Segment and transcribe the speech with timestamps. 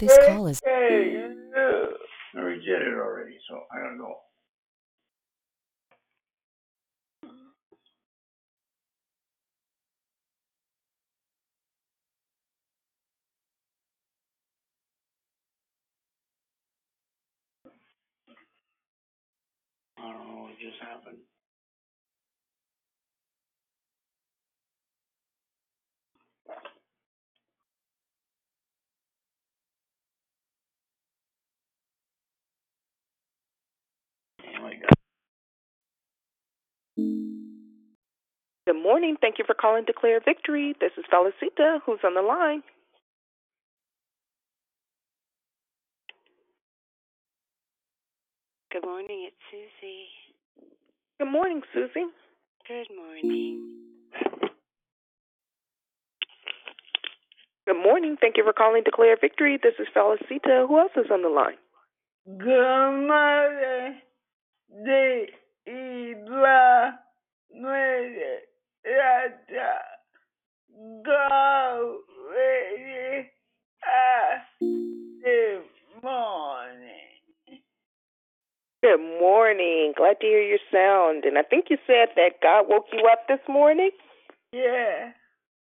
[0.00, 0.62] This call is.
[0.64, 1.84] Hey, yeah.
[2.34, 2.40] I
[2.80, 4.14] it already, so I gotta go.
[19.98, 21.18] I don't know what just happened.
[38.70, 39.16] Good morning.
[39.20, 40.76] Thank you for calling Declare Victory.
[40.80, 41.80] This is Felicita.
[41.84, 42.62] Who's on the line?
[48.70, 50.06] Good morning, it's Susie.
[51.18, 52.06] Good morning, Susie.
[52.68, 53.76] Good morning.
[57.66, 58.16] Good morning.
[58.20, 59.58] Thank you for calling Declare Victory.
[59.60, 60.68] This is Felicita.
[60.68, 61.58] Who else is on the line?
[62.38, 64.00] Good morning.
[64.84, 65.26] De
[65.66, 67.00] Isla
[68.84, 69.34] Rata.
[69.52, 71.98] Uh, go
[72.30, 73.30] ready.
[74.60, 75.62] Good
[76.02, 76.80] morning.
[78.82, 79.92] Good morning.
[79.96, 81.24] Glad to hear your sound.
[81.24, 83.90] And I think you said that God woke you up this morning.
[84.52, 85.12] Yeah.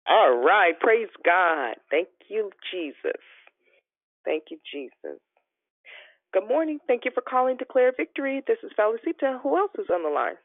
[0.07, 0.73] All right.
[0.79, 1.75] Praise God.
[1.89, 3.21] Thank you, Jesus.
[4.25, 5.19] Thank you, Jesus.
[6.33, 6.79] Good morning.
[6.87, 8.43] Thank you for calling Declare Victory.
[8.45, 9.41] This is Felicita.
[9.41, 10.35] Who else is on the line?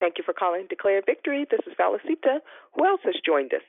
[0.00, 1.46] Thank you for calling Declare Victory.
[1.50, 2.38] This is Felicita.
[2.74, 3.62] Who else has joined us?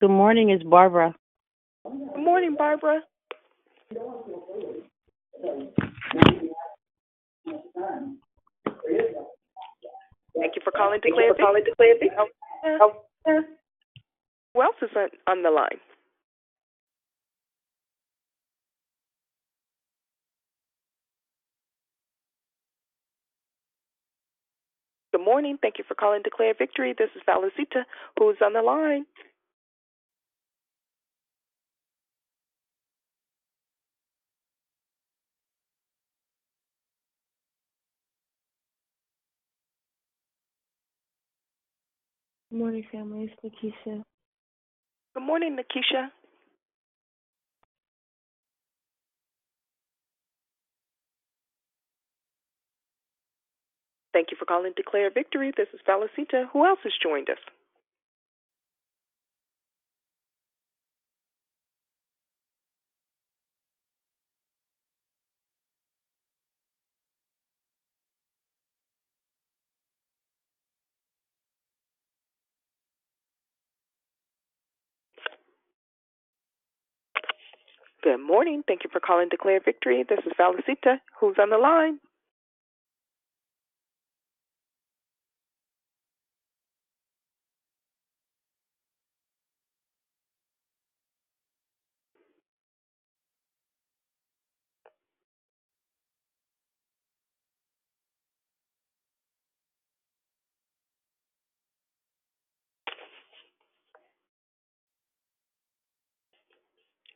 [0.00, 1.14] Good morning, it's Barbara.
[1.84, 3.00] Good morning, Barbara.
[10.38, 12.10] Thank you for calling Declare Victory.
[14.54, 15.78] Who else is on, on the line?
[25.20, 25.58] Good morning.
[25.60, 26.94] Thank you for calling Declare Victory.
[26.98, 27.84] This is Felicita.
[28.18, 29.04] Who's on the line?
[42.50, 43.30] Good morning, family.
[43.30, 44.02] It's Lakeisha.
[45.14, 46.08] Good morning, Nakisha.
[54.12, 55.52] Thank you for calling Declare Victory.
[55.56, 56.46] This is Felicita.
[56.52, 57.38] Who else has joined us?
[78.02, 78.62] Good morning.
[78.66, 80.04] Thank you for calling Declare Victory.
[80.08, 80.98] This is Felicita.
[81.20, 82.00] Who's on the line?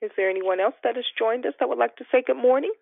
[0.05, 2.73] Is there anyone else that has joined us that would like to say good morning?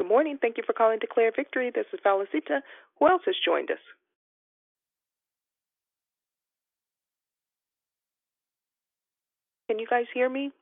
[0.00, 0.38] Good morning.
[0.40, 1.70] Thank you for calling Declare Victory.
[1.74, 2.62] This is Felicita.
[2.98, 3.84] Who else has joined us?
[9.68, 10.52] Can you guys hear me?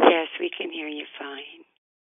[0.00, 1.62] Yes, we can hear you fine.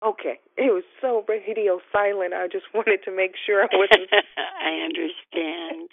[0.05, 0.37] Okay.
[0.57, 2.35] It was so radio silent.
[2.35, 4.11] I just wanted to make sure I wasn't.
[4.37, 5.89] I understand.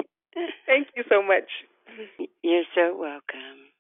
[0.67, 1.49] Thank you so much.
[2.43, 3.73] You're so welcome.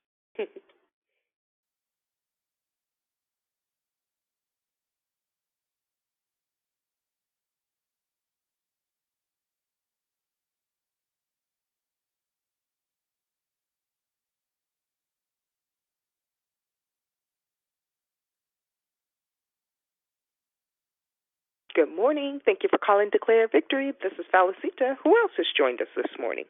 [21.78, 22.40] Good morning.
[22.44, 23.92] Thank you for calling Declare Victory.
[24.02, 24.96] This is Falicita.
[25.04, 26.42] Who else has joined us this morning?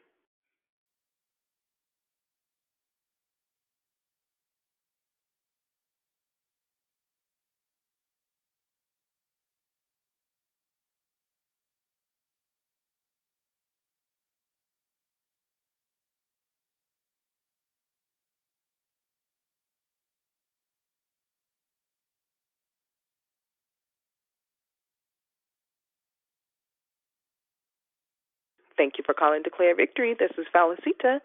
[28.79, 30.15] Thank you for calling to Declare Victory.
[30.17, 31.19] This is Falicita.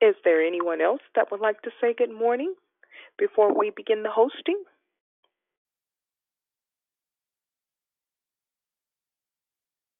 [0.00, 2.54] Is there anyone else that would like to say good morning
[3.18, 4.62] before we begin the hosting?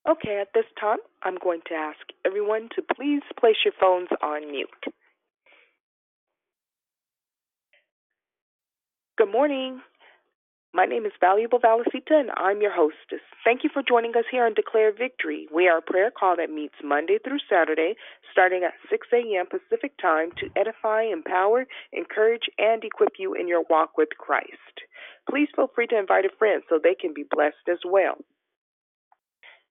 [0.08, 4.48] Okay, at this time, I'm going to ask everyone to please place your phones on
[4.48, 4.68] mute.
[9.18, 9.80] Good morning.
[10.72, 13.26] My name is Valuable Valicita, and I'm your hostess.
[13.44, 15.48] Thank you for joining us here on Declare Victory.
[15.52, 17.94] We are a prayer call that meets Monday through Saturday,
[18.30, 19.46] starting at 6 a.m.
[19.50, 24.86] Pacific Time, to edify, empower, encourage, and equip you in your walk with Christ.
[25.28, 28.14] Please feel free to invite a friend so they can be blessed as well.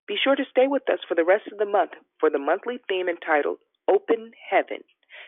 [0.06, 2.78] Be sure to stay with us for the rest of the month for the monthly
[2.88, 3.56] theme entitled
[3.88, 4.84] Open Heaven.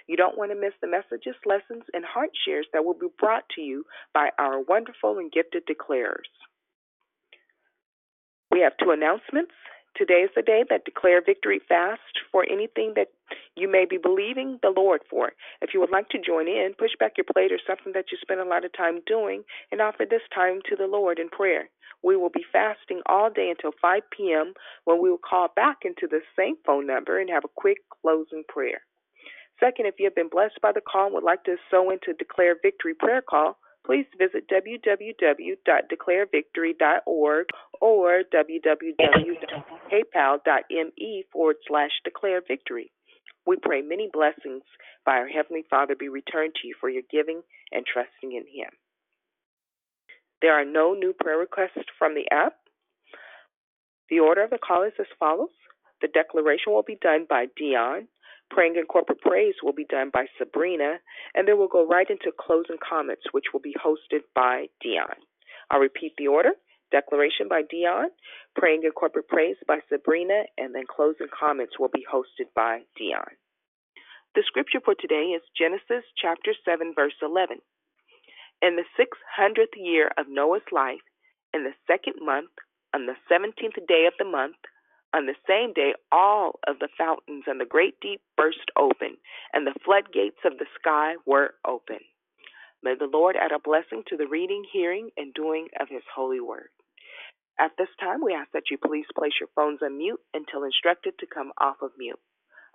[0.08, 3.44] You don't want to miss the messages, lessons, and heart shares that will be brought
[3.54, 3.84] to you
[4.14, 6.30] by our wonderful and gifted declarers.
[8.50, 9.52] We have two announcements.
[9.96, 12.00] Today is the day that declare victory fast
[12.30, 13.08] for anything that
[13.56, 15.32] you may be believing the Lord for.
[15.60, 18.18] If you would like to join in, push back your plate or something that you
[18.20, 21.68] spend a lot of time doing and offer this time to the Lord in prayer.
[22.02, 24.54] We will be fasting all day until 5 p.m.
[24.84, 28.44] when we will call back into the same phone number and have a quick closing
[28.48, 28.82] prayer.
[29.62, 32.12] Second, if you have been blessed by the call and would like to sow into
[32.18, 37.46] Declare Victory prayer call, please visit www.declarevictory.org
[37.80, 42.92] or www.paypal.me forward slash declare victory.
[43.46, 44.62] We pray many blessings
[45.04, 47.42] by our Heavenly Father be returned to you for your giving
[47.72, 48.70] and trusting in Him.
[50.40, 52.54] There are no new prayer requests from the app.
[54.10, 55.50] The order of the call is as follows.
[56.00, 58.08] The declaration will be done by Dion.
[58.52, 61.00] Praying and corporate praise will be done by Sabrina,
[61.34, 65.16] and then we'll go right into closing comments, which will be hosted by Dion.
[65.70, 66.52] I'll repeat the order.
[66.90, 68.10] Declaration by Dion,
[68.54, 73.32] praying and corporate praise by Sabrina, and then closing comments will be hosted by Dion.
[74.34, 77.56] The scripture for today is Genesis chapter 7, verse 11.
[78.60, 81.00] In the 600th year of Noah's life,
[81.54, 82.52] in the second month,
[82.94, 84.60] on the 17th day of the month,
[85.14, 89.16] on the same day, all of the fountains and the great deep burst open,
[89.52, 91.98] and the floodgates of the sky were open.
[92.82, 96.40] May the Lord add a blessing to the reading, hearing, and doing of his holy
[96.40, 96.68] word.
[97.60, 101.14] At this time, we ask that you please place your phones on mute until instructed
[101.18, 102.18] to come off of mute.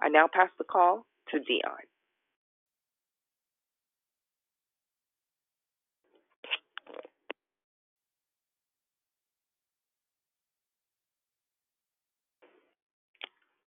[0.01, 1.84] I now pass the call to Dion.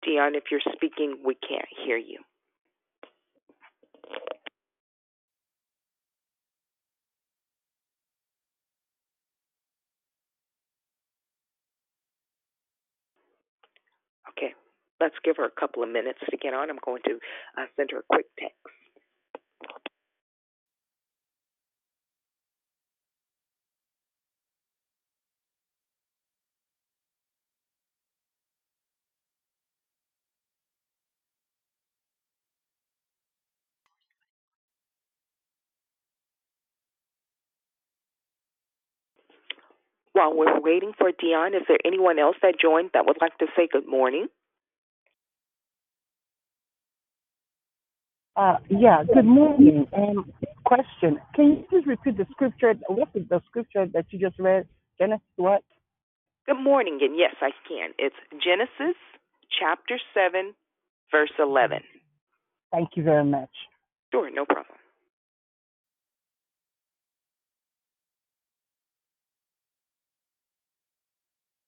[0.04, 2.19] Dion, if you're speaking, we can't hear you.
[14.30, 14.54] Okay,
[15.01, 16.69] let's give her a couple of minutes to get on.
[16.69, 17.19] I'm going to
[17.57, 18.56] uh, send her a quick text.
[40.19, 43.45] While we're waiting for Dion, is there anyone else that joined that would like to
[43.56, 44.28] say good morning?
[48.35, 49.88] Uh, yeah, good morning.
[49.95, 50.30] Um,
[50.66, 51.21] question.
[51.33, 52.73] Can you please repeat the scripture?
[52.90, 54.68] What is the scripture that you just read?
[54.97, 55.64] Genesis what?
[56.47, 57.92] Good morning, and yes, I can.
[57.97, 58.97] It's Genesis
[59.57, 60.54] chapter 7,
[61.11, 61.80] verse 11.
[62.73, 63.52] Thank you very much.
[64.11, 64.79] Sure, no problem.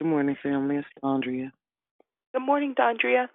[0.01, 0.77] Good morning, family.
[0.77, 1.53] It's Andrea.
[2.33, 3.27] Good morning, Dondria.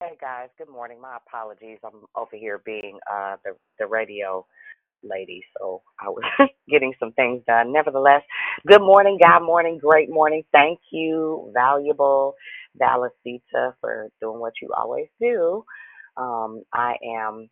[0.00, 1.00] Hey guys, good morning.
[1.00, 1.78] My apologies.
[1.84, 4.46] I'm over here being uh the the radio
[5.02, 6.24] lady, so I was
[6.70, 7.72] getting some things done.
[7.72, 8.22] Nevertheless,
[8.68, 10.44] good morning, God morning, great morning.
[10.52, 12.34] Thank you, valuable
[12.80, 15.64] Valicita, for doing what you always do.
[16.16, 17.48] Um, I am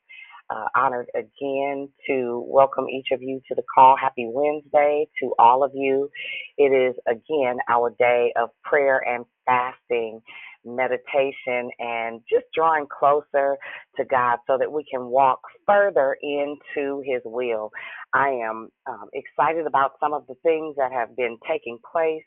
[0.50, 3.96] Uh, honored again to welcome each of you to the call.
[4.00, 6.08] Happy Wednesday to all of you.
[6.56, 10.20] It is again our day of prayer and fasting,
[10.64, 13.56] meditation, and just drawing closer
[13.96, 17.70] to God so that we can walk further into His will.
[18.14, 22.24] I am um, excited about some of the things that have been taking place.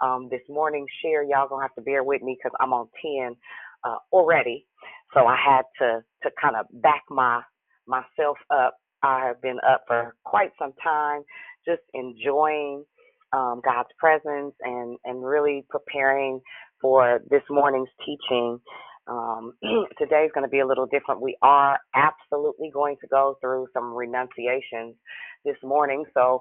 [0.00, 3.36] Um, this morning share, y'all gonna have to bear with me because I'm on 10
[3.84, 4.66] uh, already.
[5.14, 7.42] So I had to to kind of back my
[7.88, 8.76] myself up.
[9.02, 11.22] I have been up for quite some time,
[11.66, 12.84] just enjoying
[13.32, 16.40] um, God's presence and and really preparing
[16.80, 18.60] for this morning's teaching.
[19.08, 19.54] Um,
[19.98, 21.22] today's going to be a little different.
[21.22, 24.96] We are absolutely going to go through some renunciations
[25.44, 26.04] this morning.
[26.14, 26.40] So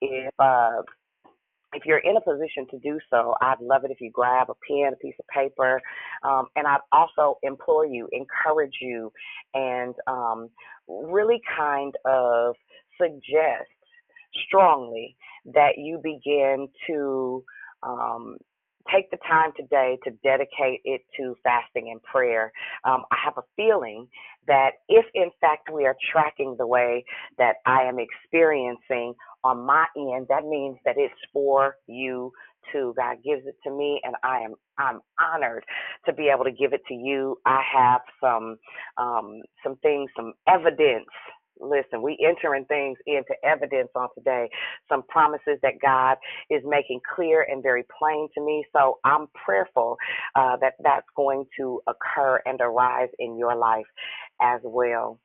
[0.00, 0.82] if uh,
[1.76, 4.54] if you're in a position to do so, I'd love it if you grab a
[4.66, 5.80] pen, a piece of paper,
[6.24, 9.12] um, and I'd also implore you, encourage you,
[9.52, 10.48] and um,
[10.88, 12.54] really kind of
[13.00, 13.68] suggest
[14.46, 15.16] strongly
[15.52, 17.44] that you begin to
[17.82, 18.38] um,
[18.94, 22.52] take the time today to dedicate it to fasting and prayer.
[22.84, 24.08] Um, I have a feeling
[24.46, 27.04] that if, in fact, we are tracking the way
[27.38, 29.14] that I am experiencing
[29.44, 32.32] on my end, that means that it's for you
[32.72, 32.94] too.
[32.96, 35.64] God gives it to me, and I am I'm honored
[36.06, 37.38] to be able to give it to you.
[37.46, 38.56] I have some
[38.98, 41.06] um, some things, some evidence
[41.60, 44.48] Listen, we entering things into evidence on today,
[44.88, 46.16] some promises that God
[46.50, 48.64] is making clear and very plain to me.
[48.74, 49.96] So I'm prayerful
[50.34, 53.86] uh, that that's going to occur and arise in your life
[54.42, 55.18] as well.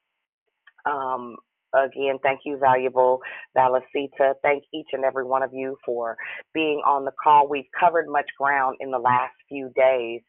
[0.86, 1.36] Um,
[1.74, 3.20] again, thank you, valuable
[3.58, 4.34] Valicita.
[4.44, 6.18] Thank each and every one of you for
[6.54, 7.48] being on the call.
[7.48, 10.22] We've covered much ground in the last few days.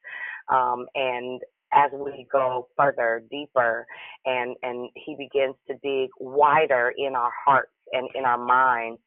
[0.49, 1.41] Um, and
[1.73, 3.87] as we go further, deeper,
[4.25, 9.01] and, and he begins to dig wider in our hearts and in our minds,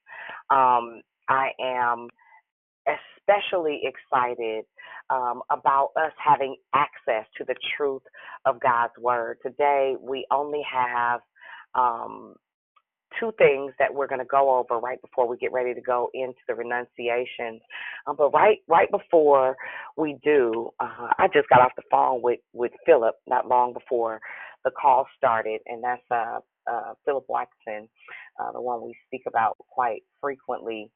[0.50, 2.07] um, I am
[2.88, 4.65] especially excited
[5.10, 8.01] um, about us having access to the truth
[8.45, 9.38] of God's word.
[9.43, 11.22] Today, we only have
[11.75, 12.36] um,
[13.19, 16.10] two things that we're going to go over right before we get ready to go
[16.13, 17.62] into the renunciations.
[18.07, 19.55] Um, but right right before
[19.98, 24.19] we do, uh, I just got off the phone with with Philip not long before
[24.63, 27.88] the call started, and that's uh, uh, Philip Watson,
[28.39, 30.91] uh, the one we speak about quite frequently.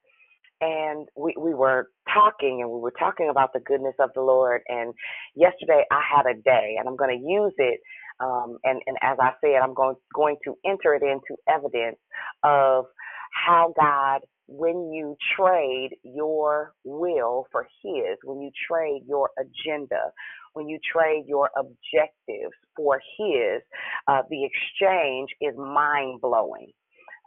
[0.62, 4.62] And we, we were talking and we were talking about the goodness of the Lord.
[4.68, 4.94] And
[5.36, 7.80] yesterday I had a day, and I'm going to use it
[8.20, 11.98] um, and, and as I said, I'm going, going to enter it into evidence
[12.44, 12.86] of
[13.34, 20.12] how God, when you trade your will for His, when you trade your agenda,
[20.54, 23.62] when you trade your objectives for His,
[24.08, 26.72] uh, the exchange is mind blowing.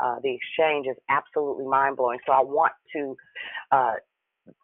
[0.03, 2.19] Uh, the exchange is absolutely mind blowing.
[2.27, 3.17] So I want to
[3.71, 3.93] uh,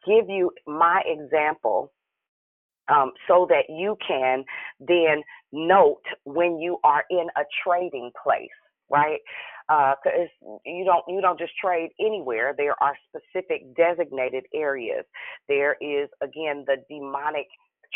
[0.07, 1.93] give you my example
[2.89, 4.45] um, so that you can
[4.81, 8.49] then note when you are in a trading place,
[8.91, 9.21] right?
[9.69, 12.55] Because uh, you don't you don't just trade anywhere.
[12.57, 15.05] There are specific designated areas.
[15.49, 17.47] There is again the demonic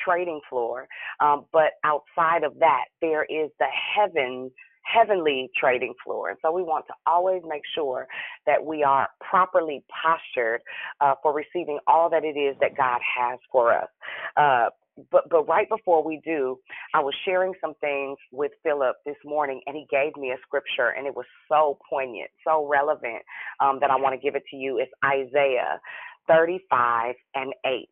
[0.02, 0.86] trading floor,
[1.20, 4.50] um, but outside of that, there is the heaven
[4.84, 6.28] heavenly trading floor.
[6.30, 8.06] And so we want to always make sure
[8.46, 10.60] that we are properly postured
[11.00, 13.88] uh, for receiving all that it is that God has for us.
[14.36, 14.70] Uh,
[15.10, 16.58] but but right before we do,
[16.94, 20.94] I was sharing some things with Philip this morning, and he gave me a scripture,
[20.96, 23.22] and it was so poignant, so relevant
[23.60, 24.78] um, that I want to give it to you.
[24.78, 25.80] It's Isaiah
[26.28, 27.88] 35 and 8.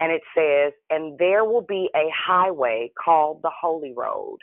[0.00, 4.38] And it says, And there will be a highway called the Holy Road.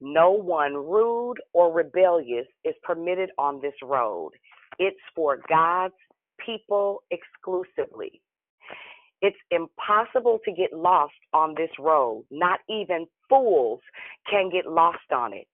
[0.00, 4.32] No one rude or rebellious is permitted on this road.
[4.78, 5.94] It's for God's
[6.44, 8.20] people exclusively.
[9.24, 12.26] It's impossible to get lost on this road.
[12.30, 13.80] Not even fools
[14.30, 15.46] can get lost on it.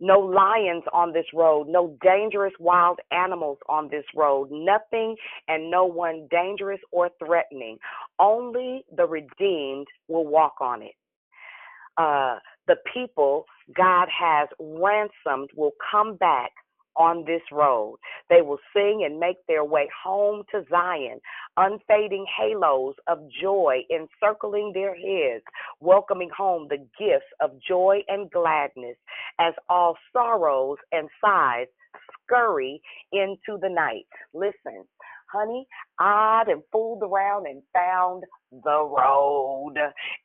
[0.00, 5.16] No lions on this road, no dangerous wild animals on this road, nothing
[5.48, 7.78] and no one dangerous or threatening.
[8.18, 10.94] Only the redeemed will walk on it.
[11.96, 16.50] Uh, the people God has ransomed will come back
[16.96, 17.98] on this road.
[18.30, 21.20] They will sing and make their way home to Zion,
[21.56, 25.44] unfading halos of joy encircling their heads,
[25.80, 28.96] welcoming home the gifts of joy and gladness
[29.40, 31.68] as all sorrows and sighs
[32.24, 32.82] scurry
[33.12, 34.06] into the night.
[34.32, 34.84] Listen,
[35.34, 35.66] honey,
[35.98, 39.74] I and fooled around and found the road.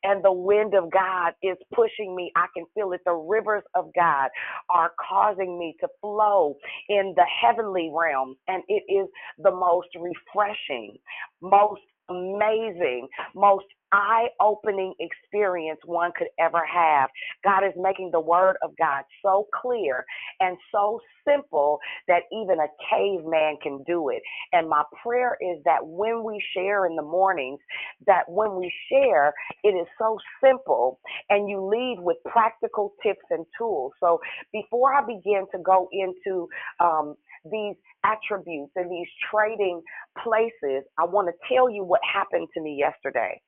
[0.04, 2.32] And the wind of God is pushing me.
[2.36, 3.00] I can feel it.
[3.04, 4.28] The rivers of God
[4.70, 6.56] are causing me to flow
[6.88, 8.36] in the heavenly realm.
[8.48, 10.96] And it is the most refreshing,
[11.42, 17.10] most amazing, most eye opening experience one could ever have.
[17.44, 20.04] God is making the word of God so clear
[20.40, 21.78] and so simple
[22.08, 24.22] that even a caveman can do it.
[24.52, 27.60] And my prayer is that when we share in the mornings,
[28.06, 29.32] that when we share,
[29.64, 33.92] it is so simple and you leave with practical tips and tools.
[34.00, 34.20] So
[34.52, 36.48] before I begin to go into
[36.80, 37.14] um,
[37.50, 39.82] these attributes and these trading
[40.22, 43.40] places, I want to tell you what happened to me yesterday.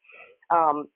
[0.53, 0.89] Um,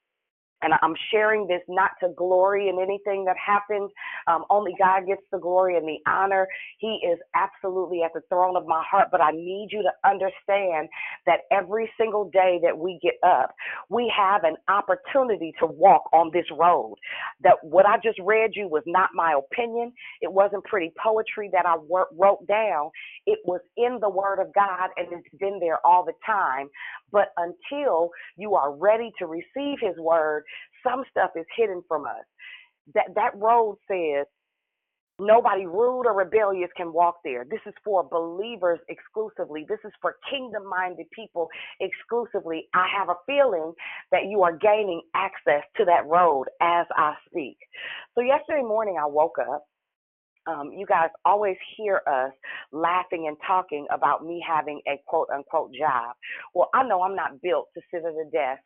[0.63, 3.91] and I'm sharing this not to glory in anything that happens.
[4.29, 6.49] Um, only God gets the glory and the honor.
[6.79, 9.09] He is absolutely at the throne of my heart.
[9.13, 10.89] But I need you to understand
[11.27, 13.55] that every single day that we get up,
[13.91, 16.97] we have an opportunity to walk on this road.
[17.43, 19.93] That what I just read you was not my opinion.
[20.23, 21.77] It wasn't pretty poetry that I
[22.17, 22.91] wrote down.
[23.27, 26.69] It was in the Word of God and it's been there all the time.
[27.13, 30.45] But until you are ready to receive His Word,
[30.87, 32.27] some stuff is hidden from us.
[32.95, 34.27] That that road says
[35.19, 37.45] nobody rude or rebellious can walk there.
[37.51, 39.65] This is for believers exclusively.
[39.69, 41.49] This is for kingdom-minded people
[41.81, 42.69] exclusively.
[42.75, 43.73] I have a feeling
[44.13, 47.57] that you are gaining access to that road as I speak.
[48.15, 49.65] So yesterday morning I woke up
[50.47, 52.33] um, you guys always hear us
[52.73, 56.15] laughing and talking about me having a quote unquote job.
[56.55, 58.63] Well, I know I'm not built to sit at a desk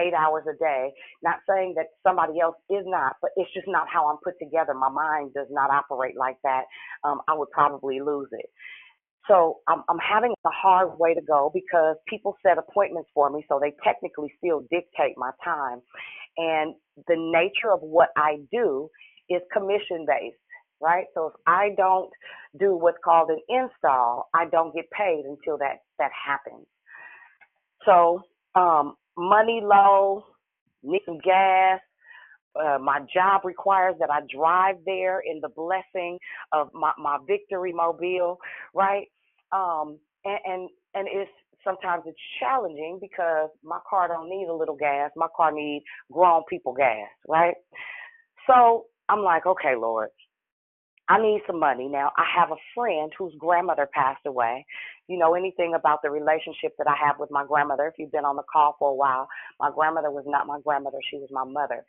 [0.00, 0.92] eight hours a day.
[1.22, 4.74] Not saying that somebody else is not, but it's just not how I'm put together.
[4.74, 6.64] My mind does not operate like that.
[7.04, 8.46] Um, I would probably lose it.
[9.28, 13.44] So I'm, I'm having a hard way to go because people set appointments for me,
[13.48, 15.80] so they technically still dictate my time.
[16.38, 16.74] And
[17.08, 18.88] the nature of what I do
[19.28, 20.36] is commission based
[20.80, 21.06] right?
[21.14, 22.10] So if I don't
[22.58, 26.66] do what's called an install, I don't get paid until that that happens.
[27.84, 28.22] So
[28.54, 30.24] um, money low,
[30.82, 31.80] need some gas.
[32.58, 36.18] Uh, my job requires that I drive there in the blessing
[36.52, 38.38] of my, my victory mobile,
[38.74, 39.06] right?
[39.52, 41.30] Um, and, and and it's
[41.62, 45.10] sometimes it's challenging because my car don't need a little gas.
[45.16, 47.54] My car needs grown people gas, right?
[48.46, 50.08] So I'm like, okay, Lord,
[51.08, 51.88] I need some money.
[51.88, 54.66] Now, I have a friend whose grandmother passed away.
[55.08, 57.86] You know anything about the relationship that I have with my grandmother?
[57.86, 59.28] If you've been on the call for a while,
[59.60, 61.84] my grandmother was not my grandmother, she was my mother.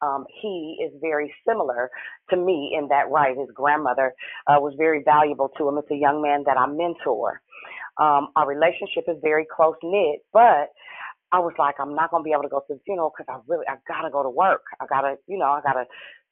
[0.00, 1.90] Um, he is very similar
[2.30, 3.36] to me in that right.
[3.36, 4.14] His grandmother
[4.48, 5.78] uh, was very valuable to him.
[5.78, 7.40] It's a young man that I mentor.
[7.98, 10.70] Um, our relationship is very close knit, but
[11.30, 13.40] I was like, I'm not gonna be able to go to the funeral because I
[13.46, 14.62] really, I gotta go to work.
[14.80, 15.84] I gotta, you know, I gotta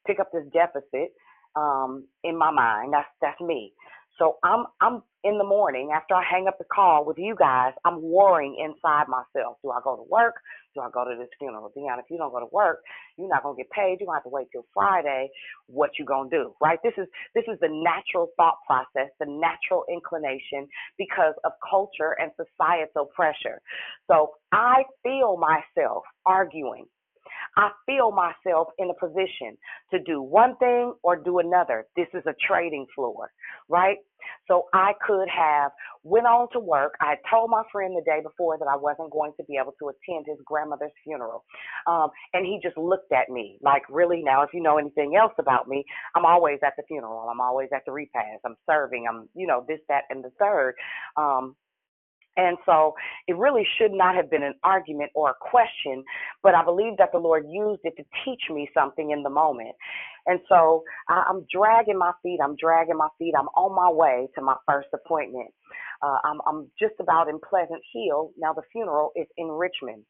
[0.05, 1.13] pick up this deficit
[1.55, 2.93] um, in my mind.
[2.93, 3.73] That's that's me.
[4.21, 7.73] So I'm I'm in the morning after I hang up the call with you guys,
[7.85, 9.57] I'm worrying inside myself.
[9.63, 10.35] Do I go to work?
[10.75, 11.71] Do I go to this funeral?
[11.75, 12.81] Dion, if you don't go to work,
[13.17, 13.97] you're not gonna get paid.
[13.99, 15.29] You're gonna have to wait till Friday.
[15.65, 16.53] What you gonna do?
[16.61, 16.77] Right?
[16.83, 20.67] This is this is the natural thought process, the natural inclination
[20.99, 23.59] because of culture and societal pressure.
[24.05, 26.85] So I feel myself arguing
[27.57, 29.57] I feel myself in a position
[29.91, 31.85] to do one thing or do another.
[31.95, 33.31] This is a trading floor,
[33.67, 33.97] right?
[34.47, 35.71] So I could have
[36.03, 36.93] went on to work.
[37.01, 39.73] I had told my friend the day before that I wasn't going to be able
[39.79, 41.43] to attend his grandmother's funeral.
[41.87, 45.33] Um, and he just looked at me like, really now, if you know anything else
[45.39, 45.83] about me,
[46.15, 47.27] I'm always at the funeral.
[47.29, 48.41] I'm always at the repast.
[48.45, 49.05] I'm serving.
[49.09, 50.75] I'm, you know, this, that, and the third.
[51.17, 51.55] Um,
[52.37, 52.93] and so
[53.27, 56.03] it really should not have been an argument or a question,
[56.41, 59.75] but I believe that the Lord used it to teach me something in the moment.
[60.27, 64.41] And so I'm dragging my feet, I'm dragging my feet, I'm on my way to
[64.41, 65.49] my first appointment.
[66.01, 68.31] Uh, I'm, I'm just about in Pleasant Hill.
[68.37, 70.03] Now, the funeral is in Richmond.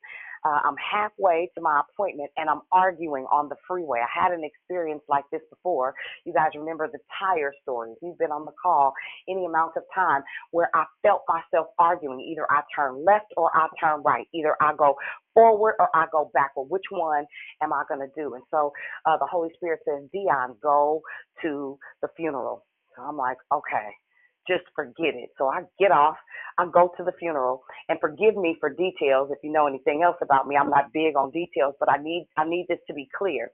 [0.46, 4.00] Uh, I'm halfway to my appointment and I'm arguing on the freeway.
[4.02, 5.94] I had an experience like this before.
[6.26, 7.92] You guys remember the tire story.
[7.94, 8.94] If you've been on the call
[9.30, 12.22] any amount of time where I felt myself arguing.
[12.22, 14.28] Either I turn left or I turn right.
[14.34, 14.96] Either I go
[15.34, 16.68] forward or I go backward.
[16.70, 17.26] Which one
[17.64, 18.36] am I going to do?
[18.36, 18.74] And so
[19.06, 21.02] uh, the Holy Spirit says, Dion, go
[21.44, 22.66] to the funeral.
[22.96, 24.01] So I'm like, okay.
[24.48, 25.30] Just forget it.
[25.38, 26.16] So I get off,
[26.58, 30.18] I go to the funeral, and forgive me for details if you know anything else
[30.22, 30.56] about me.
[30.56, 33.52] I'm not big on details, but I need I need this to be clear.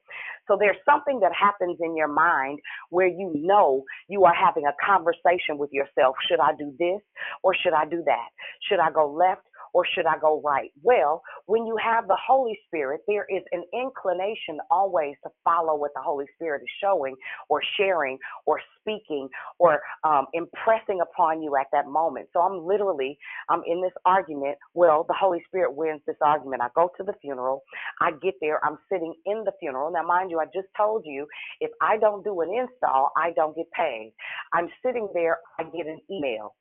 [0.48, 4.76] So there's something that happens in your mind where you know you are having a
[4.86, 6.16] conversation with yourself.
[6.30, 7.02] Should I do this
[7.44, 8.30] or should I do that?
[8.70, 10.72] Should I go left or should I go right?
[10.84, 15.92] Well, when you have the Holy Spirit, there is an inclination always to follow what
[15.96, 17.16] the Holy Spirit is showing
[17.50, 22.28] or sharing or speaking or um, impressing upon you at that moment.
[22.34, 23.18] So I'm literally,
[23.50, 24.58] I'm in this argument.
[24.74, 26.62] Well, the Holy Spirit wins this argument.
[26.62, 27.64] I go to the funeral.
[28.02, 28.64] I get there.
[28.66, 29.92] I'm sitting in the funeral.
[29.92, 31.28] Now, mind you, I just told you
[31.62, 34.14] if I don't do an install, I don't get paid.
[34.54, 35.40] I'm sitting there.
[35.60, 36.56] I get an email.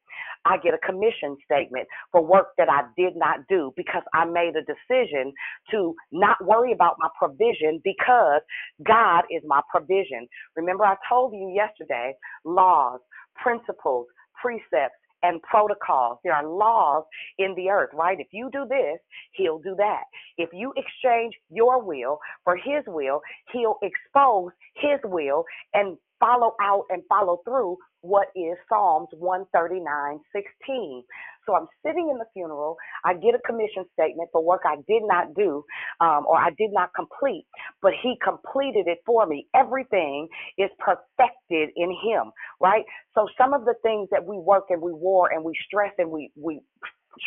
[0.44, 4.54] I get a commission statement for work that I did not do because I made
[4.56, 5.32] a decision
[5.70, 8.42] to not worry about my provision because
[8.84, 10.28] God is my provision.
[10.56, 12.14] Remember, I told you yesterday
[12.44, 13.00] laws,
[13.36, 14.06] principles,
[14.40, 16.18] precepts, and protocols.
[16.22, 17.04] There are laws
[17.38, 18.18] in the earth, right?
[18.20, 18.98] If you do this,
[19.32, 20.04] he'll do that.
[20.38, 23.20] If you exchange your will for his will,
[23.52, 31.04] he'll expose his will and follow out and follow through what is Psalms 139 16.
[31.46, 32.76] So I'm sitting in the funeral.
[33.04, 35.64] I get a commission statement for work I did not do
[36.00, 37.46] um, or I did not complete,
[37.82, 39.46] but he completed it for me.
[39.54, 42.84] Everything is perfected in him, right?
[43.14, 46.10] So some of the things that we work and we war and we stress and
[46.10, 46.60] we, we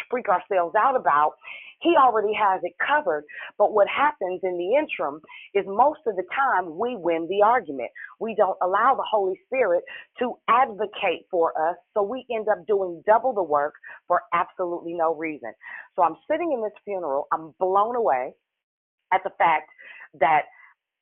[0.09, 1.33] freak ourselves out about,
[1.81, 3.23] he already has it covered.
[3.57, 5.21] But what happens in the interim
[5.53, 7.89] is most of the time we win the argument.
[8.19, 9.83] We don't allow the Holy Spirit
[10.19, 13.73] to advocate for us, so we end up doing double the work
[14.07, 15.53] for absolutely no reason.
[15.95, 18.33] So I'm sitting in this funeral, I'm blown away
[19.13, 19.69] at the fact
[20.19, 20.43] that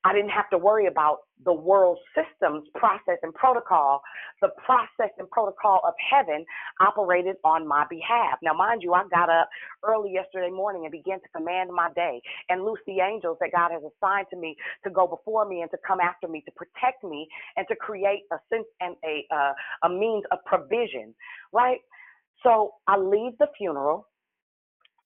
[0.04, 4.02] I didn't have to worry about the world systems, process, and protocol.
[4.42, 6.46] The process and protocol of heaven
[6.80, 8.40] operated on my behalf.
[8.42, 9.50] Now, mind you, I got up
[9.84, 13.72] early yesterday morning and began to command my day and loose the angels that God
[13.72, 17.04] has assigned to me to go before me and to come after me, to protect
[17.04, 21.14] me, and to create a sense and a uh, a means of provision.
[21.52, 21.80] Right.
[22.44, 24.08] So I leave the funeral.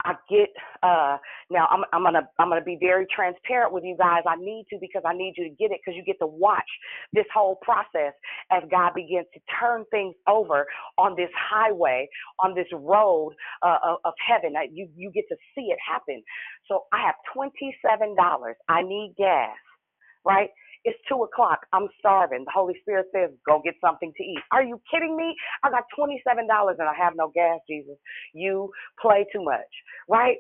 [0.06, 0.50] I get
[0.84, 1.18] uh
[1.52, 4.24] now I'm I'm gonna I'm gonna be very transparent with you guys.
[4.28, 6.70] I need to because I need you to get it because you get to watch
[7.14, 8.14] this whole process
[8.52, 12.10] as God begins to turn things over on this highway,
[12.40, 13.34] on this road
[13.64, 14.54] uh, of, of heaven.
[14.74, 16.24] You you get to see it happen.
[16.68, 18.58] So I have twenty seven dollars.
[18.70, 19.58] I need gas,
[20.26, 20.50] right?
[20.86, 21.60] It's two o'clock.
[21.74, 22.44] I'm starving.
[22.46, 24.40] The Holy Spirit says, go get something to eat.
[24.52, 25.36] Are you kidding me?
[25.64, 26.48] I got $27
[26.80, 27.98] and I have no gas, Jesus.
[28.34, 29.70] You play too much,
[30.10, 30.38] right?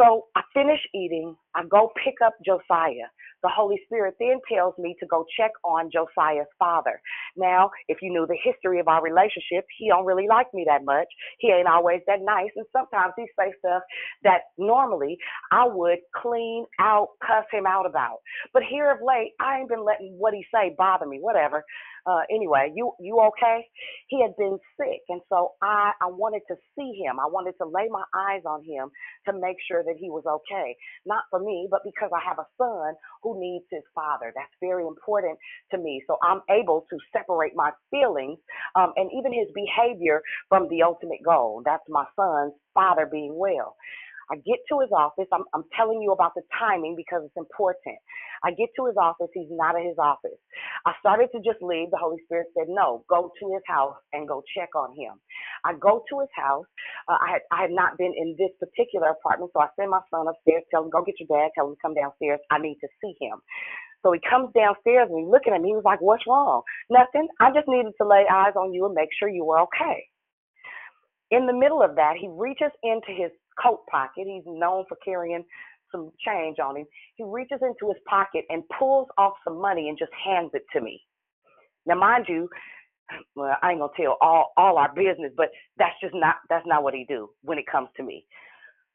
[0.00, 1.36] So I finish eating.
[1.56, 3.10] I go pick up Josiah.
[3.42, 7.00] The Holy Spirit then tells me to go check on Josiah's father.
[7.36, 10.84] Now, if you knew the history of our relationship, he don't really like me that
[10.84, 11.08] much.
[11.38, 13.82] He ain't always that nice, and sometimes he say stuff
[14.24, 15.18] that normally
[15.52, 18.18] I would clean out, cuss him out about.
[18.54, 21.18] But here of late, I ain't been letting what he say bother me.
[21.20, 21.64] Whatever.
[22.10, 23.66] Uh, anyway, you you okay?
[24.08, 27.20] He had been sick, and so I I wanted to see him.
[27.20, 28.90] I wanted to lay my eyes on him
[29.28, 30.76] to make sure that he was okay.
[31.06, 34.32] Not for me, but because I have a son who needs his father.
[34.36, 35.38] That's very important
[35.72, 36.02] to me.
[36.08, 38.38] So I'm able to separate my feelings
[38.76, 41.62] um, and even his behavior from the ultimate goal.
[41.64, 43.76] That's my son's father being well.
[44.30, 45.28] I get to his office.
[45.32, 47.98] I'm, I'm telling you about the timing because it's important.
[48.44, 49.28] I get to his office.
[49.34, 50.38] He's not at his office.
[50.86, 51.90] I started to just leave.
[51.90, 55.20] The Holy Spirit said, no, go to his house and go check on him.
[55.64, 56.66] I go to his house.
[57.08, 60.00] Uh, I, had, I had not been in this particular apartment, so I send my
[60.10, 62.40] son upstairs, tell him, go get your dad, tell him to come downstairs.
[62.50, 63.38] I need to see him.
[64.02, 65.70] So he comes downstairs and he's looking at me.
[65.70, 66.62] He was like, What's wrong?
[66.90, 67.28] Nothing.
[67.40, 70.06] I just needed to lay eyes on you and make sure you were okay.
[71.30, 73.30] In the middle of that, he reaches into his
[73.62, 74.26] coat pocket.
[74.26, 75.44] He's known for carrying
[75.92, 76.86] some change on him.
[77.16, 80.80] He reaches into his pocket and pulls off some money and just hands it to
[80.80, 81.00] me.
[81.86, 82.48] Now, mind you,
[83.34, 86.82] well, I ain't gonna tell all all our business, but that's just not that's not
[86.84, 88.24] what he do when it comes to me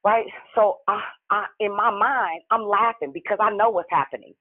[0.05, 0.25] right?
[0.53, 4.33] So I, I, in my mind, I'm laughing because I know what's happening.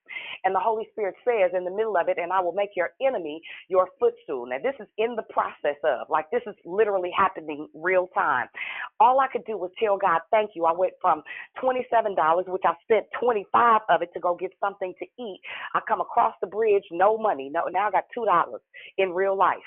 [0.44, 2.90] And the Holy Spirit says in the middle of it, and I will make your
[3.06, 4.46] enemy your footstool.
[4.46, 8.48] Now, this is in the process of, like, this is literally happening real time.
[9.00, 10.66] All I could do was tell God, thank you.
[10.66, 11.22] I went from
[11.62, 12.16] $27,
[12.48, 15.40] which I spent 25 of it to go get something to eat.
[15.74, 17.50] I come across the bridge, no money.
[17.52, 18.26] No, now I got $2
[18.98, 19.58] in real life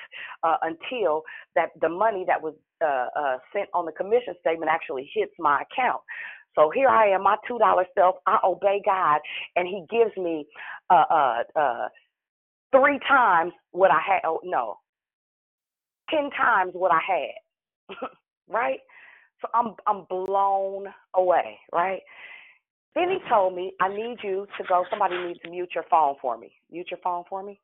[0.44, 1.24] uh, until
[1.56, 5.64] that the money that was uh, uh, sent on the commission statement actually hits my
[5.64, 6.02] account.
[6.58, 8.18] So here I am, my two dollar self.
[8.28, 9.22] I obey God,
[9.58, 10.48] and He gives me
[10.92, 11.90] uh, uh, uh,
[12.74, 14.22] three times what I had.
[14.26, 14.78] Oh no,
[16.10, 17.98] ten times what I had.
[18.50, 18.80] right?
[19.42, 22.02] So I'm I'm blown away, right?
[22.96, 24.86] Then he told me, I need you to go.
[24.90, 26.54] Somebody needs to mute your phone for me.
[26.72, 27.60] Mute your phone for me.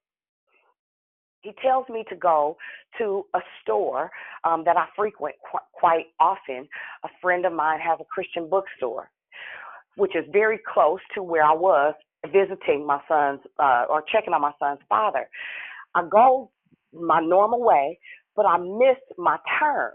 [1.43, 2.58] He tells me to go
[2.97, 4.10] to a store
[4.45, 6.67] um, that I frequent qu- quite often.
[7.03, 9.10] A friend of mine has a Christian bookstore,
[9.97, 11.93] which is very close to where I was
[12.32, 15.27] visiting my son's uh, or checking on my son's father.
[15.95, 16.49] I go
[16.93, 17.99] my normal way,
[18.36, 19.91] but I missed my turn.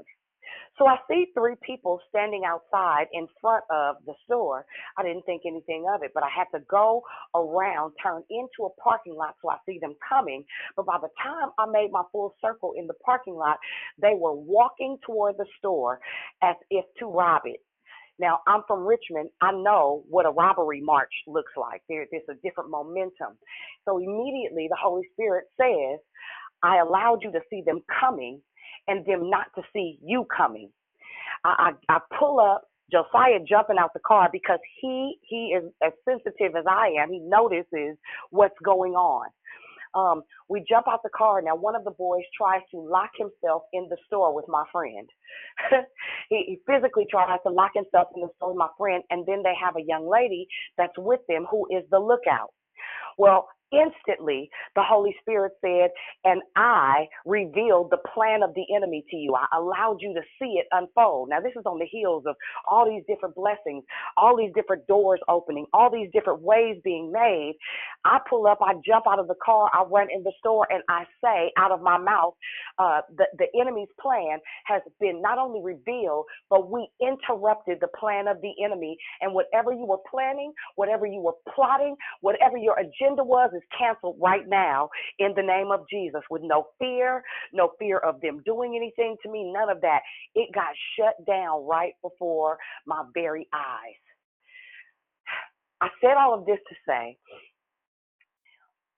[0.78, 4.64] So I see three people standing outside in front of the store.
[4.96, 7.02] I didn't think anything of it, but I had to go
[7.34, 10.44] around, turn into a parking lot so I see them coming.
[10.76, 13.58] But by the time I made my full circle in the parking lot,
[14.00, 16.00] they were walking toward the store
[16.42, 17.60] as if to rob it.
[18.20, 19.30] Now, I'm from Richmond.
[19.40, 21.82] I know what a robbery march looks like.
[21.88, 23.38] There, there's a different momentum.
[23.84, 26.00] So immediately the Holy Spirit says,
[26.62, 28.40] I allowed you to see them coming
[28.88, 30.70] and them not to see you coming.
[31.44, 35.92] I, I, I pull up Josiah jumping out the car because he he is as
[36.08, 37.12] sensitive as I am.
[37.12, 37.96] He notices
[38.30, 39.28] what's going on.
[39.94, 41.40] Um, we jump out the car.
[41.42, 45.08] Now, one of the boys tries to lock himself in the store with my friend.
[46.28, 49.42] he, he physically tries to lock himself in the store with my friend, and then
[49.42, 50.46] they have a young lady
[50.76, 52.52] that's with them who is the lookout.
[53.16, 55.90] Well, instantly the Holy Spirit said,
[56.24, 59.34] and I revealed the plan of the enemy to you.
[59.34, 61.28] I allowed you to see it unfold.
[61.30, 62.36] Now, this is on the heels of
[62.70, 63.84] all these different blessings,
[64.16, 67.54] all these different doors opening, all these different ways being made.
[68.04, 70.82] I pull up, I jump out of the car, I run in the store, and
[70.88, 72.34] I say out of my mouth,
[72.78, 78.28] uh, the, the enemy's plan has been not only revealed, but we interrupted the plan
[78.28, 78.96] of the enemy.
[79.20, 84.16] And whatever you were planning, whatever you were plotting, whatever your agenda was, is canceled
[84.20, 88.76] right now in the name of Jesus with no fear, no fear of them doing
[88.76, 90.00] anything to me, none of that.
[90.34, 94.00] It got shut down right before my very eyes.
[95.82, 97.18] I said all of this to say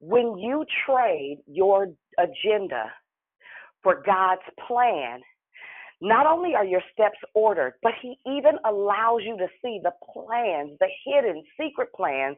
[0.01, 2.93] when you trade your agenda
[3.83, 5.21] for God's plan,
[6.01, 10.79] not only are your steps ordered, but He even allows you to see the plans,
[10.81, 12.37] the hidden secret plans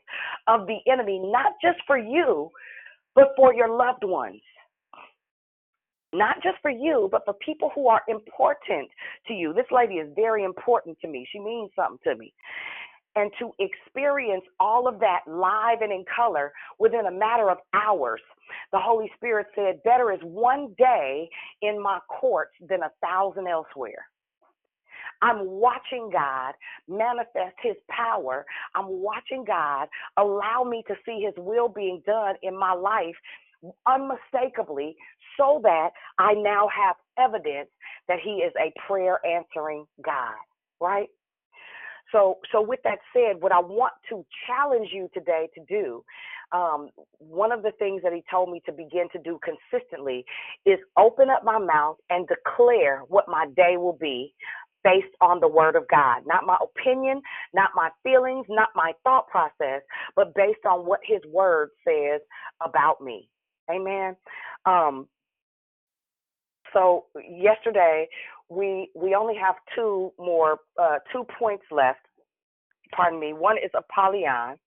[0.49, 2.51] of the enemy, not just for you,
[3.15, 4.41] but for your loved ones.
[6.15, 8.91] Not just for you, but for people who are important
[9.29, 9.55] to you.
[9.55, 11.27] This lady is very important to me.
[11.33, 12.35] She means something to me
[13.17, 18.21] and to experience all of that live and in color within a matter of hours.
[18.73, 21.29] The Holy Spirit said, Better is one day
[21.63, 24.07] in my courts than a thousand elsewhere.
[25.23, 26.55] I'm watching God
[26.89, 28.45] manifest his power.
[28.75, 33.15] I'm watching God allow me to see his will being done in my life
[33.87, 34.97] unmistakably
[35.39, 37.69] so that I now have evidence
[38.09, 40.35] that he is a prayer answering God,
[40.81, 41.09] right?
[42.13, 46.05] So, so with that said, what I want to challenge you today to do,
[46.53, 50.25] um, one of the things that he told me to begin to do consistently
[50.67, 54.35] is open up my mouth and declare what my day will be
[54.85, 57.23] based on the word of God, not my opinion,
[57.55, 59.83] not my feelings, not my thought process,
[60.17, 62.21] but based on what his word says
[62.65, 63.29] about me.
[63.71, 64.17] Amen.
[64.67, 65.09] Um,
[66.73, 68.09] so yesterday
[68.49, 72.01] we we only have two more uh, two points left.
[72.95, 73.33] Pardon me.
[73.33, 74.59] One is Apollyon.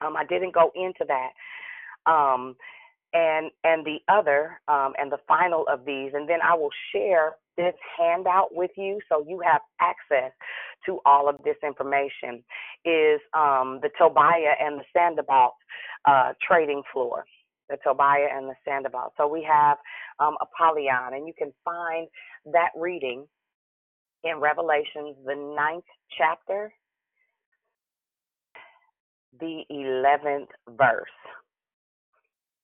[0.00, 2.10] Um, I didn't go into that.
[2.10, 2.56] Um,
[3.12, 7.36] and and the other um, and the final of these, and then I will share
[7.56, 10.32] this handout with you so you have access
[10.86, 12.42] to all of this information.
[12.84, 15.52] Is um, the Tobiah and the Sanballat
[16.06, 17.24] uh, trading floor
[17.68, 19.12] the Tobiah and the Sanballat.
[19.16, 19.78] So we have
[20.18, 22.08] um, Apollyon, and you can find
[22.52, 23.26] that reading
[24.24, 25.84] in Revelations, the ninth
[26.16, 26.72] chapter,
[29.38, 31.08] the 11th verse.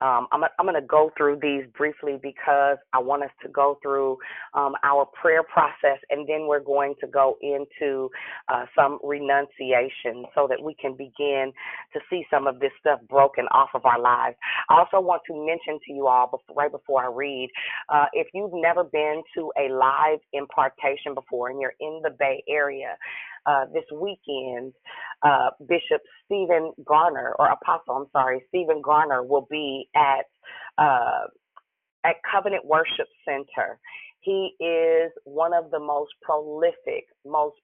[0.01, 3.77] Um, I'm, I'm going to go through these briefly because I want us to go
[3.83, 4.17] through
[4.53, 8.09] um, our prayer process and then we're going to go into
[8.49, 11.53] uh, some renunciation so that we can begin
[11.93, 14.35] to see some of this stuff broken off of our lives.
[14.69, 17.49] I also want to mention to you all before, right before I read
[17.89, 22.43] uh, if you've never been to a live impartation before and you're in the Bay
[22.49, 22.97] Area,
[23.45, 24.73] uh, this weekend,
[25.23, 30.25] uh, Bishop Stephen Garner, or Apostle, I'm sorry, Stephen Garner will be at
[30.77, 31.25] uh,
[32.03, 33.79] at Covenant Worship Center.
[34.21, 37.55] He is one of the most prolific, most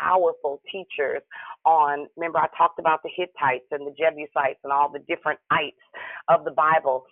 [0.00, 1.22] powerful teachers
[1.64, 5.80] on remember I talked about the Hittites and the Jebusites and all the different ites
[6.28, 7.04] of the Bible.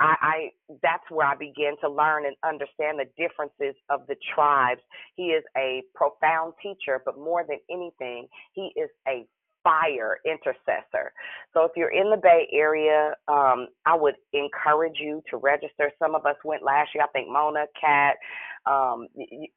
[0.00, 0.50] I, I
[0.82, 4.80] that's where I began to learn and understand the differences of the tribes.
[5.16, 9.26] He is a profound teacher, but more than anything, he is a
[9.64, 11.12] fire intercessor.
[11.54, 15.90] So if you're in the Bay Area, um, I would encourage you to register.
[15.98, 17.04] Some of us went last year.
[17.04, 18.16] I think Mona, Kat,
[18.70, 19.08] um,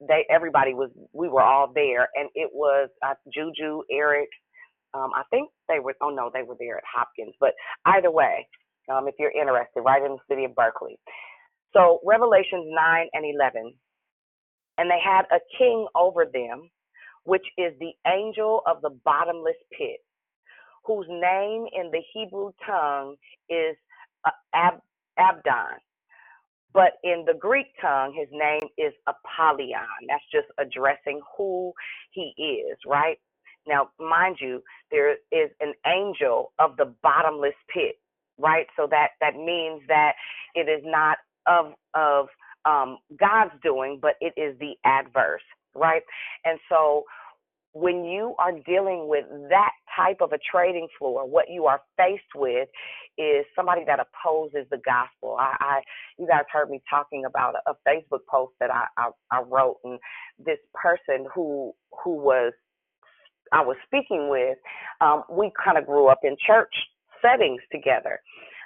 [0.01, 4.29] they everybody was we were all there, and it was uh, Juju, Eric.
[4.93, 5.95] Um, I think they were.
[6.01, 7.35] Oh no, they were there at Hopkins.
[7.39, 7.53] But
[7.85, 8.47] either way,
[8.89, 10.97] um, if you're interested, right in the city of Berkeley.
[11.73, 13.73] So Revelations 9 and 11.
[14.77, 16.69] And they had a king over them,
[17.25, 19.99] which is the angel of the bottomless pit,
[20.85, 23.15] whose name in the Hebrew tongue
[23.49, 23.77] is
[24.25, 24.81] uh, Ab-
[25.19, 25.79] Abaddon.
[26.73, 30.07] But in the Greek tongue, his name is Apollyon.
[30.09, 31.73] That's just addressing who
[32.11, 33.17] he is, right?
[33.67, 37.97] Now, mind you, there is an angel of the bottomless pit
[38.41, 38.67] right?
[38.77, 40.13] So that that means that
[40.55, 42.27] it is not of of
[42.65, 45.41] um, God's doing, but it is the adverse,
[45.75, 46.03] right?
[46.45, 47.03] And so
[47.73, 52.23] when you are dealing with that type of a trading floor, what you are faced
[52.35, 52.67] with
[53.17, 55.37] is somebody that opposes the gospel.
[55.39, 55.81] I, I
[56.19, 59.99] you guys heard me talking about a, Facebook post that I, I, I wrote, and
[60.39, 61.73] this person who
[62.03, 62.53] who was
[63.53, 64.57] I was speaking with,
[65.01, 66.73] um, we kind of grew up in church
[67.21, 68.19] settings together.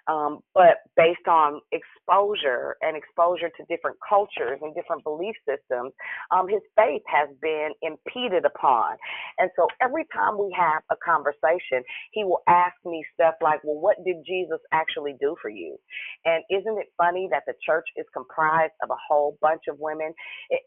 [0.08, 5.94] Um, but based on exposure and exposure to different cultures and different belief systems,
[6.32, 8.98] um, his faith has been impeded upon.
[9.40, 13.80] And so every time we have a conversation, he will ask me stuff like, Well,
[13.80, 15.78] what did Jesus actually do for you?
[16.26, 20.14] And isn't it funny that the church is comprised of a whole bunch of women?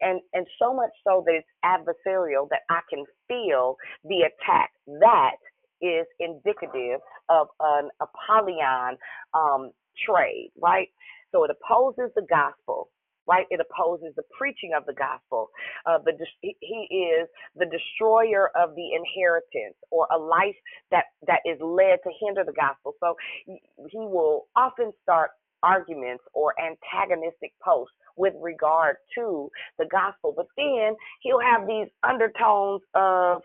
[0.00, 4.70] And, and so much so that it's adversarial that I can feel the attack.
[5.00, 5.36] That
[5.80, 8.96] is indicative of an Apollyon
[9.34, 9.70] um,
[10.06, 10.88] trade, right?
[11.32, 12.90] So it opposes the gospel,
[13.26, 13.46] right?
[13.50, 15.50] It opposes the preaching of the gospel.
[15.86, 20.56] Uh, the he is the destroyer of the inheritance, or a life
[20.90, 22.94] that that is led to hinder the gospel.
[23.00, 23.14] So
[23.46, 25.30] he will often start
[25.62, 32.82] arguments or antagonistic posts with regard to the gospel, but then he'll have these undertones
[32.94, 33.42] of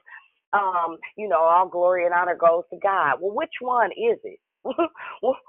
[0.54, 3.18] um, you know, all glory and honor goes to God.
[3.22, 4.39] Well, which one is it?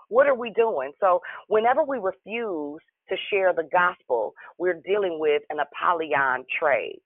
[0.09, 0.93] what are we doing?
[1.01, 7.01] So, whenever we refuse to share the gospel, we're dealing with an Apollyon trade.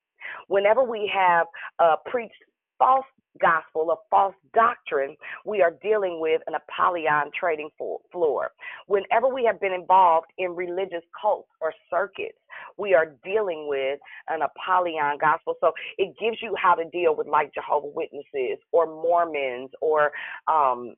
[0.47, 1.47] Whenever we have
[1.79, 2.33] uh, preached
[2.79, 3.05] false
[3.40, 7.70] gospel of false doctrine, we are dealing with an Apollyon trading
[8.12, 8.51] floor.
[8.87, 12.38] Whenever we have been involved in religious cults or circuits,
[12.77, 13.98] we are dealing with
[14.29, 15.55] an Apollyon gospel.
[15.61, 20.12] So it gives you how to deal with like Jehovah Witnesses or Mormons or
[20.46, 20.94] um,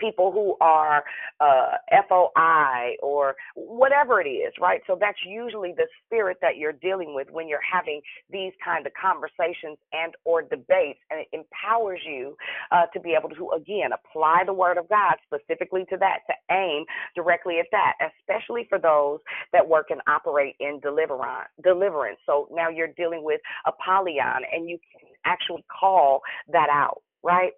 [0.00, 1.04] people who are
[1.40, 1.76] uh,
[2.08, 4.80] FOI or whatever it is, right?
[4.86, 8.92] So that's usually the spirit that you're dealing with when you're having these kind of
[9.00, 12.36] conversations and or debates, and it empowers you
[12.72, 16.54] uh, to be able to again apply the word of God specifically to that, to
[16.54, 16.84] aim
[17.14, 19.20] directly at that, especially for those
[19.52, 22.18] that work and operate in deliverance.
[22.26, 27.52] So now you're dealing with Apollyon, and you can actually call that out, right?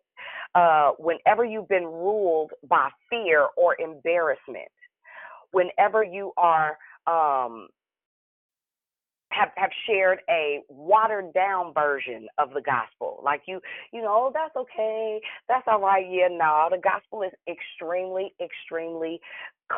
[0.55, 4.69] Uh, whenever you've been ruled by fear or embarrassment,
[5.53, 7.69] whenever you are um,
[9.33, 13.21] have have shared a watered down version of the gospel.
[13.25, 13.61] Like you,
[13.93, 16.05] you know, oh, that's okay, that's all right.
[16.09, 19.21] Yeah, no, the gospel is extremely, extremely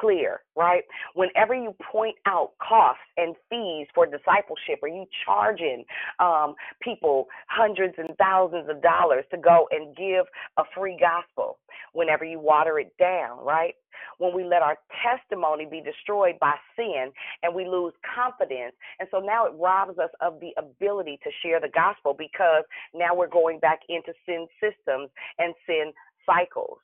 [0.01, 0.83] clear, right?
[1.15, 5.85] Whenever you point out costs and fees for discipleship, or you charging
[6.21, 10.27] um, people hundreds and thousands of dollars to go and give
[10.59, 11.59] a free gospel,
[11.93, 13.75] whenever you water it down, right?
[14.19, 17.11] When we let our testimony be destroyed by sin
[17.43, 18.75] and we lose confidence.
[18.99, 23.15] And so now it robs us of the ability to share the gospel because now
[23.15, 25.93] we're going back into sin systems and sin
[26.27, 26.79] cycles.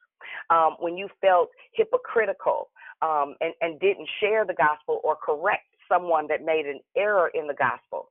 [0.51, 2.71] Um, when you felt hypocritical
[3.03, 7.47] um, and, and didn't share the gospel or correct someone that made an error in
[7.47, 8.09] the gospel,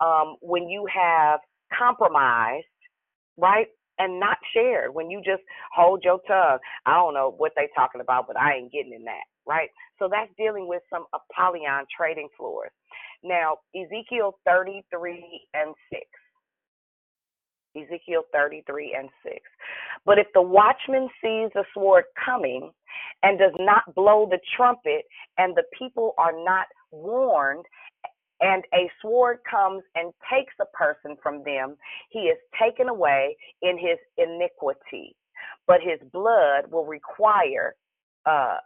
[0.00, 1.40] um, when you have
[1.76, 2.66] compromised,
[3.38, 3.68] right?
[3.98, 5.42] And not shared when you just
[5.74, 6.58] hold your tongue.
[6.86, 9.70] I don't know what they talking about, but I ain't getting in that, right?
[9.98, 12.72] So that's dealing with some Apollyon trading floors.
[13.22, 16.02] Now, Ezekiel 33 and 6.
[17.76, 19.36] Ezekiel 33 and 6.
[20.04, 22.70] But if the watchman sees the sword coming
[23.22, 25.04] and does not blow the trumpet,
[25.38, 27.64] and the people are not warned,
[28.40, 31.76] and a sword comes and takes a person from them,
[32.10, 35.16] he is taken away in his iniquity.
[35.66, 37.74] But his blood will require
[38.26, 38.56] uh,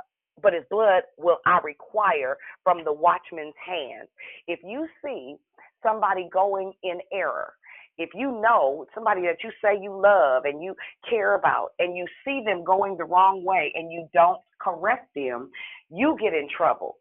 [0.43, 4.09] but his blood will I require from the watchman's hands.
[4.47, 5.37] If you see
[5.83, 7.55] somebody going in error,
[7.99, 10.75] if you know somebody that you say you love and you
[11.09, 15.51] care about, and you see them going the wrong way and you don't correct them,
[15.91, 16.97] you get in trouble.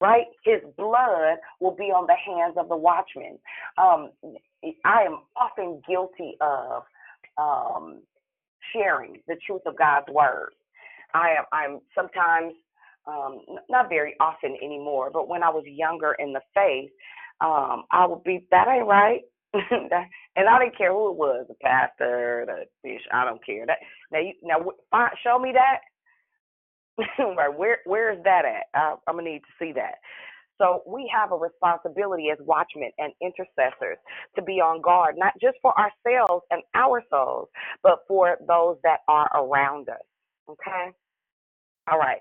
[0.00, 0.26] Right?
[0.44, 3.38] His blood will be on the hands of the watchman.
[3.78, 4.10] Um,
[4.84, 6.82] I am often guilty of
[7.38, 8.02] um,
[8.72, 10.50] sharing the truth of God's word.
[11.14, 12.52] I am I'm sometimes
[13.06, 13.40] um,
[13.70, 16.90] not very often anymore, but when I was younger in the faith,
[17.40, 19.22] um, I would be that ain't right.
[20.36, 23.02] and I didn't care who it was, the pastor, the fish.
[23.12, 23.66] I don't care.
[23.66, 23.78] That
[24.12, 24.58] now you now
[24.90, 25.80] find, show me that.
[27.20, 28.66] right, where where is that at?
[28.74, 29.96] I, I'm gonna need to see that.
[30.58, 33.98] So we have a responsibility as watchmen and intercessors
[34.36, 37.48] to be on guard, not just for ourselves and our souls,
[37.82, 40.02] but for those that are around us.
[40.50, 40.92] Okay?
[41.90, 42.20] All right.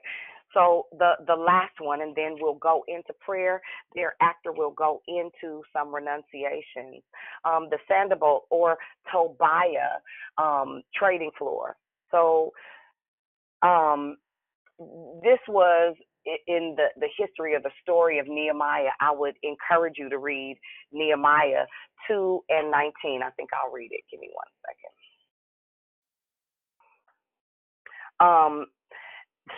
[0.56, 3.62] So the the last one, and then we'll go into prayer.
[3.96, 7.04] Thereafter, we'll go into some renunciations.
[7.46, 8.78] Um, the Sanballat or
[9.14, 10.00] Tobiah
[10.40, 11.78] um, trading floor.
[12.12, 12.54] So
[13.64, 14.18] um,
[14.80, 15.96] this was
[16.48, 18.92] in the, the history of the story of Nehemiah.
[19.02, 20.58] I would encourage you to read
[20.94, 21.66] Nehemiah
[22.08, 23.22] 2 and 19.
[23.24, 24.02] I think I'll read it.
[24.12, 24.94] Give me one second.
[28.20, 28.68] Um,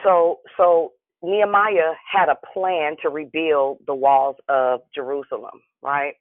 [0.04, 6.14] so so Nehemiah had a plan to rebuild the walls of Jerusalem, right?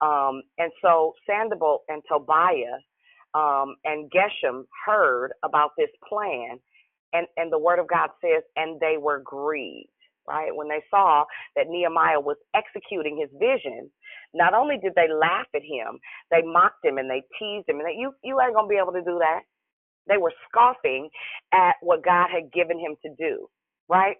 [0.00, 2.78] Um, and so Sanballat and Tobiah
[3.34, 6.58] um, and Geshem heard about this plan,
[7.12, 9.88] and and the word of God says, and they were grieved,
[10.28, 10.54] right?
[10.54, 11.24] When they saw
[11.56, 13.90] that Nehemiah was executing his vision,
[14.34, 15.98] not only did they laugh at him,
[16.30, 18.92] they mocked him and they teased him, and they, you you ain't gonna be able
[18.94, 19.42] to do that.
[20.08, 21.10] They were scoffing
[21.52, 23.48] at what God had given him to do,
[23.88, 24.16] right?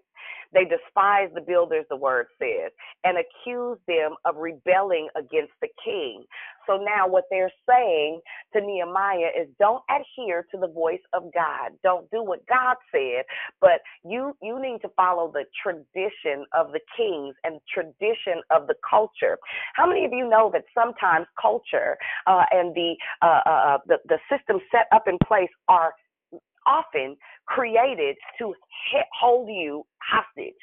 [0.52, 2.72] They despised the builders, the word says,
[3.04, 6.24] and accused them of rebelling against the king.
[6.66, 8.20] So now what they're saying
[8.52, 11.72] to Nehemiah is don't adhere to the voice of God.
[11.82, 13.24] Don't do what God said,
[13.60, 18.74] but you you need to follow the tradition of the kings and tradition of the
[18.88, 19.38] culture.
[19.74, 21.96] How many of you know that sometimes culture
[22.26, 25.94] uh, and the, uh, uh, uh the the system set up in place are
[26.66, 28.54] often created to
[29.18, 30.54] hold you hostage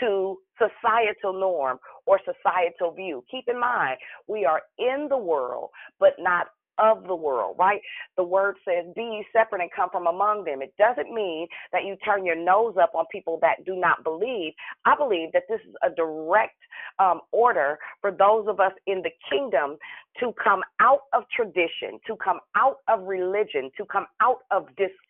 [0.00, 3.24] to societal norm or societal view.
[3.30, 7.80] Keep in mind, we are in the world, but not of the world, right?
[8.16, 10.62] The word says, Be separate and come from among them.
[10.62, 14.52] It doesn't mean that you turn your nose up on people that do not believe.
[14.84, 16.56] I believe that this is a direct
[16.98, 19.76] um, order for those of us in the kingdom
[20.20, 24.66] to come out of tradition, to come out of religion, to come out of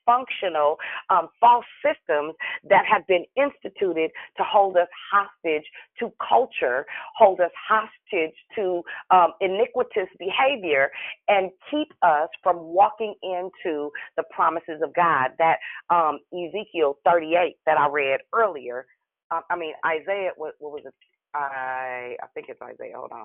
[0.09, 0.76] dysfunctional
[1.11, 2.34] um, false systems
[2.68, 5.64] that have been instituted to hold us hostage
[6.00, 6.86] to culture,
[7.16, 10.90] hold us hostage to um, iniquitous behavior,
[11.28, 15.30] and keep us from walking into the promises of God.
[15.38, 15.59] That
[15.90, 18.86] um, Ezekiel 38 that I read earlier.
[19.30, 20.30] Uh, I mean Isaiah.
[20.36, 20.94] What, what was it?
[21.34, 22.96] I I think it's Isaiah.
[22.96, 23.20] Hold on.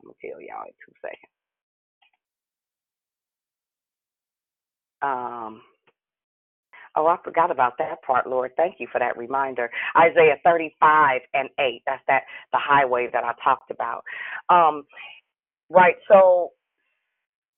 [0.00, 1.32] I'm gonna tell y'all in two seconds.
[5.02, 5.62] Um.
[6.96, 8.52] Oh, I forgot about that part, Lord.
[8.56, 9.70] Thank you for that reminder.
[9.96, 11.82] Isaiah 35 and 8.
[11.86, 12.22] That's that
[12.52, 14.04] the highway that I talked about.
[14.50, 14.84] Um,
[15.70, 15.96] right.
[16.08, 16.52] So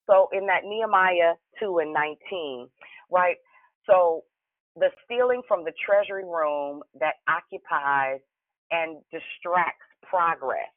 [0.07, 2.68] so in that Nehemiah 2 and 19,
[3.11, 3.37] right?
[3.87, 4.24] So
[4.76, 8.20] the stealing from the treasury room that occupies
[8.70, 10.70] and distracts progress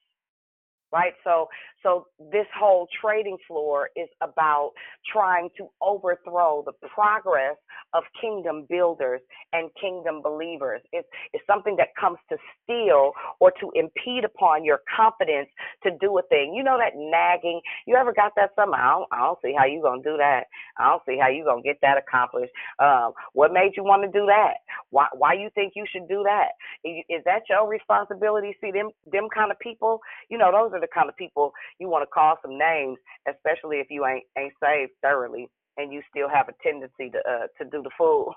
[0.91, 1.47] right so
[1.83, 4.71] so this whole trading floor is about
[5.11, 7.55] trying to overthrow the progress
[7.93, 9.21] of kingdom builders
[9.53, 10.81] and kingdom believers.
[10.91, 15.49] It's it's something that comes to steal or to impede upon your confidence
[15.83, 16.53] to do a thing.
[16.55, 18.79] You know that nagging you ever got that something?
[18.79, 20.45] I don't, I don't see how you gonna do that.
[20.77, 22.51] I don't see how you gonna get that accomplished.
[22.79, 24.59] Um what made you want to do that?
[24.91, 26.49] Why why you think you should do that?
[26.83, 28.55] Is that your responsibility?
[28.61, 31.89] See them them kind of people you know those are the kind of people you
[31.89, 32.97] want to call some names,
[33.27, 35.49] especially if you ain't ain't saved thoroughly
[35.79, 38.33] and you still have a tendency to uh, to do the fool,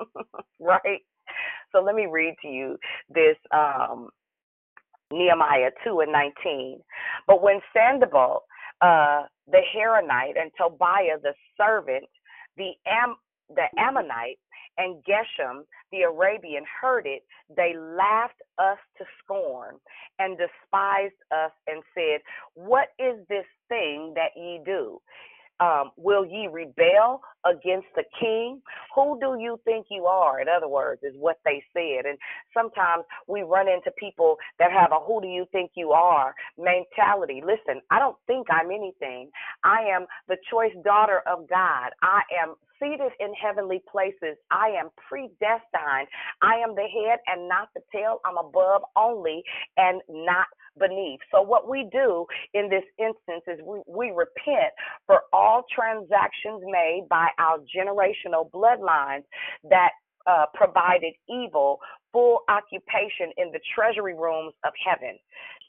[0.60, 1.00] right?
[1.72, 2.76] So let me read to you
[3.10, 4.08] this um,
[5.12, 6.80] Nehemiah two and nineteen.
[7.26, 8.42] But when Sanballat,
[8.80, 12.04] uh, the Horonite, and Tobiah the servant,
[12.56, 13.16] the Am
[13.50, 14.38] the Ammonite,
[14.78, 15.62] and Geshem
[15.92, 17.22] the Arabian heard it,
[17.54, 19.76] they laughed us to scorn
[20.18, 22.20] and despised us and said,
[22.54, 25.00] What is this thing that ye do?
[25.60, 28.60] Um, will ye rebel against the king?
[28.94, 30.40] Who do you think you are?
[30.40, 32.06] In other words, is what they said.
[32.06, 32.18] And
[32.52, 37.42] sometimes we run into people that have a who do you think you are mentality.
[37.44, 39.30] Listen, I don't think I'm anything.
[39.64, 41.90] I am the choice daughter of God.
[42.02, 44.36] I am seated in heavenly places.
[44.50, 46.08] I am predestined.
[46.42, 48.20] I am the head and not the tail.
[48.24, 49.42] I'm above only
[49.76, 50.46] and not
[50.78, 51.20] beneath.
[51.32, 54.72] So, what we do in this instance is we, we repent
[55.06, 59.24] for all transactions made by our generational bloodlines
[59.70, 59.90] that
[60.26, 61.78] uh, provided evil
[62.12, 65.16] full occupation in the treasury rooms of heaven.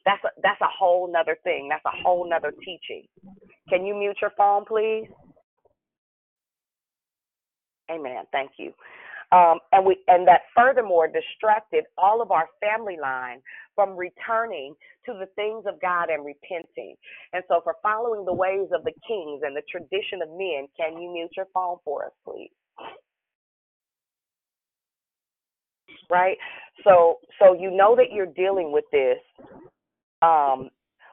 [0.05, 1.67] That's a, that's a whole nother thing.
[1.69, 3.05] That's a whole nother teaching.
[3.69, 5.07] Can you mute your phone, please?
[7.91, 8.23] Amen.
[8.31, 8.73] Thank you.
[9.31, 13.41] Um, and we and that furthermore distracted all of our family line
[13.75, 14.73] from returning
[15.05, 16.95] to the things of God and repenting.
[17.33, 21.01] And so for following the ways of the kings and the tradition of men, can
[21.01, 22.51] you mute your phone for us, please?
[26.09, 26.37] Right?
[26.85, 29.17] So so you know that you're dealing with this
[30.21, 30.69] um,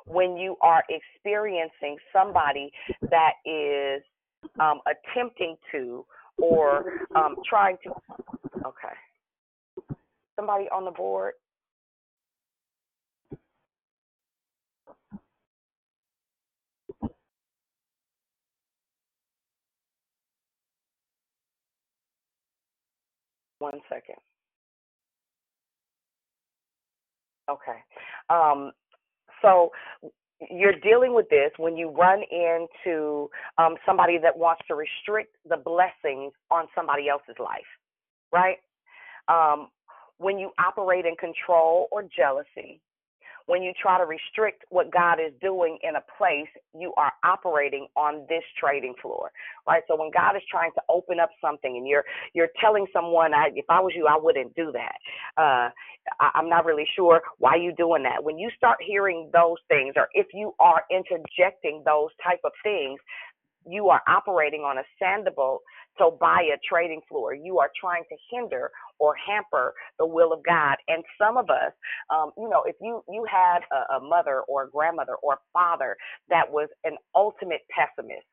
[0.07, 2.71] when you are experiencing somebody
[3.11, 4.03] that is
[4.61, 6.05] um, attempting to
[6.39, 6.85] or
[7.17, 7.91] um, trying to.
[8.67, 8.95] Okay.
[10.37, 11.35] Somebody on the board?
[23.59, 24.17] One second.
[27.49, 27.79] Okay.
[28.31, 28.73] Um,
[29.43, 29.71] so
[30.51, 35.57] you're dealing with this when you run into um, somebody that wants to restrict the
[35.57, 37.63] blessings on somebody else's life,
[38.33, 38.59] right?
[39.29, 39.69] Um,
[40.19, 42.81] when you operate in control or jealousy,
[43.47, 47.87] when you try to restrict what God is doing in a place, you are operating
[47.97, 49.31] on this trading floor,
[49.67, 49.83] right?
[49.89, 53.49] So when God is trying to open up something and you're you're telling someone, I,
[53.55, 54.97] if I was you, I wouldn't do that.
[55.37, 55.71] Uh,
[56.21, 58.23] I, I'm not really sure why you doing that.
[58.23, 62.99] When you start hearing those things, or if you are interjecting those type of things,
[63.67, 64.83] you are operating on a
[65.99, 67.35] Sanballat a trading floor.
[67.35, 70.77] You are trying to hinder or hamper the will of God.
[70.89, 71.73] And some of us,
[72.11, 75.39] um, you know, if you you had a, a mother or a grandmother or a
[75.53, 75.97] father
[76.29, 78.27] that was an ultimate pessimist.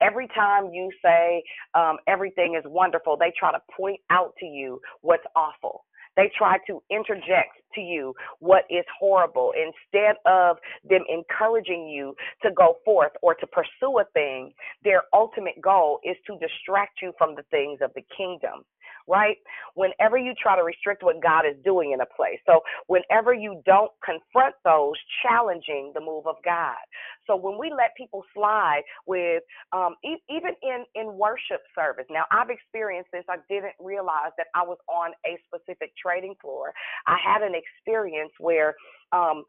[0.00, 1.42] Every time you say
[1.74, 5.84] um, everything is wonderful, they try to point out to you what's awful.
[6.18, 10.56] They try to interject to you what is horrible instead of
[10.88, 14.52] them encouraging you to go forth or to pursue a thing.
[14.82, 18.64] Their ultimate goal is to distract you from the things of the kingdom
[19.08, 19.36] right?
[19.74, 22.40] Whenever you try to restrict what God is doing in a place.
[22.46, 26.76] So, whenever you don't confront those challenging the move of God.
[27.26, 29.42] So, when we let people slide with,
[29.72, 33.24] um, e- even in, in worship service, now I've experienced this.
[33.30, 36.72] I didn't realize that I was on a specific trading floor.
[37.06, 38.74] I had an experience where
[39.12, 39.44] um,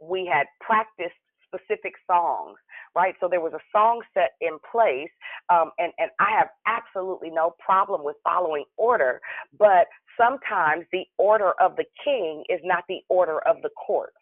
[0.00, 1.16] we had practiced
[1.54, 2.56] specific songs,
[2.94, 3.14] right?
[3.20, 5.10] So there was a song set in place,
[5.48, 9.20] um, and and I have absolutely no problem with following order,
[9.58, 9.86] but
[10.18, 14.12] sometimes the order of the king is not the order of the court.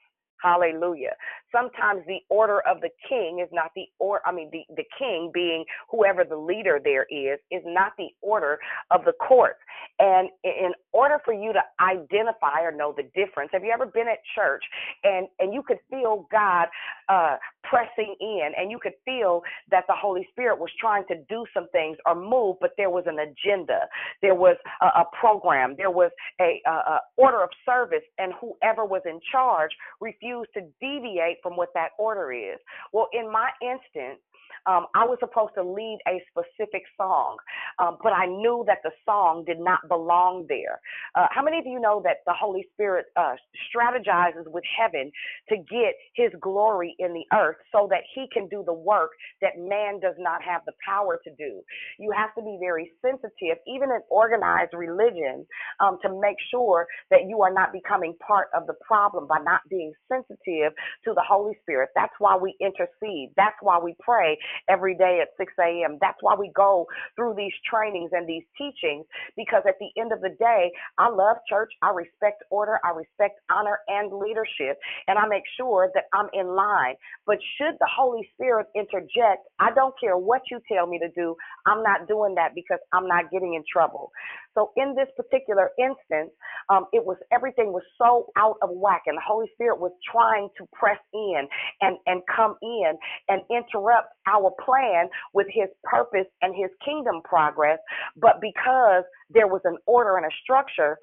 [0.43, 1.15] Hallelujah.
[1.51, 5.31] Sometimes the order of the king is not the or I mean the, the king
[5.35, 8.59] being whoever the leader there is, is not the order
[8.91, 9.57] of the court.
[9.99, 14.07] And in order for you to identify or know the difference, have you ever been
[14.07, 14.63] at church
[15.03, 16.67] and, and you could feel God
[17.09, 21.45] uh, pressing in and you could feel that the Holy Spirit was trying to do
[21.53, 23.81] some things or move, but there was an agenda,
[24.23, 26.11] there was a, a program, there was
[26.41, 31.57] a, a, a order of service, and whoever was in charge refused to deviate from
[31.57, 32.59] what that order is.
[32.93, 34.21] Well, in my instance,
[34.67, 37.37] um, I was supposed to lead a specific song,
[37.79, 40.81] um, but I knew that the song did not belong there.
[41.15, 43.35] Uh, how many of you know that the Holy Spirit uh,
[43.71, 45.11] strategizes with heaven
[45.49, 49.11] to get his glory in the earth so that he can do the work
[49.43, 51.63] that man does not have the power to do?
[51.99, 55.47] You have to be very sensitive, even in organized religion,
[55.81, 59.61] um, to make sure that you are not becoming part of the problem by not
[59.71, 60.73] being sensitive
[61.05, 61.91] to the Holy Spirit.
[61.95, 63.31] That's why we intercede.
[63.37, 64.38] That's why we pray
[64.69, 65.99] every day at 6 a.m.
[66.01, 66.87] That's why we go
[67.17, 71.37] through these trainings and these teachings because at the end of the day, I love
[71.49, 71.73] church.
[71.83, 72.79] I respect order.
[72.85, 74.79] I respect honor and leadership.
[75.09, 76.95] And I make sure that I'm in line.
[77.27, 81.37] But should the Holy Spirit interject, I don't care what you tell me to do.
[81.67, 84.11] I'm not doing that because I'm not getting in trouble.
[84.55, 86.33] So in this particular instance,
[86.71, 90.49] um, it was everything was so out of whack, and the Holy Spirit was trying
[90.59, 91.49] to press in
[91.83, 92.93] and and come in
[93.29, 97.79] and interrupt our plan with his purpose and his kingdom progress.
[98.17, 100.99] But because there was an order and a structure,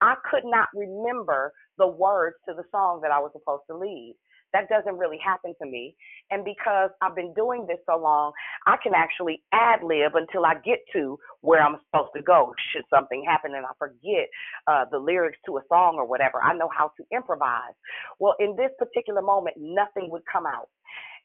[0.00, 4.16] I could not remember the words to the song that I was supposed to lead.
[4.52, 5.94] That doesn't really happen to me.
[6.30, 8.32] And because I've been doing this so long,
[8.66, 12.52] I can actually ad lib until I get to where I'm supposed to go.
[12.72, 14.28] Should something happen and I forget
[14.66, 17.74] uh, the lyrics to a song or whatever, I know how to improvise.
[18.18, 20.68] Well, in this particular moment, nothing would come out.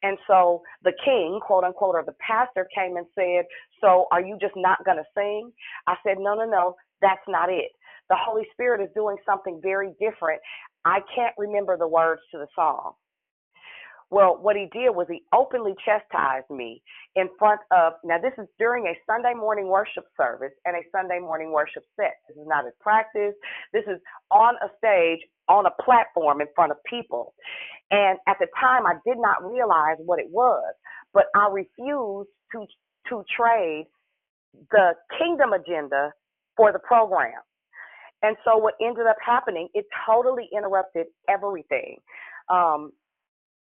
[0.03, 3.45] And so the king, quote unquote, or the pastor came and said,
[3.81, 5.51] So are you just not going to sing?
[5.87, 7.71] I said, No, no, no, that's not it.
[8.09, 10.41] The Holy Spirit is doing something very different.
[10.85, 12.93] I can't remember the words to the song.
[14.11, 16.81] Well, what he did was he openly chastised me
[17.15, 21.19] in front of, now this is during a Sunday morning worship service and a Sunday
[21.19, 22.13] morning worship set.
[22.29, 23.33] This is not a practice.
[23.73, 23.99] This is
[24.31, 27.33] on a stage, on a platform in front of people.
[27.91, 30.73] And at the time, I did not realize what it was,
[31.13, 32.65] but I refused to,
[33.09, 33.87] to trade
[34.71, 36.11] the kingdom agenda
[36.57, 37.41] for the program.
[38.23, 41.97] And so what ended up happening, it totally interrupted everything.
[42.49, 42.91] Um,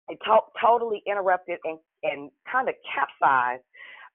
[0.08, 3.62] it to- totally interrupted and, and kind of capsized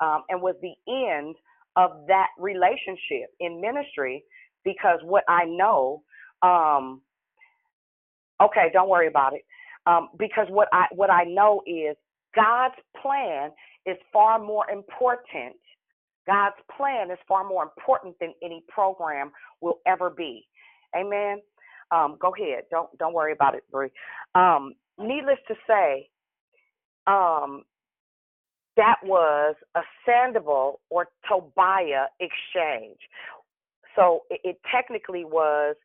[0.02, 1.36] um, and was the end
[1.76, 4.24] of that relationship in ministry
[4.64, 6.04] because what I know,
[6.42, 7.02] um,
[8.42, 9.42] okay, don't worry about it.
[9.86, 11.96] Um, because what I what I know is
[12.36, 13.52] God's plan
[13.86, 15.56] is far more important.
[16.28, 19.32] God's plan is far more important than any program
[19.62, 20.46] will ever be.
[20.96, 21.42] Amen.
[21.92, 22.66] Um, go ahead.
[22.70, 23.90] Don't don't worry about it, Bree.
[24.36, 26.10] Um, needless to say,
[27.08, 27.64] um,
[28.78, 33.00] that was a Sanballat or Tobiah exchange.
[33.96, 35.76] So it, it technically was.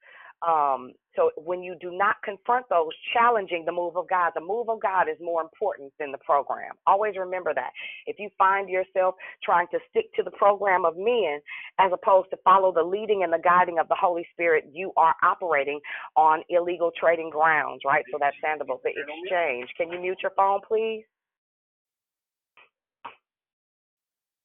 [0.43, 4.69] Um, so when you do not confront those challenging the move of God, the move
[4.69, 6.73] of God is more important than the program.
[6.87, 7.71] Always remember that.
[8.07, 11.41] If you find yourself trying to stick to the program of men
[11.79, 15.15] as opposed to follow the leading and the guiding of the Holy Spirit, you are
[15.23, 15.81] operating
[16.17, 18.05] on illegal trading grounds, right?
[18.11, 19.71] So that's Sanballat, the exchange.
[19.77, 21.05] Can you mute your phone, please?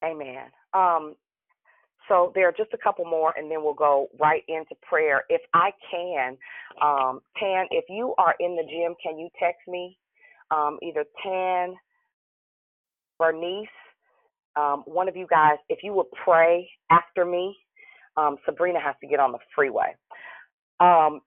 [0.03, 0.45] Amen.
[0.73, 1.15] Um,
[2.09, 5.23] so there are just a couple more, and then we'll go right into prayer.
[5.29, 6.37] If I can,
[6.81, 9.97] um, Tan, if you are in the gym, can you text me?
[10.51, 11.75] Um, either Tan,
[13.19, 13.67] Bernice,
[14.55, 17.55] um, one of you guys, if you would pray after me.
[18.17, 19.95] Um, Sabrina has to get on the freeway.
[20.79, 21.21] Um,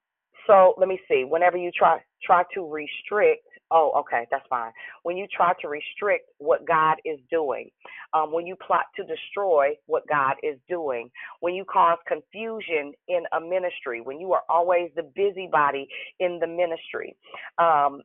[0.47, 1.25] so let me see.
[1.27, 4.73] Whenever you try try to restrict Oh, okay, that's fine.
[5.03, 7.71] When you try to restrict what God is doing,
[8.13, 11.11] um, when you plot to destroy what God is doing,
[11.41, 15.89] when you cause confusion in a ministry, when you are always the busybody
[16.21, 17.17] in the ministry,
[17.59, 18.03] um,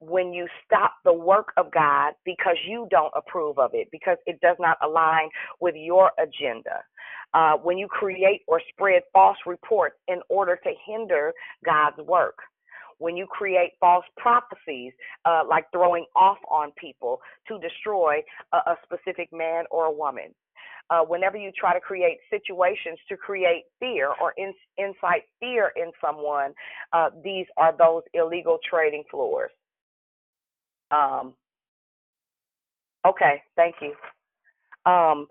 [0.00, 4.40] when you stop the work of God because you don't approve of it, because it
[4.42, 5.28] does not align
[5.60, 6.82] with your agenda.
[7.34, 11.32] Uh, when you create or spread false reports in order to hinder
[11.64, 12.36] God's work
[12.98, 14.92] when you create false prophecies,
[15.24, 18.20] uh, like throwing off on people to destroy
[18.52, 20.34] a, a specific man or a woman.
[20.90, 25.92] Uh, whenever you try to create situations to create fear or in, incite fear in
[26.00, 26.52] someone,
[26.92, 29.50] uh, these are those illegal trading floors.
[30.90, 31.34] Um,
[33.06, 33.94] okay, thank you.
[34.90, 35.26] Um,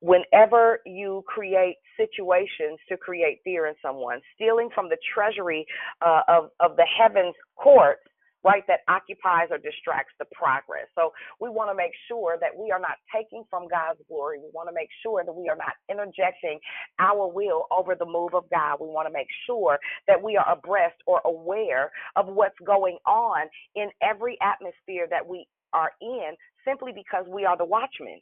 [0.00, 5.66] whenever you create situations to create fear in someone, stealing from the treasury
[6.04, 8.02] uh, of, of the heavens courts,
[8.44, 10.86] right, that occupies or distracts the progress.
[10.96, 14.38] So we want to make sure that we are not taking from God's glory.
[14.38, 16.60] We want to make sure that we are not interjecting
[17.00, 18.78] our will over the move of God.
[18.80, 23.48] We want to make sure that we are abreast or aware of what's going on
[23.76, 26.34] in every atmosphere that we are in
[26.66, 28.20] simply because we are the watchmen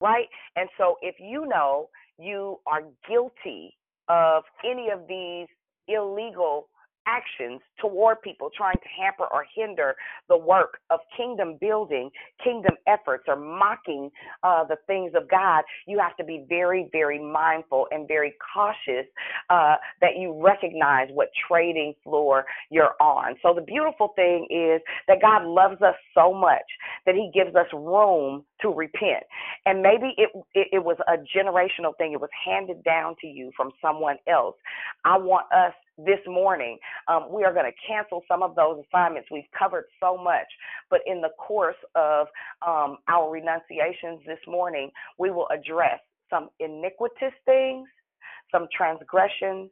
[0.00, 0.26] right?
[0.56, 1.88] And so if you know
[2.18, 3.76] you are guilty
[4.08, 5.48] of any of these
[5.88, 6.68] illegal
[7.08, 9.94] actions toward people trying to hamper or hinder
[10.28, 12.10] the work of kingdom building,
[12.42, 14.10] kingdom efforts, or mocking
[14.42, 19.06] uh, the things of God, you have to be very, very mindful and very cautious
[19.50, 23.34] uh, that you recognize what trading floor you're on.
[23.42, 26.66] So the beautiful thing is that God loves us so much
[27.06, 29.24] that He gives us room to repent.
[29.66, 33.52] And maybe it, it, it was a generational thing, it was handed down to you
[33.56, 34.56] from someone else.
[35.04, 36.78] I want us this morning.
[37.08, 39.28] Um, we are going to cancel some of those assignments.
[39.30, 40.46] We've covered so much,
[40.90, 42.28] but in the course of
[42.66, 47.88] um, our renunciations this morning, we will address some iniquitous things,
[48.52, 49.70] some transgressions,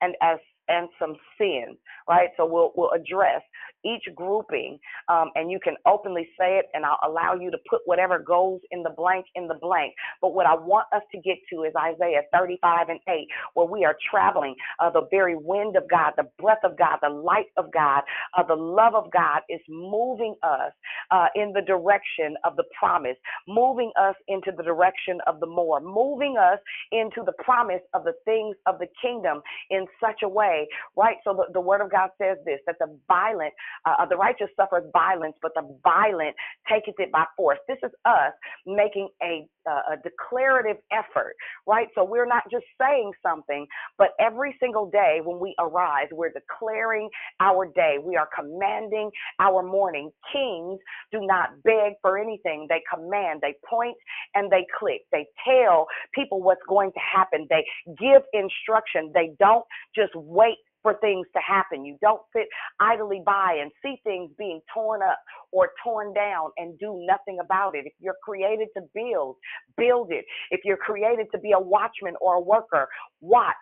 [0.00, 0.38] and as
[0.72, 2.30] and some sins, right?
[2.36, 3.42] So we'll we'll address
[3.84, 7.82] each grouping, um, and you can openly say it, and I'll allow you to put
[7.84, 9.94] whatever goes in the blank in the blank.
[10.20, 13.84] But what I want us to get to is Isaiah 35 and 8, where we
[13.84, 17.72] are traveling uh, the very wind of God, the breath of God, the light of
[17.72, 18.02] God,
[18.38, 20.72] uh, the love of God is moving us
[21.10, 23.16] uh, in the direction of the promise,
[23.48, 26.58] moving us into the direction of the more, moving us
[26.92, 30.61] into the promise of the things of the kingdom in such a way,
[30.96, 31.16] right?
[31.24, 33.52] So the, the word of God says this that the violent,
[33.86, 36.34] uh, the righteous suffers violence, but the violent
[36.68, 37.58] taketh it by force.
[37.68, 38.32] This is us
[38.66, 41.34] making a, uh, a declarative effort,
[41.66, 41.88] right?
[41.94, 43.66] So we're not just saying something,
[43.98, 47.08] but every single day when we arise, we're declaring
[47.40, 47.98] our day.
[48.02, 49.10] We are commanding
[49.40, 50.10] our morning.
[50.32, 50.80] Kings
[51.12, 52.66] do not beg for anything.
[52.68, 53.96] They command, they point,
[54.34, 55.02] and they click.
[55.12, 57.46] They tell people what's going to happen.
[57.50, 57.64] They
[57.98, 59.12] give instruction.
[59.14, 60.51] They don't just wait
[60.82, 61.84] for things to happen.
[61.84, 62.46] You don't sit
[62.80, 65.18] idly by and see things being torn up
[65.52, 67.86] or torn down and do nothing about it.
[67.86, 69.36] If you're created to build,
[69.76, 70.24] build it.
[70.50, 72.88] If you're created to be a watchman or a worker,
[73.20, 73.54] watch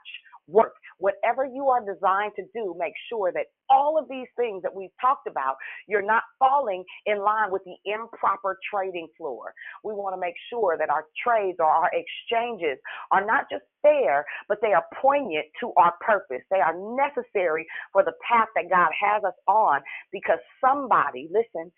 [0.51, 0.75] work.
[0.99, 4.95] Whatever you are designed to do, make sure that all of these things that we've
[5.01, 5.57] talked about,
[5.89, 9.53] you're not falling in line with the improper trading floor.
[9.85, 12.79] We want to make sure that our trades or our exchanges
[13.13, 16.43] are not just fair, but they are poignant to our purpose.
[16.51, 19.81] They are necessary for the path that God has us on
[20.13, 21.73] because somebody, listen,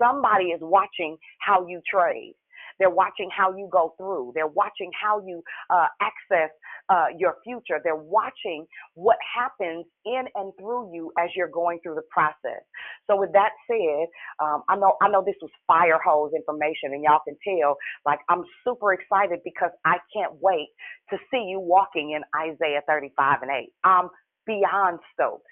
[0.00, 2.34] somebody is watching how you trade.
[2.78, 4.32] They're watching how you go through.
[4.34, 6.50] They're watching how you uh, access
[6.88, 7.80] uh, your future.
[7.82, 12.62] They're watching what happens in and through you as you're going through the process.
[13.06, 14.06] So, with that said,
[14.42, 17.76] um, I know I know this was fire hose information, and y'all can tell.
[18.06, 20.68] Like I'm super excited because I can't wait
[21.10, 23.72] to see you walking in Isaiah 35 and 8.
[23.84, 24.08] I'm
[24.46, 25.46] beyond stoked.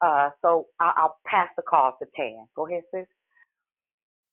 [0.00, 2.46] Uh, so I- I'll pass the call to Tan.
[2.54, 3.06] Go ahead, sis.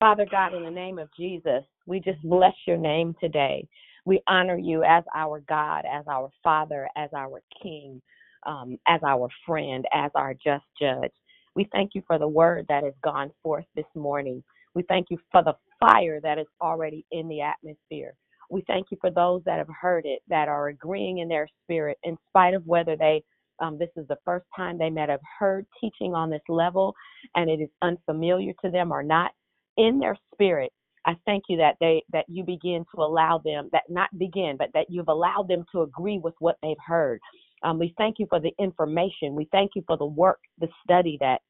[0.00, 3.66] Father God, in the name of Jesus, we just bless your name today.
[4.06, 8.02] We honor you as our God, as our Father, as our King,
[8.46, 11.12] um, as our friend, as our just judge.
[11.56, 14.44] We thank you for the word that has gone forth this morning.
[14.74, 18.14] We thank you for the fire that is already in the atmosphere.
[18.50, 21.98] We thank you for those that have heard it, that are agreeing in their spirit,
[22.04, 23.24] in spite of whether they
[23.60, 26.94] um, this is the first time they may have heard teaching on this level
[27.36, 29.32] and it is unfamiliar to them or not
[29.78, 30.72] in their spirit
[31.06, 34.70] i thank you that they that you begin to allow them that not begin but
[34.74, 37.20] that you've allowed them to agree with what they've heard.
[37.62, 39.34] Um, we thank you for the information.
[39.34, 41.40] We thank you for the work the study that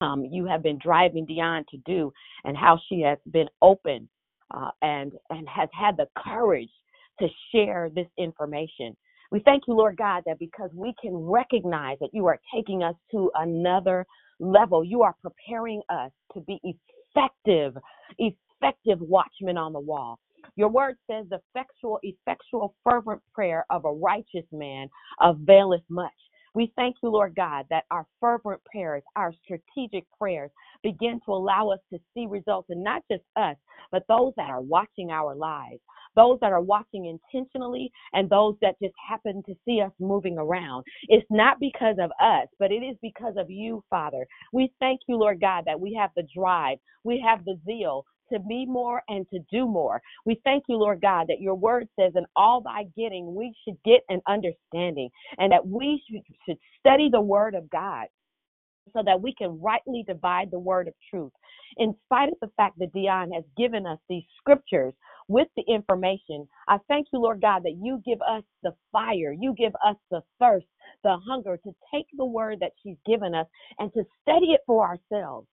[0.00, 2.12] um, you have been driving Dion to do
[2.44, 4.08] and how she has been open
[4.54, 6.70] uh, and and has had the courage
[7.20, 8.96] to share this information.
[9.30, 12.94] We thank you, Lord God, that because we can recognize that you are taking us
[13.10, 14.06] to another
[14.40, 17.76] level, you are preparing us to be effective,
[18.18, 18.47] effective
[19.00, 20.18] watchmen on the wall.
[20.56, 24.88] Your word says the effectual, effectual, fervent prayer of a righteous man
[25.20, 26.12] availeth much.
[26.54, 30.50] We thank you, Lord God, that our fervent prayers, our strategic prayers
[30.82, 33.56] begin to allow us to see results, and not just us,
[33.92, 35.80] but those that are watching our lives,
[36.16, 40.84] those that are watching intentionally, and those that just happen to see us moving around.
[41.08, 44.26] It's not because of us, but it is because of you, Father.
[44.52, 48.38] We thank you, Lord God, that we have the drive, we have the zeal, to
[48.40, 50.00] be more and to do more.
[50.24, 53.76] We thank you, Lord God, that your word says, in all thy getting, we should
[53.84, 56.02] get an understanding, and that we
[56.46, 58.06] should study the word of God
[58.94, 61.32] so that we can rightly divide the word of truth.
[61.76, 64.94] In spite of the fact that Dion has given us these scriptures
[65.28, 69.54] with the information, I thank you, Lord God, that you give us the fire, you
[69.56, 70.66] give us the thirst,
[71.04, 73.46] the hunger to take the word that she's given us
[73.78, 75.46] and to study it for ourselves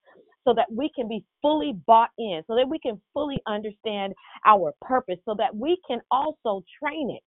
[0.45, 4.13] so that we can be fully bought in, so that we can fully understand
[4.45, 7.21] our purpose, so that we can also train it.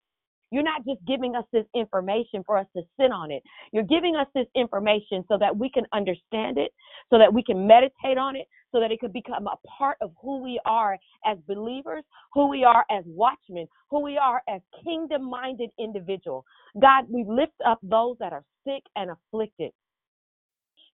[0.51, 3.43] You're not just giving us this information for us to sit on it.
[3.73, 6.73] You're giving us this information so that we can understand it,
[7.11, 10.13] so that we can meditate on it, so that it could become a part of
[10.23, 12.03] who we are as believers,
[12.33, 16.45] who we are as watchmen, who we are as kingdom minded individuals.
[16.81, 19.73] God, we lift up those that are sick and afflicted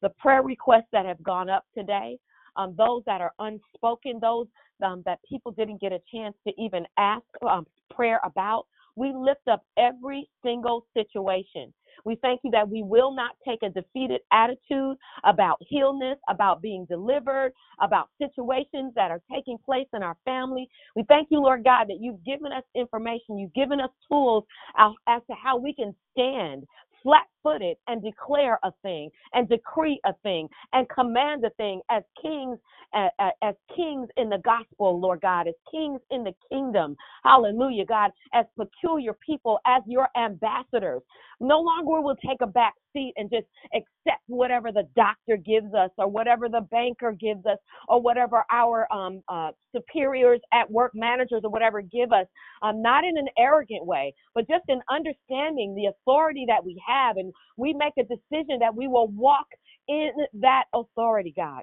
[0.03, 2.19] the prayer requests that have gone up today,
[2.57, 4.47] um, those that are unspoken, those
[4.85, 8.67] um, that people didn't get a chance to even ask um, prayer about.
[8.97, 11.73] We lift up every single situation.
[12.05, 16.87] We thank you that we will not take a defeated attitude about illness, about being
[16.89, 20.69] delivered, about situations that are taking place in our family.
[20.97, 24.45] We thank you, Lord God, that you've given us information, you've given us tools
[24.79, 26.65] as to how we can stand
[27.03, 32.03] flat footed and declare a thing and decree a thing and command a thing as
[32.21, 32.59] kings
[32.95, 33.09] uh,
[33.43, 36.97] as kings in the gospel lord god as kings in the kingdom.
[37.25, 41.03] Hallelujah god as peculiar people as your ambassadors.
[41.41, 45.91] No longer will take a back seat and just accept whatever the doctor gives us
[45.99, 51.43] or whatever the banker gives us or whatever our um, uh, superiors at work managers
[51.45, 52.27] or whatever give us
[52.63, 57.19] um, not in an arrogant way but just in understanding the authority that we have
[57.19, 59.47] and we make a decision that we will walk
[59.89, 61.62] in that authority god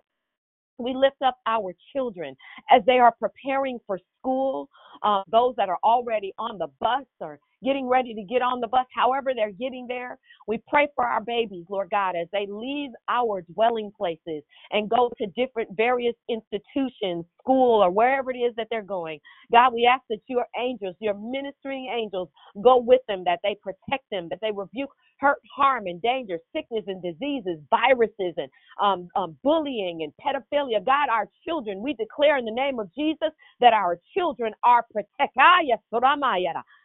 [0.80, 2.36] we lift up our children
[2.72, 4.69] as they are preparing for school,
[5.03, 8.67] uh, those that are already on the bus or getting ready to get on the
[8.67, 10.19] bus, however they're getting there.
[10.47, 15.11] We pray for our babies, Lord God, as they leave our dwelling places and go
[15.19, 19.19] to different various institutions, school, or wherever it is that they're going.
[19.51, 22.30] God, we ask that your angels, your ministering angels,
[22.63, 24.91] go with them, that they protect them, that they rebuke
[25.22, 28.49] hurt, harm, and danger, sickness and diseases, viruses, and
[28.82, 30.84] um, um, bullying and pedophilia.
[30.86, 33.30] God, our children, we declare in the name of Jesus
[33.61, 35.32] that our children are protected.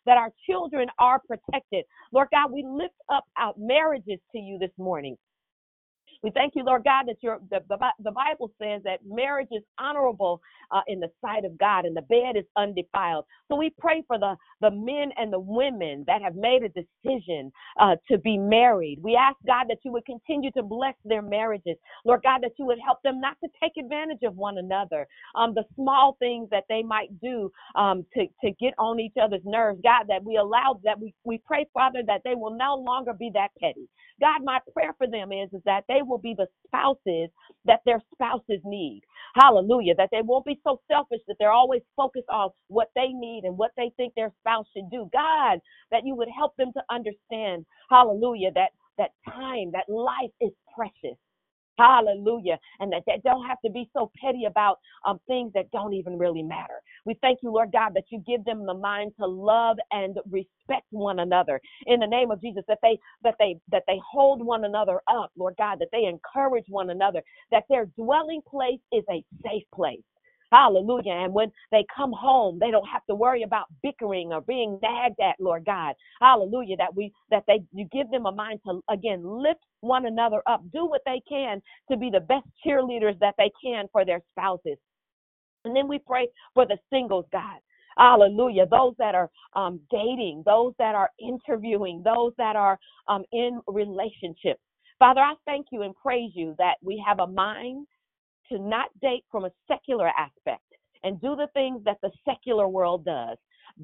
[0.07, 1.84] That our children are protected.
[2.12, 5.16] Lord God, we lift up our marriages to you this morning.
[6.27, 9.62] We thank you, Lord God, that your the, the, the Bible says that marriage is
[9.79, 10.41] honorable
[10.72, 13.27] uh, in the sight of God and the bed is undefiled.
[13.49, 17.53] So we pray for the, the men and the women that have made a decision
[17.81, 18.99] uh, to be married.
[19.05, 21.77] We ask, God, that you would continue to bless their marriages.
[22.05, 25.07] Lord God, that you would help them not to take advantage of one another.
[25.37, 29.43] Um, the small things that they might do um, to, to get on each other's
[29.45, 29.81] nerves.
[29.85, 33.31] God, that we allow that we, we pray, Father, that they will no longer be
[33.35, 33.89] that petty.
[34.20, 37.31] God, my prayer for them is, is that they will be the spouses
[37.67, 39.03] that their spouses need.
[39.35, 39.95] Hallelujah.
[39.97, 43.59] That they won't be so selfish that they're always focused on what they need and
[43.59, 45.11] what they think their spouse should do.
[45.12, 45.61] God,
[45.91, 51.19] that you would help them to understand, hallelujah, that that time, that life is precious.
[51.79, 52.59] Hallelujah.
[52.81, 56.18] And that they don't have to be so petty about um, things that don't even
[56.18, 56.83] really matter.
[57.07, 60.87] We thank you, Lord God, that you give them the mind to love and respect
[60.91, 64.64] one another in the name of Jesus, that they that they that they hold one
[64.64, 67.22] another up, Lord God, that they encourage one another,
[67.53, 70.01] that their dwelling place is a safe place.
[70.53, 71.13] Hallelujah.
[71.13, 75.21] And when they come home, they don't have to worry about bickering or being nagged
[75.21, 75.95] at, Lord God.
[76.21, 76.77] Hallelujah.
[76.77, 80.63] That we that they you give them a mind to again lift one another up,
[80.73, 84.79] do what they can to be the best cheerleaders that they can for their spouses.
[85.65, 87.59] And then we pray for the singles, God.
[87.99, 88.67] Hallelujah.
[88.71, 92.79] Those that are um, dating, those that are interviewing, those that are
[93.09, 94.61] um, in relationships.
[94.99, 97.87] Father, I thank you and praise you that we have a mind
[98.51, 100.63] to not date from a secular aspect
[101.05, 103.37] and do the things that the secular world does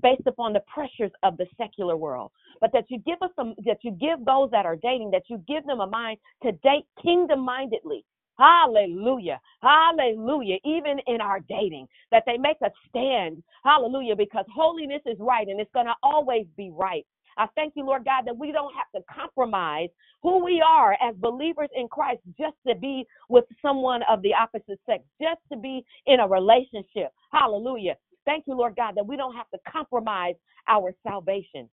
[0.03, 2.31] based upon the pressures of the secular world.
[2.61, 5.43] But that you give us some that you give those that are dating that you
[5.47, 8.05] give them a mind to date kingdom mindedly
[8.39, 9.41] hallelujah.
[9.63, 10.59] Hallelujah.
[10.65, 13.43] Even in our dating that they make a stand.
[13.65, 14.17] Hallelujah.
[14.17, 17.07] Because holiness is right and it's going to always be right
[17.37, 19.89] I thank you, Lord God, that we don't have to compromise
[20.23, 24.81] who we are as believers in Christ just to be with someone of the opposite
[24.87, 27.13] sex, just to be in a relationship.
[27.33, 27.97] Hallelujah.
[28.25, 30.35] Thank you, Lord God, that we don't have to compromise
[30.69, 31.69] our salvation.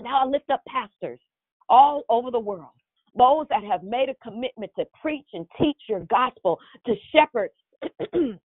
[0.00, 1.20] Now I lift up pastors
[1.68, 2.72] all over the world,
[3.16, 7.50] those that have made a commitment to preach and teach your gospel, to shepherd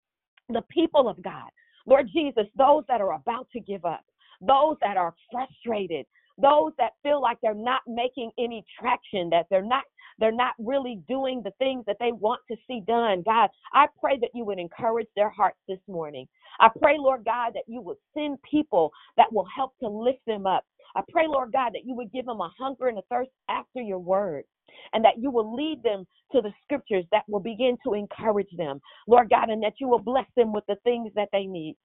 [0.48, 1.50] the people of God.
[1.86, 4.04] Lord Jesus, those that are about to give up,
[4.40, 6.06] those that are frustrated,
[6.40, 9.84] those that feel like they're not making any traction, that they're not
[10.20, 13.22] they're not really doing the things that they want to see done.
[13.24, 16.26] God, I pray that you would encourage their hearts this morning.
[16.60, 20.44] I pray, Lord God, that you would send people that will help to lift them
[20.46, 20.64] up.
[20.96, 23.80] I pray, Lord God, that you would give them a hunger and a thirst after
[23.80, 24.44] your word
[24.92, 28.80] and that you will lead them to the scriptures that will begin to encourage them,
[29.06, 31.76] Lord God, and that you will bless them with the things that they need.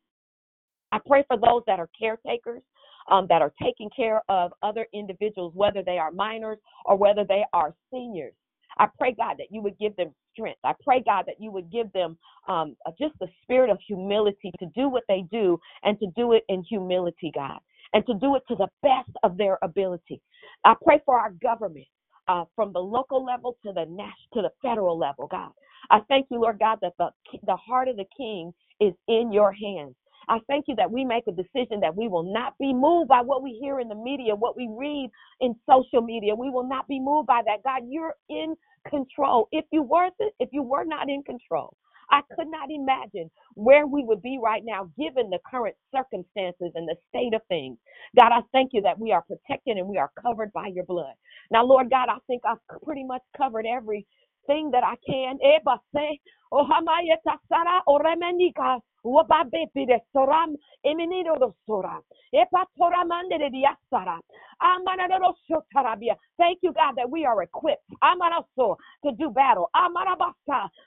[0.92, 2.62] I pray for those that are caretakers,
[3.10, 7.44] um, that are taking care of other individuals, whether they are minors or whether they
[7.54, 8.34] are seniors.
[8.78, 10.60] I pray, God, that you would give them strength.
[10.64, 14.68] I pray, God, that you would give them um, just the spirit of humility to
[14.76, 17.60] do what they do and to do it in humility, God,
[17.94, 20.22] and to do it to the best of their ability.
[20.66, 21.88] I pray for our government.
[22.28, 25.52] Uh, from the local level to the national to the federal level, God.
[25.92, 27.10] I thank you, Lord God, that the
[27.46, 29.96] the heart of the King is in your hands.
[30.30, 33.22] I thank you that we make a decision that we will not be moved by
[33.22, 35.10] what we hear in the media, what we read
[35.42, 36.36] in social media.
[36.36, 37.64] We will not be moved by that.
[37.64, 38.56] God, you're in
[38.90, 39.50] control.
[39.52, 40.10] If you were
[40.40, 41.76] if you were not in control,
[42.12, 46.88] I could not imagine where we would be right now given the current circumstances and
[46.88, 47.78] the state of things.
[48.20, 51.14] God, I thank you that we are protected and we are covered by your blood.
[51.52, 55.40] Now, Lord God, I think I've pretty much covered everything that I can.
[55.44, 55.60] Eh,
[59.06, 62.02] Eba se, ohamaya tasara oremenika, wababepi de soram,
[62.32, 64.20] epa toramande de diasara.
[66.38, 67.84] Thank you, God, that we are equipped
[69.06, 69.70] to do battle.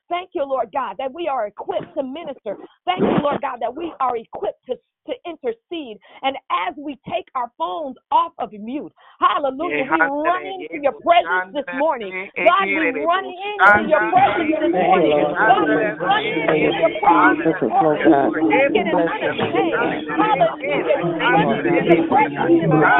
[0.08, 2.56] Thank you, Lord God, that we are equipped to minister.
[2.86, 5.98] Thank you, Lord God, that we are equipped to to intercede.
[6.22, 6.36] And
[6.68, 11.66] as we take our phones off of mute, hallelujah, we run into your presence this
[11.72, 12.14] morning.
[12.44, 15.16] God, we run into your presence this morning.
[15.46, 18.10] God, we run into your presence this morning.
[18.48, 19.92] Naked and unashamed.
[20.16, 20.98] Hallelujah.
[21.18, 22.94] We run into your presence this morning.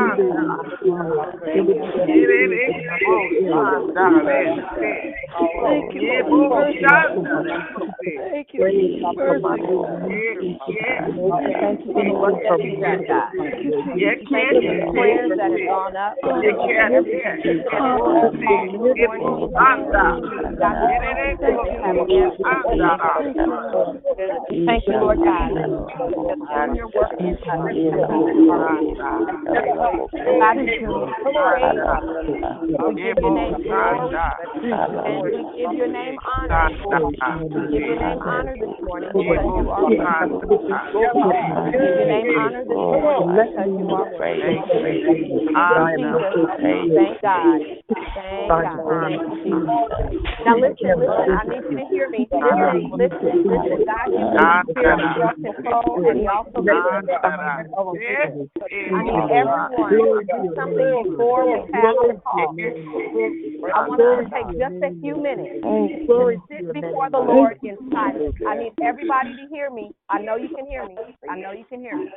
[2.71, 2.91] name
[6.31, 6.75] glory
[27.53, 27.65] and
[28.51, 28.90] we
[35.57, 36.71] give your name honor.
[37.71, 39.91] Give your name honor this morning because you are
[41.71, 44.11] give your name honor this morning because you are.
[46.97, 47.61] Thank God.
[47.91, 48.81] Thank God.
[50.45, 51.31] Now listen, listen.
[51.31, 52.29] I need you to hear me.
[52.31, 53.85] Listen, listen, listen.
[53.87, 54.09] God
[56.11, 56.63] and He also.
[58.89, 62.57] I need everyone to do something before we pass the call.
[63.75, 67.77] I want us to take just a few minutes to sit before the Lord in
[67.93, 68.37] silence.
[68.49, 69.93] I need everybody to hear me.
[70.09, 70.97] I know you can hear me.
[71.29, 72.09] I know you can hear me.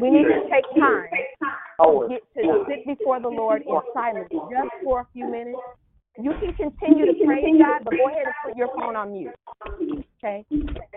[0.00, 1.08] We need to take time
[1.80, 5.58] to get to sit before the Lord in silence just for a few minutes.
[6.22, 9.32] You can continue to praise God, but go ahead and put your phone on mute.
[10.22, 10.44] Okay?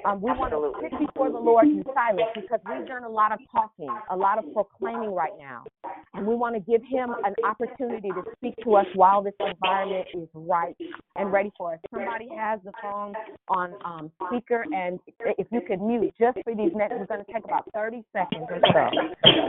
[0.06, 3.32] Um, we want to sit before the Lord in silence because we've done a lot
[3.32, 5.64] of talking, a lot of proclaiming right now.
[6.14, 10.08] And we want to give Him an opportunity to speak to us while this environment
[10.14, 10.76] is right
[11.16, 11.80] and ready for us.
[11.92, 13.14] Somebody has the phone
[13.48, 15.00] on um, speaker, and
[15.38, 18.46] if you could mute just for these next, we're going to take about 30 seconds
[18.50, 18.90] or so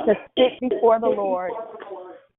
[0.06, 1.50] to sit before the Lord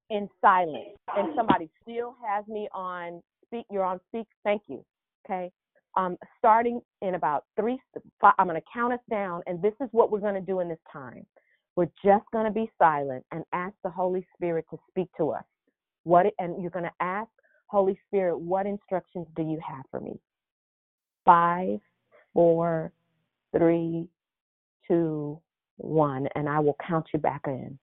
[0.09, 0.97] in silence.
[1.15, 3.65] And somebody still has me on speak.
[3.71, 4.27] You're on speak.
[4.43, 4.83] Thank you.
[5.25, 5.51] Okay.
[5.97, 7.79] Um, starting in about three,
[8.19, 10.59] five, I'm going to count us down, and this is what we're going to do
[10.59, 11.25] in this time.
[11.77, 15.43] We're just going to be silent and ask the Holy Spirit to speak to us.
[16.03, 17.29] What and you're going to ask
[17.67, 20.19] Holy Spirit, what instructions do you have for me?
[21.23, 21.79] Five,
[22.33, 22.91] four,
[23.57, 24.07] three,
[24.87, 25.39] two,
[25.77, 27.77] one, and I will count you back in.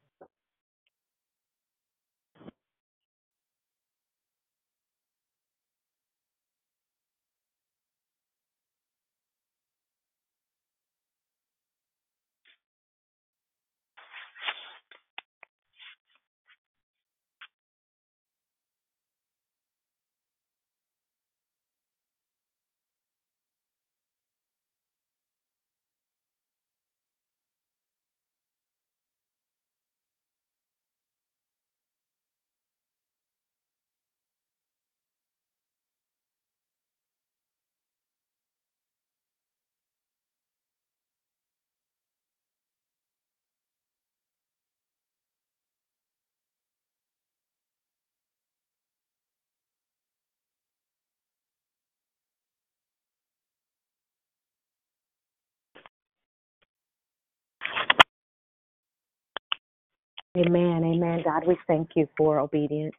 [60.36, 60.82] Amen.
[60.84, 61.20] Amen.
[61.24, 62.94] God, we thank you for obedience.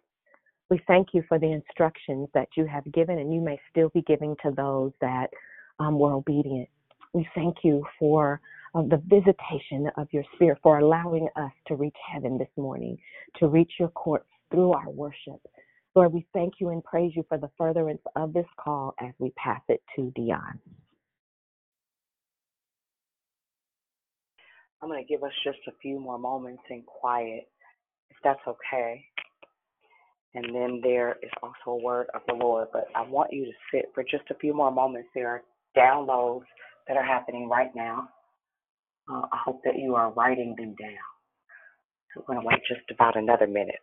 [0.69, 4.03] We thank you for the instructions that you have given, and you may still be
[4.03, 5.27] giving to those that
[5.80, 6.69] um, were obedient.
[7.14, 8.39] We thank you for
[8.76, 12.97] uh, the visitation of your spirit, for allowing us to reach heaven this morning,
[13.39, 15.41] to reach your courts through our worship.
[15.95, 19.31] Lord, we thank you and praise you for the furtherance of this call as we
[19.31, 20.60] pass it to Dion.
[24.84, 27.47] I'm going to give us just a few more moments in quiet,
[28.10, 29.05] if that's okay.
[30.35, 32.68] And then there is also a word of the Lord.
[32.73, 35.07] But I want you to sit for just a few more moments.
[35.15, 35.43] There are
[35.77, 36.43] downloads
[36.89, 38.10] that are happening right now.
[39.10, 40.97] Uh, I hope that you are writing them down.
[42.18, 43.80] We're going to wait just about another minute.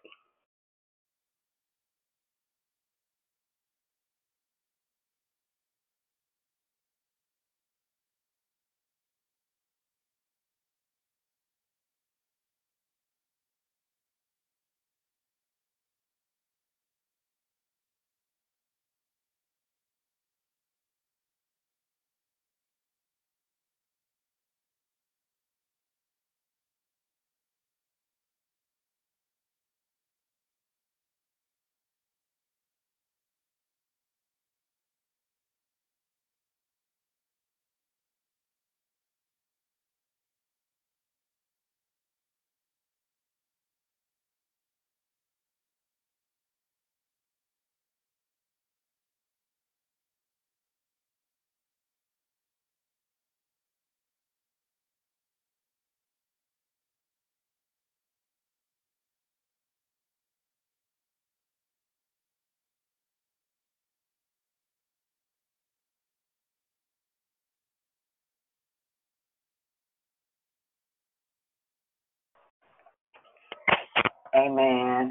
[74.34, 75.10] Amen.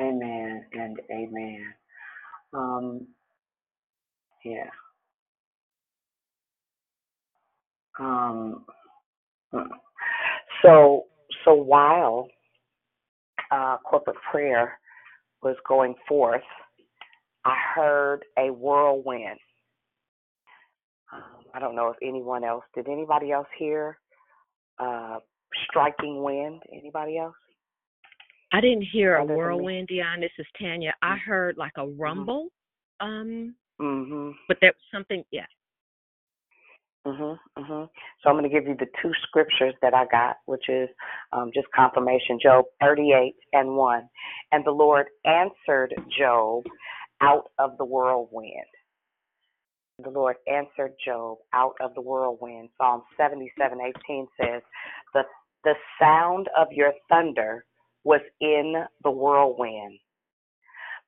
[0.00, 1.64] Amen and amen.
[2.52, 3.06] Um,
[4.44, 4.70] yeah.
[7.98, 8.64] Um,
[9.52, 9.72] hmm.
[10.62, 11.04] so
[11.44, 12.28] so while
[13.50, 14.78] uh, corporate prayer
[15.42, 16.42] was going forth,
[17.44, 19.38] I heard a whirlwind.
[21.12, 22.88] Um, I don't know if anyone else did.
[22.88, 23.98] Anybody else hear
[24.78, 25.18] uh,
[25.68, 26.62] striking wind?
[26.72, 27.34] Anybody else?
[28.52, 29.38] I didn't hear a Other than me.
[29.38, 30.20] whirlwind, Dion.
[30.20, 30.94] This is Tanya.
[31.02, 32.48] I heard like a rumble.
[33.00, 34.30] Um, Mm-hmm.
[34.48, 35.22] but there was something.
[35.30, 35.44] Yeah.
[37.06, 37.90] Mhm, mhm.
[38.22, 40.88] So I'm going to give you the two scriptures that I got, which is
[41.32, 42.38] um, just confirmation.
[42.42, 44.08] Job 38 and 1.
[44.52, 46.64] And the Lord answered Job
[47.20, 48.50] out of the whirlwind.
[50.02, 52.70] The Lord answered Job out of the whirlwind.
[52.78, 54.62] Psalm 77:18 says,
[55.12, 55.24] "The
[55.64, 57.65] the sound of your thunder
[58.06, 59.98] was in the whirlwind.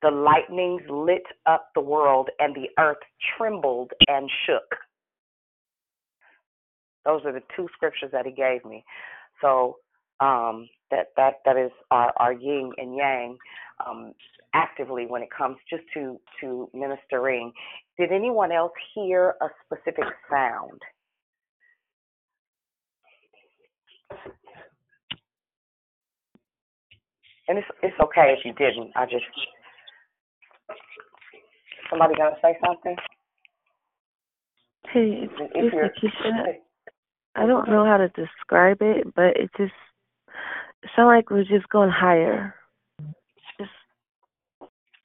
[0.03, 2.99] The lightnings lit up the world, and the earth
[3.37, 4.69] trembled and shook."
[7.05, 8.85] Those are the two scriptures that he gave me.
[9.41, 9.77] So
[10.21, 13.39] um, that that that is our, our yin and yang
[13.87, 14.13] um,
[14.55, 17.53] actively when it comes just to to ministering.
[17.99, 20.81] Did anyone else hear a specific sound?
[27.49, 28.93] And it's it's okay if you didn't.
[28.95, 29.25] I just
[31.91, 32.97] somebody gonna say something.
[34.93, 36.59] Hey, it's, If it's you're Lakeisha.
[37.35, 39.73] I don't know how to describe it, but it just
[40.83, 42.55] it sounded like we're just going higher.
[43.59, 43.71] Just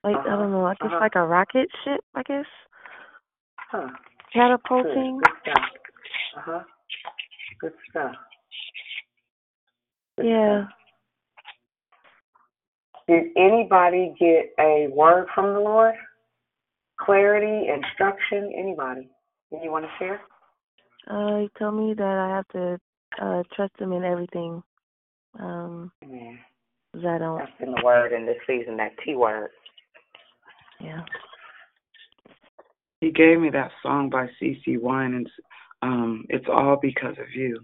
[0.04, 1.00] like I don't know, I guess Uh-huh.
[1.00, 2.46] like a rocket ship, I guess.
[3.58, 3.88] huh.
[3.88, 5.18] Good, Catapulting.
[5.20, 5.64] good stuff.
[6.36, 6.64] Uh huh.
[7.60, 8.16] Good stuff.
[10.18, 10.66] Good Yeah.
[10.66, 10.74] stuff.
[13.08, 15.96] Did anybody get a word from the Lord?
[17.00, 19.10] Clarity, instruction, anybody?
[19.52, 20.22] You want to share?
[21.10, 22.80] Uh he told me that I have to
[23.22, 24.64] uh trust him in everything.
[25.40, 26.40] Um Amen.
[26.94, 29.50] 'cause I don't That's been the word in this season, that T word.
[30.80, 31.02] yeah.
[33.02, 35.30] He gave me that song by CeCe Winans.
[35.82, 37.60] Um, it's all because of you.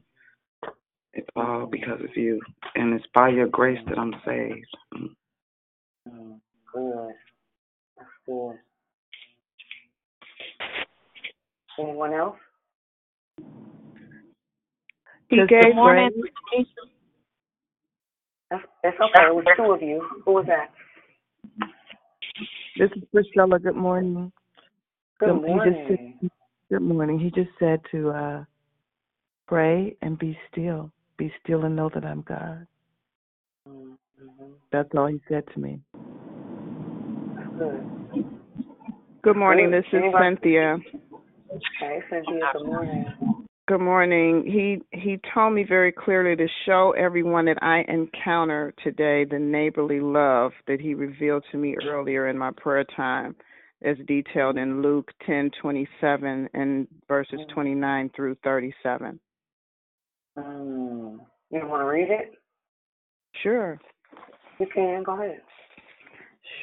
[1.13, 2.41] It's all because of you,
[2.75, 4.67] and it's by your grace that I'm saved.
[6.07, 6.39] Mm.
[6.73, 7.13] Good.
[7.97, 8.55] That's good.
[11.79, 12.35] Anyone else?
[15.29, 16.09] He Just gave the morning.
[18.49, 19.25] That's, that's okay.
[19.27, 20.05] It was two of you.
[20.25, 20.71] Who was that?
[22.77, 23.59] This is Priscilla.
[23.59, 24.31] Good morning.
[25.19, 26.29] Good He just said- morning.
[26.71, 27.19] Good morning.
[27.19, 28.43] He just said to uh
[29.47, 30.91] pray and be still.
[31.17, 32.67] Be still and know that I'm God.
[34.21, 34.51] Mm-hmm.
[34.71, 35.79] That's all he said to me.
[37.57, 37.85] Good.
[39.21, 39.71] Good morning.
[39.71, 39.83] Good.
[39.83, 40.35] This is Anybody?
[40.35, 40.77] Cynthia.
[41.79, 42.39] Hey, Cynthia.
[42.53, 43.05] Good morning.
[43.67, 44.43] Good morning.
[44.45, 49.99] He he told me very clearly to show everyone that I encounter today the neighborly
[49.99, 53.35] love that he revealed to me earlier in my prayer time,
[53.83, 59.19] as detailed in Luke ten twenty seven and verses twenty nine through thirty seven.
[60.37, 61.19] Mm.
[61.51, 62.33] You want to read it?
[63.43, 63.79] Sure.
[64.59, 65.03] You can.
[65.03, 65.41] Go ahead.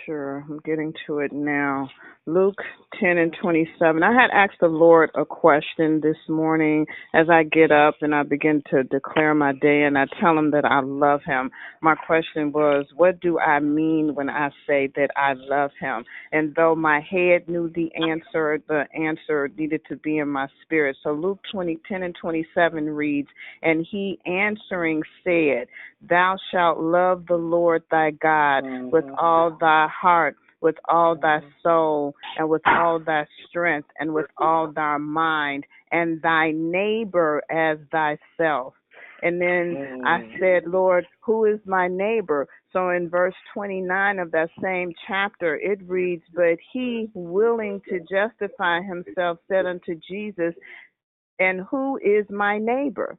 [0.04, 1.88] Sure, I'm getting to it now.
[2.28, 2.58] Luke
[3.00, 4.02] 10 and 27.
[4.02, 6.84] I had asked the Lord a question this morning
[7.14, 10.50] as I get up and I begin to declare my day and I tell him
[10.50, 11.52] that I love him.
[11.82, 16.04] My question was, what do I mean when I say that I love him?
[16.32, 20.96] And though my head knew the answer, the answer needed to be in my spirit.
[21.04, 23.28] So Luke 20, 10 and 27 reads,
[23.62, 25.68] And he answering said,
[26.08, 29.14] Thou shalt love the Lord thy God with mm-hmm.
[29.16, 31.48] all thy heart, with all thy mm-hmm.
[31.62, 37.78] soul, and with all thy strength, and with all thy mind, and thy neighbor as
[37.90, 38.74] thyself.
[39.22, 40.38] And then I mm.
[40.38, 42.46] said, Lord, who is my neighbor?
[42.72, 48.82] So in verse 29 of that same chapter, it reads, But he, willing to justify
[48.82, 50.54] himself, said unto Jesus,
[51.38, 53.16] And who is my neighbor?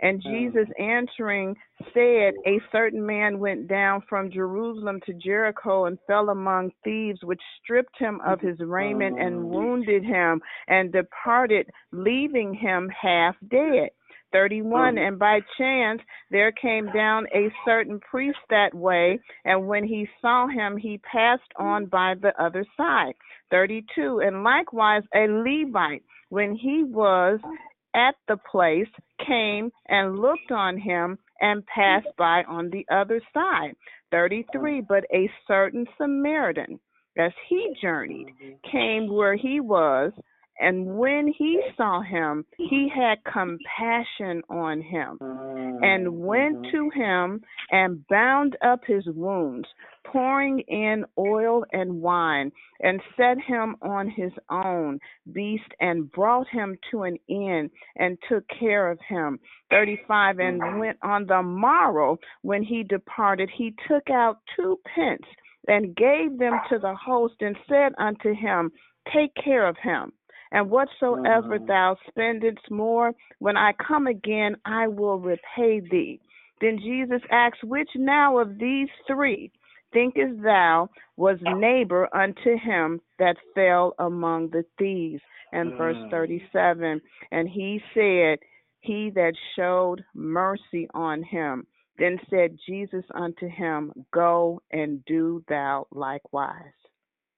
[0.00, 0.30] And mm.
[0.30, 1.56] Jesus answering
[1.94, 7.40] said, A certain man went down from Jerusalem to Jericho and fell among thieves, which
[7.62, 13.88] stripped him of his raiment and oh, wounded him, and departed, leaving him half dead.
[14.32, 15.08] 31 mm.
[15.08, 16.00] And by chance
[16.30, 21.52] there came down a certain priest that way, and when he saw him, he passed
[21.56, 21.90] on mm.
[21.90, 23.14] by the other side.
[23.50, 27.56] 32 And likewise a Levite, when he was oh.
[27.94, 28.88] at the place
[29.24, 33.74] came and looked on him and passed by on the other side.
[34.10, 34.82] 33.
[34.88, 36.80] But a certain Samaritan,
[37.18, 38.28] as he journeyed,
[38.70, 40.12] came where he was,
[40.58, 48.06] and when he saw him, he had compassion on him, and went to him and
[48.08, 49.68] bound up his wounds,
[50.12, 54.98] pouring in oil and wine, and set him on his own
[55.32, 59.38] beast, and brought him to an inn, and took care of him.
[59.70, 60.38] 35.
[60.38, 60.78] And mm.
[60.78, 65.26] went on the morrow, when he departed, he took out two pence,
[65.68, 68.70] and gave them to the host, and said unto him,
[69.12, 70.12] Take care of him.
[70.52, 71.66] And whatsoever mm.
[71.66, 76.20] thou spendest more, when I come again, I will repay thee.
[76.60, 79.50] Then Jesus asked, Which now of these three
[79.92, 85.22] thinkest thou was neighbor unto him that fell among the thieves?
[85.52, 87.00] And verse 37
[87.30, 88.38] And he said,
[88.80, 91.66] He that showed mercy on him.
[91.98, 96.62] Then said Jesus unto him, Go and do thou likewise.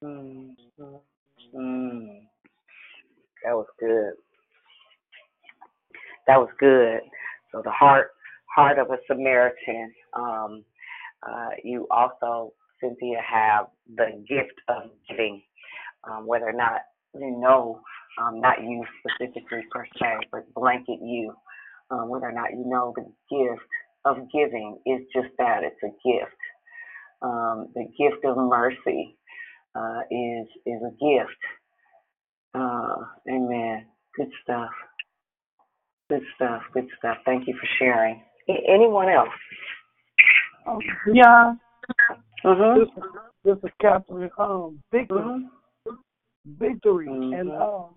[0.03, 0.51] Mm.
[1.55, 2.21] Mm.
[3.45, 4.13] That was good.
[6.27, 6.99] That was good.
[7.51, 8.11] So the heart
[8.53, 9.93] heart of a Samaritan.
[10.13, 10.63] Um,
[11.27, 15.41] uh, you also, Cynthia, have the gift of giving.
[16.09, 16.81] Um, whether or not
[17.15, 17.81] you know,
[18.21, 21.33] um, not you specifically per se, but blanket you.
[21.91, 23.67] Um, whether or not you know the gift
[24.05, 25.63] of giving is just that.
[25.63, 26.37] It's a gift.
[27.21, 29.17] Um, the gift of mercy
[29.75, 31.41] uh, is is a gift.
[32.55, 32.97] Uh,
[33.29, 33.87] amen.
[34.15, 34.71] Good stuff.
[36.09, 36.63] Good stuff.
[36.73, 37.17] Good stuff.
[37.25, 38.21] Thank you for sharing.
[38.49, 39.29] A- anyone else?
[40.69, 40.79] Um,
[41.13, 41.53] yeah,
[42.45, 42.75] Uh-huh.
[42.77, 43.03] this,
[43.43, 45.47] this is Captain um, Victory.
[46.45, 47.07] Victory.
[47.07, 47.95] And um,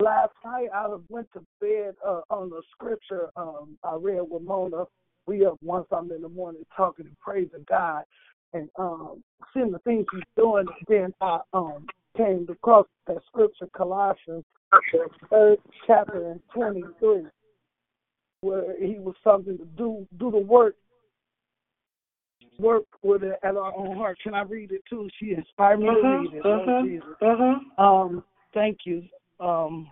[0.00, 4.84] last night I went to bed uh, on the scripture um, I read with Mona.
[5.26, 8.04] We up once I'm in the morning talking and praising God
[8.52, 9.22] and um,
[9.54, 10.66] seeing the things He's doing.
[10.88, 11.86] Then I um,
[12.16, 14.44] came across that scripture, Colossians,
[14.92, 17.24] the third chapter and 23,
[18.40, 20.74] where He was something to do do the work
[22.60, 24.18] work with it at our own heart.
[24.22, 25.08] Can I read it too?
[25.18, 26.44] She inspired me to Mhm, read it.
[26.44, 27.16] Mhm, Jesus.
[27.20, 27.78] mhm.
[27.78, 29.08] Um, thank you.
[29.38, 29.90] Um,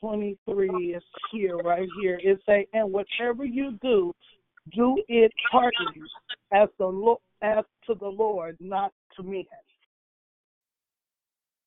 [0.00, 2.18] 23 is here, right here.
[2.22, 4.14] It say, and whatever you do,
[4.74, 6.02] do it heartily
[6.52, 9.44] as the Lo- as to the Lord, not to men.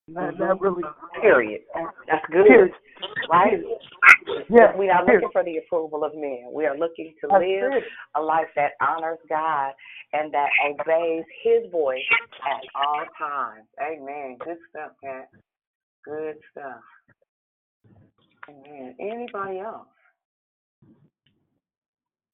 [0.10, 0.84] That, that really
[1.22, 1.62] Period.
[2.08, 2.46] That's good.
[2.46, 2.72] Period.
[3.30, 3.60] Right?
[4.50, 5.22] Yeah, We are period.
[5.24, 6.50] looking for the approval of men.
[6.52, 7.84] We are looking to That's live it.
[8.16, 9.72] a life that honors God
[10.12, 12.02] and that obeys His voice
[12.46, 13.66] at all times.
[13.82, 14.38] Amen.
[14.44, 15.30] Good stuff, Pat.
[16.04, 16.82] Good stuff.
[18.50, 18.96] Amen.
[19.00, 19.88] Anybody else?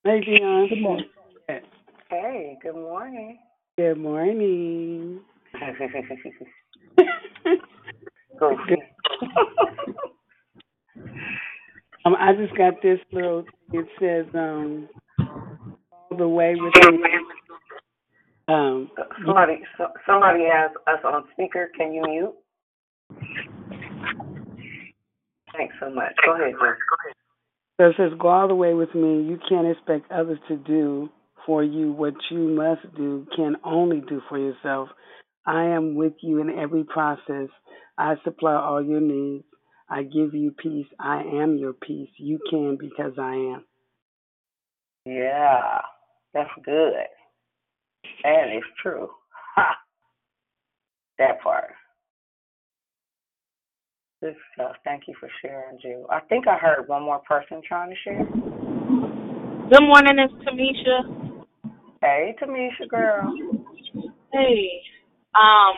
[0.04, 0.70] Hey, Dion.
[0.70, 1.10] Good morning.
[2.10, 3.38] Hey, good morning.
[3.78, 5.20] Good morning.
[8.40, 8.82] Goofy.
[12.06, 13.44] Um, I just got this little.
[13.74, 14.88] It says, um,
[15.20, 17.04] all the way with me.
[18.48, 18.90] Um,
[19.26, 21.70] Somebody, so, somebody has us on speaker.
[21.78, 22.34] Can you mute?
[25.56, 26.14] Thanks so much.
[26.26, 26.60] Go ahead, Jess.
[26.60, 27.16] Go ahead.
[27.80, 29.24] So it says, go all the way with me.
[29.24, 31.10] You can't expect others to do
[31.46, 33.28] for you what you must do.
[33.36, 34.90] Can only do for yourself.
[35.50, 37.50] I am with you in every process.
[37.98, 39.46] I supply all your needs.
[39.90, 40.86] I give you peace.
[41.00, 42.12] I am your peace.
[42.18, 43.66] You can because I am.
[45.06, 45.80] Yeah,
[46.36, 46.94] that's good.
[48.24, 49.10] And it's true.
[49.56, 49.76] Ha!
[51.18, 51.72] That part.
[54.22, 54.76] Good stuff.
[54.84, 56.06] Thank you for sharing, Jill.
[56.12, 58.24] I think I heard one more person trying to share.
[59.68, 61.42] Good morning, it's Tamisha.
[62.02, 63.34] Hey, Tamisha, girl.
[64.32, 64.84] Hey.
[65.36, 65.76] Um.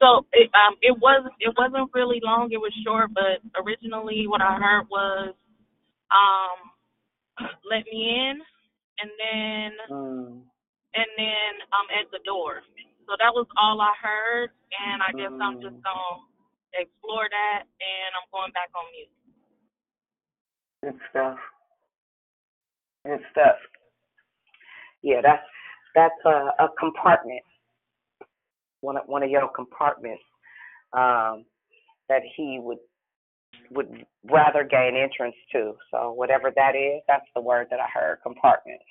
[0.00, 2.50] So it um it was it wasn't really long.
[2.52, 5.34] It was short, but originally what I heard was
[6.12, 6.58] um
[7.70, 8.40] let me in,
[9.00, 10.42] and then Mm.
[10.94, 12.62] and then um at the door.
[13.06, 14.50] So that was all I heard,
[14.80, 16.24] and I guess I'm just gonna
[16.74, 19.12] explore that, and I'm going back on mute.
[20.82, 21.38] Good stuff.
[23.06, 23.56] Good stuff.
[25.02, 25.46] Yeah, that's
[25.94, 27.42] that's a, a compartment.
[28.80, 30.22] One of one of your compartments
[30.92, 31.44] um,
[32.08, 32.78] that he would
[33.70, 35.74] would rather gain entrance to.
[35.90, 38.18] So whatever that is, that's the word that I heard.
[38.22, 38.84] Compartments.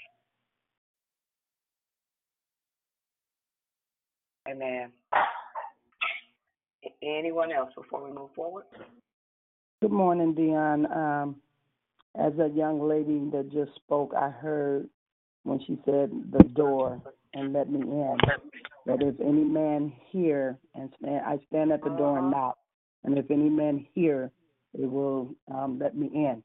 [4.49, 4.91] Amen.
[7.03, 8.63] Anyone else before we move forward?
[9.81, 10.91] Good morning, Dion.
[10.91, 11.35] Um,
[12.15, 14.89] as a young lady that just spoke, I heard
[15.43, 17.01] when she said the door
[17.33, 18.17] and let me in.
[18.89, 22.57] That if any man hear and stand, I stand at the door and knock,
[23.03, 24.31] and if any man hear,
[24.75, 26.41] they will um, let me in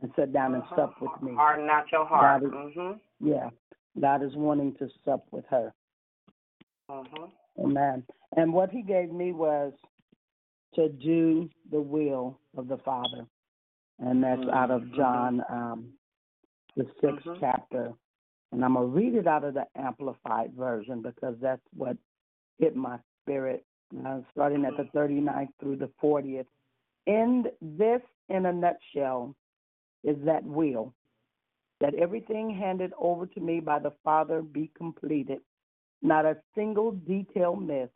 [0.00, 1.34] and sit down and sup with me.
[1.34, 2.44] Harden not your heart.
[2.44, 3.00] Is, Mhm.
[3.18, 3.50] yeah,
[3.98, 5.74] God is wanting to sup with her.
[6.88, 7.32] Mhm.
[7.58, 8.06] Amen.
[8.36, 9.72] And what he gave me was
[10.74, 13.26] to do the will of the Father.
[13.98, 15.98] And that's out of John, um,
[16.76, 17.40] the 6th Mhm.
[17.40, 17.94] chapter.
[18.52, 21.96] And I'm going to read it out of the Amplified version because that's what
[22.58, 23.64] hit my spirit,
[24.06, 26.46] uh, starting at the 39th through the 40th.
[27.06, 29.34] And this, in a nutshell,
[30.04, 30.92] is that will
[31.80, 35.38] that everything handed over to me by the Father be completed,
[36.00, 37.90] not a single detail missed,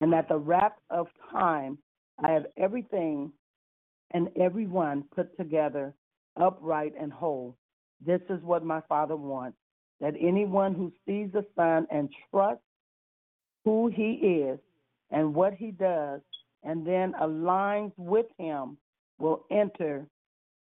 [0.00, 1.78] and at the wrap of time
[2.22, 3.32] I have everything
[4.12, 5.94] and everyone put together,
[6.40, 7.56] upright and whole.
[8.04, 9.58] This is what my Father wants
[10.02, 12.64] that anyone who sees the Son and trusts
[13.64, 14.58] who he is
[15.12, 16.20] and what he does,
[16.64, 18.76] and then aligns with him,
[19.18, 20.06] will enter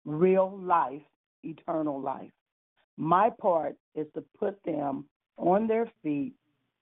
[0.06, 1.02] real life,
[1.44, 2.32] eternal life.
[2.98, 5.06] My part is to put them
[5.38, 6.34] on their feet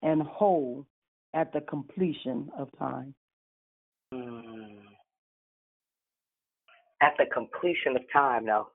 [0.02, 0.86] and whole
[1.34, 3.14] at the completion of time.
[4.14, 4.77] Mm.
[7.02, 8.69] At the completion of time, though,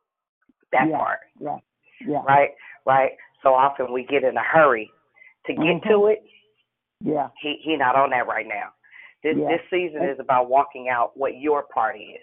[0.72, 1.56] that yeah, part, Yeah,
[2.06, 2.50] yeah, right?
[2.84, 3.12] Right.
[3.42, 4.90] So often we get in a hurry
[5.46, 5.88] to get Mhm.
[5.88, 6.22] to it.
[7.02, 8.72] yeah, He he not on that right now.
[9.22, 9.48] This Yeah.
[9.48, 12.20] this season is about walking out what your part is.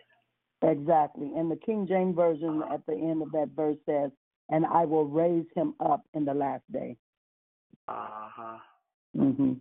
[0.61, 1.33] exactly.
[1.35, 4.11] And the King James Version at the end of that verse says,
[4.49, 6.97] and I will raise him up in the last day.
[7.87, 8.59] Uh huh.
[9.13, 9.53] hmm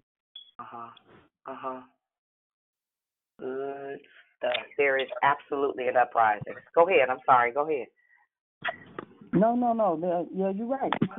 [0.58, 0.90] Uh huh.
[1.46, 1.82] Uh huh.
[3.38, 4.00] Good
[4.38, 4.66] stuff.
[4.78, 6.54] There is absolutely an uprising.
[6.74, 7.08] Go ahead.
[7.10, 7.52] I'm sorry.
[7.52, 7.86] Go ahead.
[9.36, 9.96] No, no, no.
[9.96, 10.92] the- Yeah, you're right.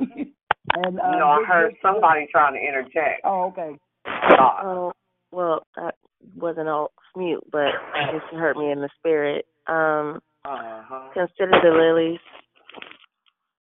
[0.74, 3.20] and uh, no, I heard this- somebody trying to interject.
[3.24, 3.76] Oh, okay.
[4.06, 4.92] Oh,
[5.30, 5.90] well, I
[6.36, 9.46] wasn't on mute, but I just heard me in the spirit.
[9.66, 11.08] Um, Uh huh.
[11.14, 12.20] consider the lilies.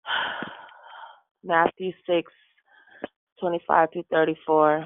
[1.44, 2.32] Matthew six,
[3.40, 4.86] twenty-five through thirty-four,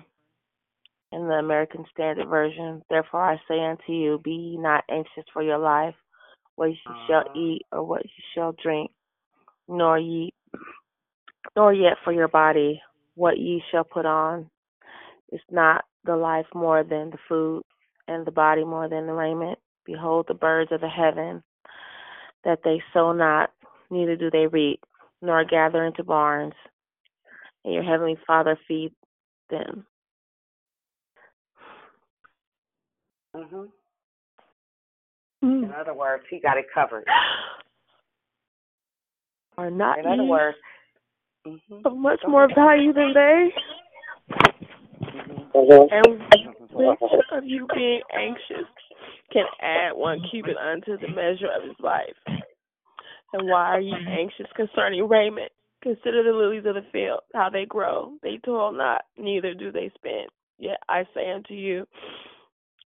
[1.11, 2.81] in the American Standard Version.
[2.89, 5.95] Therefore, I say unto you, be ye not anxious for your life,
[6.55, 8.91] what ye shall eat or what ye shall drink,
[9.69, 10.33] nor ye,
[11.55, 12.81] nor yet for your body,
[13.15, 14.49] what ye shall put on.
[15.31, 17.63] Is not the life more than the food,
[18.07, 19.59] and the body more than the raiment?
[19.85, 21.43] Behold the birds of the heaven,
[22.43, 23.51] that they sow not,
[23.91, 24.83] neither do they reap,
[25.21, 26.53] nor gather into barns,
[27.63, 28.91] and your heavenly Father feed
[29.49, 29.85] them.
[33.35, 33.71] Mhm.
[35.43, 35.63] Mm.
[35.63, 37.05] In other words, he got it covered.
[39.59, 40.57] Are not In other words,
[41.45, 41.85] mhm.
[41.85, 43.53] of much more value than they?
[45.53, 45.91] Mhm.
[45.91, 46.23] And
[46.71, 46.99] which
[47.31, 48.67] of you being anxious
[49.31, 52.15] can add one cubit unto the measure of his life?
[53.33, 55.51] And why are you anxious concerning raiment?
[55.81, 58.17] Consider the lilies of the field, how they grow.
[58.21, 60.27] They toil not, neither do they spin.
[60.57, 61.85] Yet I say unto you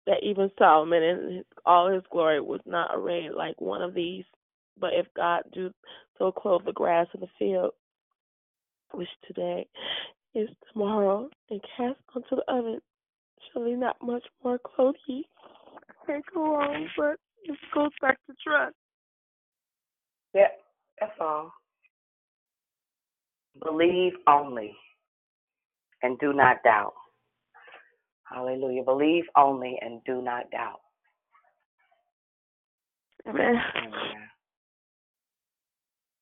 [0.05, 4.23] that even Solomon in all his glory was not arrayed like one of these.
[4.77, 5.73] But if God do
[6.21, 7.71] so clothe the grass of the field,
[8.93, 9.67] which today
[10.35, 12.79] is tomorrow, and cast unto the oven,
[13.51, 15.25] shall he not much more clothe ye?
[16.05, 18.75] Can't go on, but it goes back to trust.
[20.35, 20.49] Yeah,
[20.99, 21.51] that's all.
[23.63, 24.75] Believe only
[26.03, 26.93] and do not doubt.
[28.31, 28.83] Hallelujah.
[28.83, 30.81] Believe only and do not doubt.
[33.27, 33.55] Amen.
[33.75, 34.30] Amen.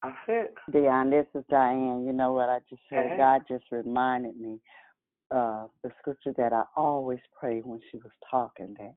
[0.03, 0.53] That's it.
[0.71, 2.05] Dion, this is Diane.
[2.05, 3.11] You know what I just heard?
[3.11, 3.17] Hey.
[3.17, 4.59] God just reminded me
[5.31, 8.95] of the scripture that I always pray when she was talking that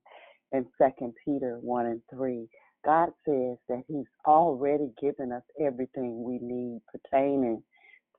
[0.57, 2.49] in Second Peter one and three.
[2.85, 7.63] God says that He's already given us everything we need pertaining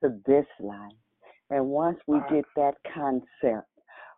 [0.01, 0.91] to this life.
[1.49, 3.67] And once we get that concept,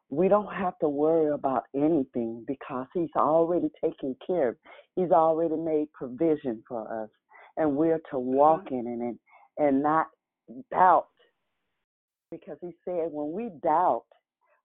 [0.09, 4.55] we don't have to worry about anything because He's already taken care of.
[4.95, 7.09] He's already made provision for us,
[7.57, 8.75] and we're to walk mm-hmm.
[8.75, 9.19] in it and,
[9.57, 10.07] and not
[10.71, 11.07] doubt.
[12.31, 14.05] Because He said, when we doubt,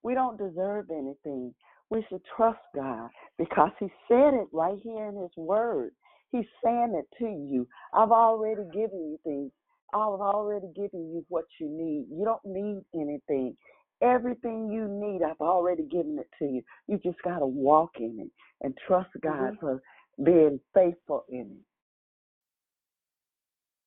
[0.03, 1.55] we don't deserve anything.
[1.91, 5.93] We should trust God because He said it right here in His Word.
[6.31, 7.67] He's saying it to you.
[7.93, 9.51] I've already given you things.
[9.93, 12.07] I've already given you what you need.
[12.17, 13.57] You don't need anything.
[14.03, 16.63] Everything you need, I've already given it to you.
[16.87, 18.31] You just got to walk in it
[18.65, 19.61] and trust God mm-hmm.
[19.61, 19.83] for
[20.25, 21.65] being faithful in it.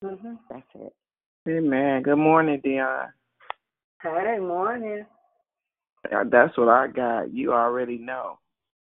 [0.04, 0.38] Mhm.
[0.50, 0.94] That's it.
[1.48, 2.02] Amen.
[2.04, 3.12] Good morning, Dion.
[4.02, 5.06] Hey, morning.
[6.26, 7.34] That's what I got.
[7.34, 8.38] You already know.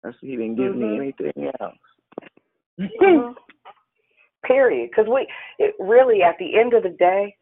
[0.03, 0.95] That's he didn't give me Mhm.
[0.95, 1.77] anything else.
[2.79, 3.35] Mhm.
[4.43, 4.89] Period.
[4.89, 5.27] Because we,
[5.59, 7.35] it really, at the end of the day,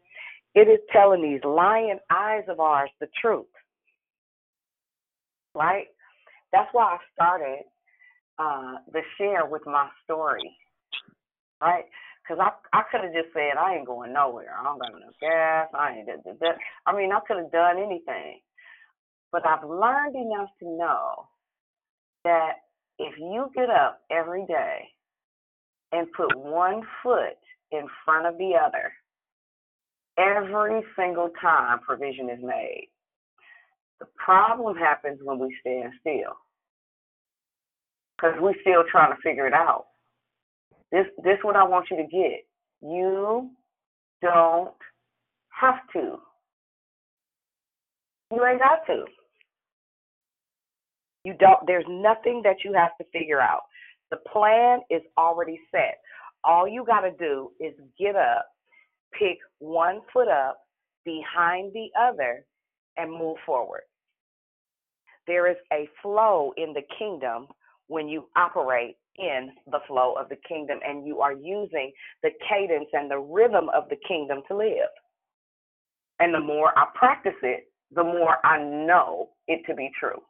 [0.54, 3.46] it is telling these lying eyes of ours the truth.
[5.54, 5.88] Right?
[6.52, 7.64] That's why I started
[8.38, 10.56] uh, the share with my story.
[11.60, 11.84] Right?
[12.30, 14.54] Because I, I could have just said, I ain't going nowhere.
[14.56, 15.66] I don't got enough gas.
[15.74, 16.06] I ain't.
[16.06, 16.52] Da, da, da.
[16.86, 18.38] I mean, I could have done anything.
[19.32, 21.26] But I've learned enough to know
[22.22, 22.52] that
[23.00, 24.90] if you get up every day
[25.90, 27.38] and put one foot
[27.72, 28.92] in front of the other,
[30.16, 32.90] every single time provision is made.
[33.98, 36.36] The problem happens when we stand still
[38.16, 39.86] because we're still trying to figure it out.
[40.92, 42.44] This, this what I want you to get.
[42.82, 43.50] You
[44.22, 44.74] don't
[45.60, 46.16] have to.
[48.32, 49.04] You ain't got to.
[51.24, 51.66] You don't.
[51.66, 53.60] There's nothing that you have to figure out.
[54.10, 55.98] The plan is already set.
[56.42, 58.46] All you got to do is get up,
[59.18, 60.58] pick one foot up
[61.04, 62.44] behind the other,
[62.96, 63.82] and move forward.
[65.26, 67.46] There is a flow in the kingdom
[67.90, 71.90] when you operate in the flow of the kingdom and you are using
[72.22, 74.92] the cadence and the rhythm of the kingdom to live.
[76.20, 80.22] And the more I practice it, the more I know it to be true.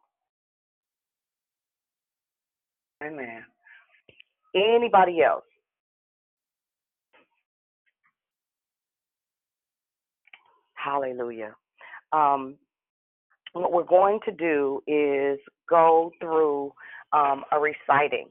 [3.04, 3.44] Amen.
[4.54, 5.44] Anybody else?
[10.74, 11.54] Hallelujah.
[12.12, 12.56] Um,
[13.52, 15.38] what we're going to do is
[15.68, 16.72] go through
[17.12, 18.28] um, a reciting.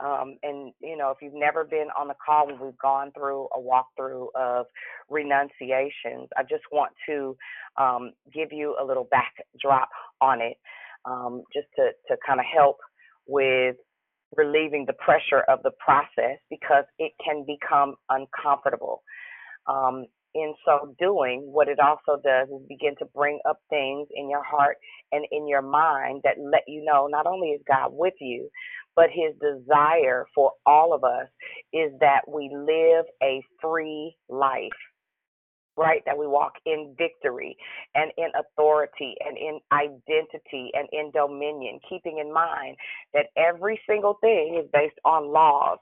[0.00, 3.48] Um, and, you know, if you've never been on the call when we've gone through
[3.54, 4.66] a walkthrough of
[5.08, 7.36] renunciations, I just want to
[7.80, 9.88] um, give you a little backdrop
[10.20, 10.56] on it
[11.04, 12.78] um, just to, to kind of help
[13.26, 13.76] with
[14.36, 19.02] relieving the pressure of the process because it can become uncomfortable.
[20.34, 24.44] In so doing, what it also does is begin to bring up things in your
[24.44, 24.78] heart
[25.12, 28.50] and in your mind that let you know not only is God with you,
[28.96, 31.28] but his desire for all of us
[31.72, 34.72] is that we live a free life
[35.76, 36.02] right?
[36.06, 37.56] That we walk in victory
[37.94, 42.76] and in authority and in identity and in dominion, keeping in mind
[43.14, 45.78] that every single thing is based on laws,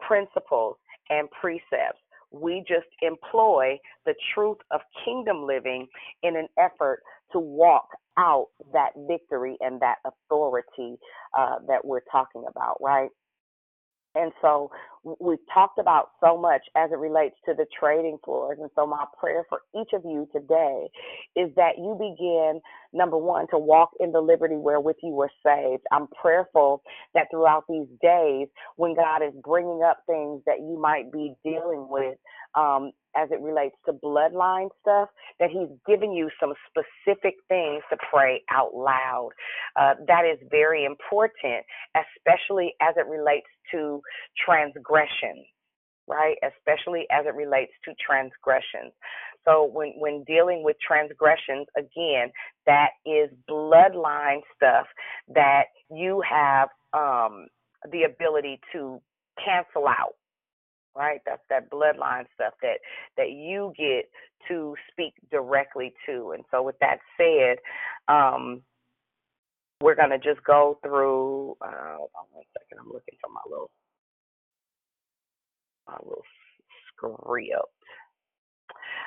[0.00, 0.76] principles,
[1.10, 2.00] and precepts.
[2.32, 5.86] We just employ the truth of kingdom living
[6.22, 7.02] in an effort
[7.32, 7.88] to walk
[8.18, 10.98] out that victory and that authority
[11.36, 13.08] uh, that we're talking about, right?
[14.14, 14.70] And so
[15.20, 18.58] we've talked about so much as it relates to the trading floors.
[18.60, 20.88] And so my prayer for each of you today
[21.36, 22.60] is that you begin,
[22.92, 25.82] number one, to walk in the liberty wherewith you were saved.
[25.92, 26.82] I'm prayerful
[27.14, 31.88] that throughout these days, when God is bringing up things that you might be dealing
[31.90, 32.16] with,
[32.54, 35.08] um, as it relates to bloodline stuff,
[35.40, 39.30] that He's giving you some specific things to pray out loud.
[39.78, 41.64] Uh, that is very important,
[41.96, 44.00] especially as it relates to
[44.44, 45.44] transgression,
[46.08, 46.36] right?
[46.42, 48.92] Especially as it relates to transgressions.
[49.44, 52.30] So when when dealing with transgressions, again,
[52.66, 54.86] that is bloodline stuff
[55.34, 57.46] that you have um,
[57.90, 59.00] the ability to
[59.44, 60.14] cancel out
[60.96, 61.20] right?
[61.26, 62.78] That's that bloodline stuff that
[63.16, 64.10] that you get
[64.48, 66.32] to speak directly to.
[66.32, 67.58] And so with that said
[68.08, 68.62] um
[69.80, 72.80] we're to just go through uh hold on one second.
[72.80, 73.70] I'm looking for my little
[75.88, 76.24] my little
[76.88, 77.20] script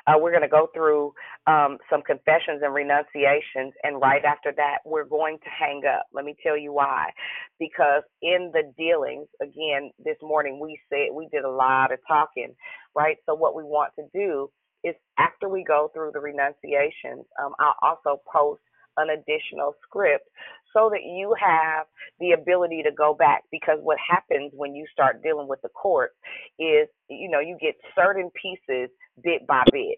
[0.08, 1.14] uh, we're going to go through
[1.48, 6.06] um, some confessions and renunciations, and right after that, we're going to hang up.
[6.14, 7.10] Let me tell you why.
[7.60, 12.56] Because in the dealings, again, this morning we said we did a lot of talking,
[12.96, 13.18] right?
[13.26, 14.50] So what we want to do
[14.84, 18.62] is after we go through the renunciations, um, I'll also post
[18.98, 20.28] an additional script
[20.74, 21.86] so that you have
[22.20, 26.16] the ability to go back because what happens when you start dealing with the courts
[26.60, 28.90] is you know you get certain pieces
[29.24, 29.98] bit by bit.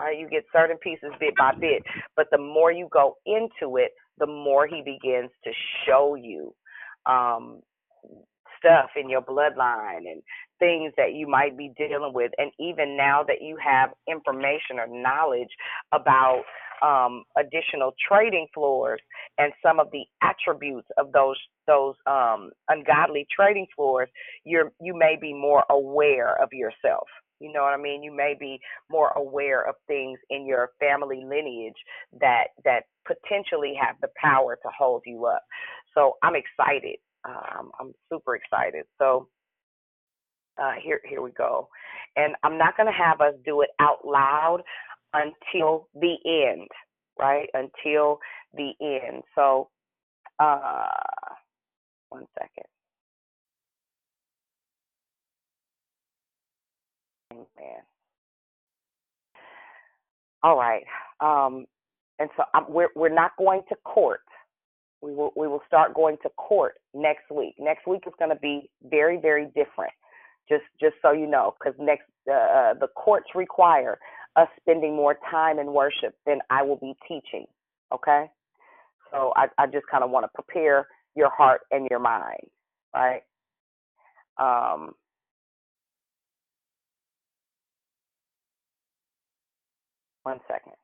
[0.00, 1.82] Right you get certain pieces bit by bit
[2.16, 5.50] but the more you go into it the more he begins to
[5.86, 6.54] show you
[7.06, 7.60] um
[8.58, 10.22] stuff in your bloodline and
[10.58, 14.86] things that you might be dealing with and even now that you have information or
[14.88, 15.50] knowledge
[15.92, 16.42] about
[16.82, 19.00] um, additional trading floors
[19.38, 21.36] and some of the attributes of those
[21.66, 24.08] those um, ungodly trading floors,
[24.44, 27.06] you're you may be more aware of yourself.
[27.40, 28.02] You know what I mean?
[28.02, 28.58] You may be
[28.90, 31.76] more aware of things in your family lineage
[32.20, 35.42] that that potentially have the power to hold you up.
[35.94, 36.96] So I'm excited.
[37.28, 38.84] Um, I'm super excited.
[38.98, 39.28] So
[40.60, 41.68] uh, here here we go.
[42.16, 44.62] And I'm not going to have us do it out loud
[45.14, 46.68] until the end,
[47.18, 47.48] right?
[47.54, 48.18] Until
[48.54, 49.22] the end.
[49.34, 49.68] So
[50.40, 50.88] uh,
[52.10, 52.66] one second.
[57.32, 57.82] Amen.
[60.42, 60.84] All right.
[61.20, 61.66] Um,
[62.18, 64.20] and so I'm, we're we're not going to court.
[65.02, 67.54] We will we will start going to court next week.
[67.58, 69.92] Next week is going to be very very different.
[70.48, 73.98] Just just so you know, because next uh, uh, the courts require
[74.36, 77.46] us spending more time in worship than I will be teaching.
[77.94, 78.26] Okay.
[79.12, 82.40] So I I just kind of want to prepare your heart and your mind,
[82.94, 83.22] right?
[84.38, 84.92] Um,
[90.24, 90.77] one second.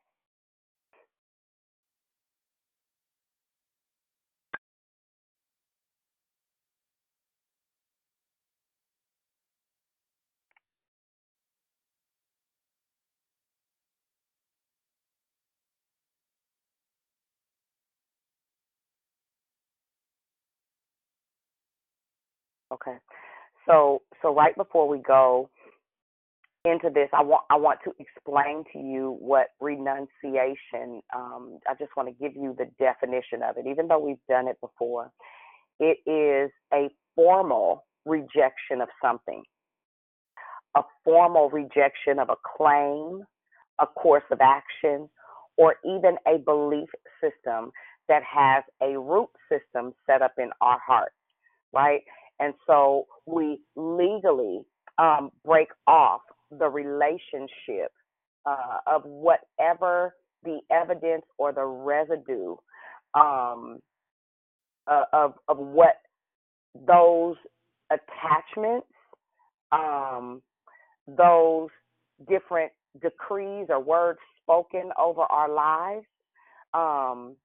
[22.74, 22.96] Okay.
[23.66, 25.48] So so right before we go
[26.64, 31.02] into this, I want I want to explain to you what renunciation.
[31.14, 34.48] Um, I just want to give you the definition of it, even though we've done
[34.48, 35.10] it before.
[35.80, 39.42] It is a formal rejection of something,
[40.76, 43.24] a formal rejection of a claim,
[43.80, 45.08] a course of action,
[45.56, 46.88] or even a belief
[47.20, 47.72] system
[48.08, 51.12] that has a root system set up in our heart,
[51.72, 52.02] right?
[52.40, 54.62] And so we legally
[54.98, 56.20] um, break off
[56.50, 57.92] the relationship
[58.46, 62.56] uh, of whatever the evidence or the residue
[63.14, 63.78] um,
[64.86, 65.96] uh, of of what
[66.86, 67.36] those
[67.90, 68.86] attachments,
[69.72, 70.42] um,
[71.06, 71.68] those
[72.28, 76.06] different decrees or words spoken over our lives.
[76.74, 77.36] Um,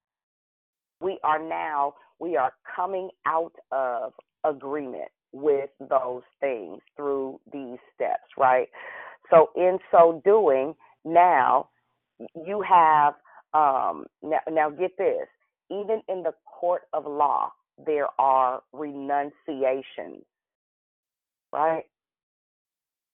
[1.00, 4.12] we are now we are coming out of
[4.44, 8.68] agreement with those things through these steps, right?
[9.30, 11.68] So, in so doing, now
[12.34, 13.14] you have,
[13.54, 15.26] um, now, now get this,
[15.70, 17.52] even in the court of law,
[17.86, 20.24] there are renunciations,
[21.52, 21.84] right?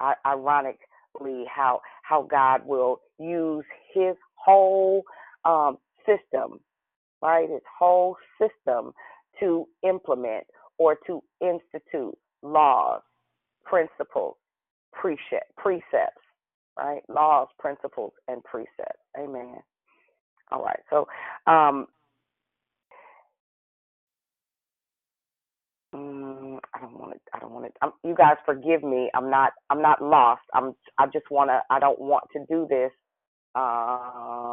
[0.00, 5.04] I, ironically, how how God will use His whole
[5.44, 6.60] um, system,
[7.22, 7.48] right?
[7.48, 8.92] His whole system
[9.40, 10.46] to implement
[10.78, 13.02] or to institute laws,
[13.64, 14.36] principles,
[14.92, 16.22] precepts,
[16.78, 17.02] right?
[17.08, 19.02] Laws, principles, and precepts.
[19.18, 19.56] Amen.
[20.52, 20.80] All right.
[20.90, 21.08] So,
[21.46, 21.86] um,
[25.94, 27.20] mm, I don't want to.
[27.34, 27.92] I don't want to.
[28.04, 29.10] you guys forgive me.
[29.14, 29.52] I'm not.
[29.70, 30.42] I'm not lost.
[30.54, 30.74] I'm.
[30.98, 31.62] I just want to.
[31.70, 32.92] I don't want to do this.
[33.56, 34.45] Um,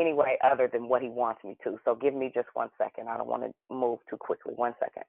[0.00, 1.78] any way other than what he wants me to.
[1.84, 3.08] So give me just one second.
[3.08, 4.54] I don't want to move too quickly.
[4.56, 5.04] One second.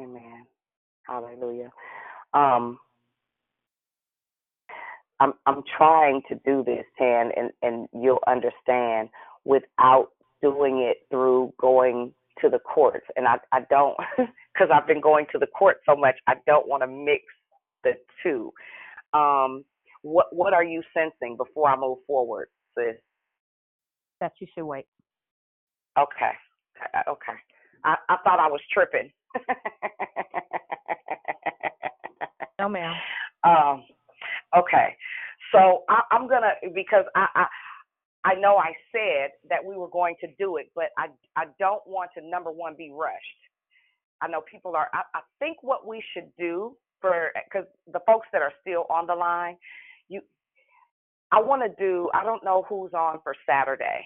[0.00, 0.46] Amen.
[1.06, 1.70] Hallelujah.
[2.32, 2.78] Um,
[5.20, 9.10] I'm I'm trying to do this, Tan, and and you'll understand
[9.44, 10.08] without
[10.40, 13.06] doing it through going to the courts.
[13.16, 16.16] And I I don't because I've been going to the court so much.
[16.26, 17.24] I don't want to mix
[17.84, 18.52] the two.
[19.12, 19.64] Um,
[20.02, 22.48] what what are you sensing before I move forward,
[22.78, 22.96] sis?
[24.20, 24.86] That you should wait.
[25.98, 26.32] Okay.
[27.08, 27.38] Okay.
[27.84, 29.10] I, I thought I was tripping.
[32.58, 32.94] No, ma'am.
[33.44, 33.84] Um,
[34.56, 34.96] okay.
[35.52, 37.46] So I, I'm gonna because I, I
[38.24, 41.82] I know I said that we were going to do it, but I I don't
[41.86, 43.18] want to number one be rushed.
[44.20, 44.88] I know people are.
[44.92, 49.06] I, I think what we should do for because the folks that are still on
[49.06, 49.56] the line,
[50.08, 50.20] you,
[51.32, 52.10] I want to do.
[52.14, 54.04] I don't know who's on for Saturday,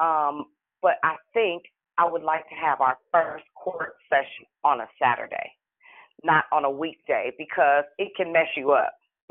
[0.00, 0.46] um,
[0.82, 1.62] but I think
[1.98, 5.52] I would like to have our first court session on a Saturday.
[6.22, 8.94] not on a weekday because it can mess you up.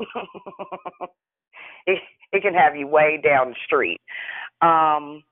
[1.86, 1.98] it
[2.32, 4.00] it can have you way down the street.
[4.60, 5.22] Um,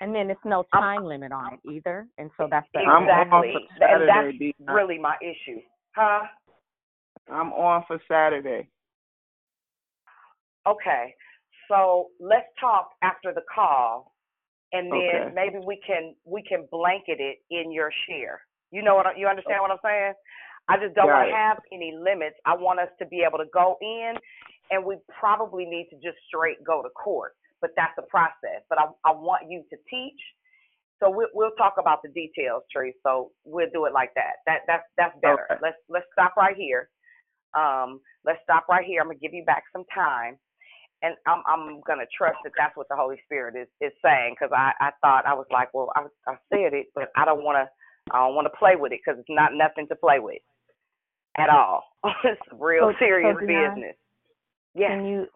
[0.00, 3.84] And then it's no time limit on it either, and so that's the exactly, for
[3.84, 5.60] and that's Saturday, really my issue,
[5.94, 6.22] huh?
[7.30, 8.68] I'm on for Saturday.
[10.66, 11.14] Okay,
[11.68, 14.12] so let's talk after the call,
[14.72, 15.32] and then Okay.
[15.34, 18.40] maybe we can we can blanket it in your share.
[18.70, 20.14] You know what you understand what I'm saying?
[20.68, 22.36] I just don't want to have any limits.
[22.44, 24.14] I want us to be able to go in,
[24.70, 27.34] and we probably need to just straight go to court.
[27.60, 28.62] But that's the process.
[28.68, 30.20] But I I want you to teach.
[30.98, 32.92] So we'll we'll talk about the details, Tree.
[33.02, 34.42] So we'll do it like that.
[34.46, 35.46] That that's that's better.
[35.50, 35.60] Okay.
[35.62, 36.90] Let's let's stop right here.
[37.54, 39.00] Um, let's stop right here.
[39.00, 40.38] I'm gonna give you back some time
[41.06, 44.52] and I'm I'm gonna trust that that's what the Holy Spirit is is saying because
[44.56, 47.56] I I thought I was like, well, I I said it, but I don't want
[47.56, 50.42] to I don't want to play with it because it's not nothing to play with
[51.38, 51.84] at all.
[52.24, 53.96] it's real So- serious so business.
[54.74, 54.90] Yes.
[54.90, 55.26] Can you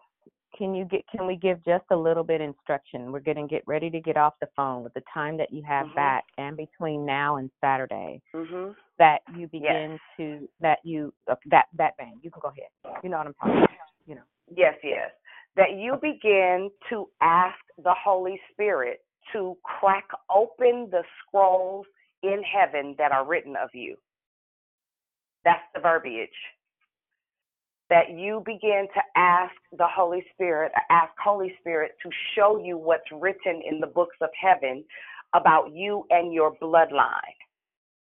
[0.57, 3.11] can you get can we give just a little bit instruction?
[3.11, 5.87] We're gonna get ready to get off the phone with the time that you have
[5.87, 5.95] Mhm.
[5.95, 8.75] back and between now and Saturday Mhm.
[8.99, 12.19] that you begin to that you uh, that that bang.
[12.21, 12.69] You can go ahead.
[13.03, 13.69] You know what I'm talking about.
[14.05, 14.23] You know.
[14.53, 15.11] Yes, yes.
[15.55, 19.01] That you begin to ask the Holy Spirit
[19.33, 21.85] to crack open the scrolls
[22.23, 23.95] in heaven that are written of you.
[25.43, 26.29] That's the verbiage.
[27.89, 33.09] That you begin to ask the Holy Spirit, ask Holy Spirit to show you what's
[33.11, 34.83] written in the books of heaven
[35.33, 37.35] about you and your bloodline,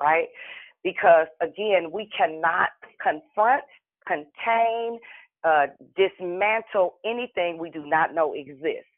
[0.02, 0.28] right?
[0.84, 2.70] Because again, we cannot
[3.02, 3.64] confront,
[4.06, 5.00] contain,
[5.44, 8.90] uh, dismantle anything we do not know exists.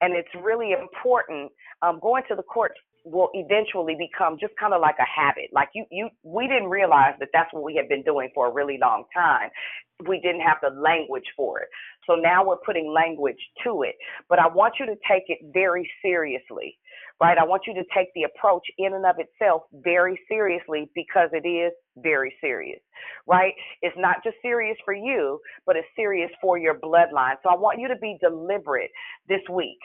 [0.00, 1.52] And it's really important.
[1.82, 2.72] Um, going to the court
[3.04, 5.50] will eventually become just kind of like a habit.
[5.52, 8.52] Like you, you, we didn't realize that that's what we had been doing for a
[8.52, 9.50] really long time.
[10.08, 11.68] We didn't have the language for it.
[12.06, 13.96] So now we're putting language to it.
[14.28, 16.78] But I want you to take it very seriously,
[17.22, 17.38] right?
[17.38, 21.46] I want you to take the approach in and of itself very seriously because it
[21.46, 22.80] is very serious,
[23.28, 23.54] right?
[23.80, 27.36] It's not just serious for you, but it's serious for your bloodline.
[27.44, 28.90] So I want you to be deliberate
[29.28, 29.78] this week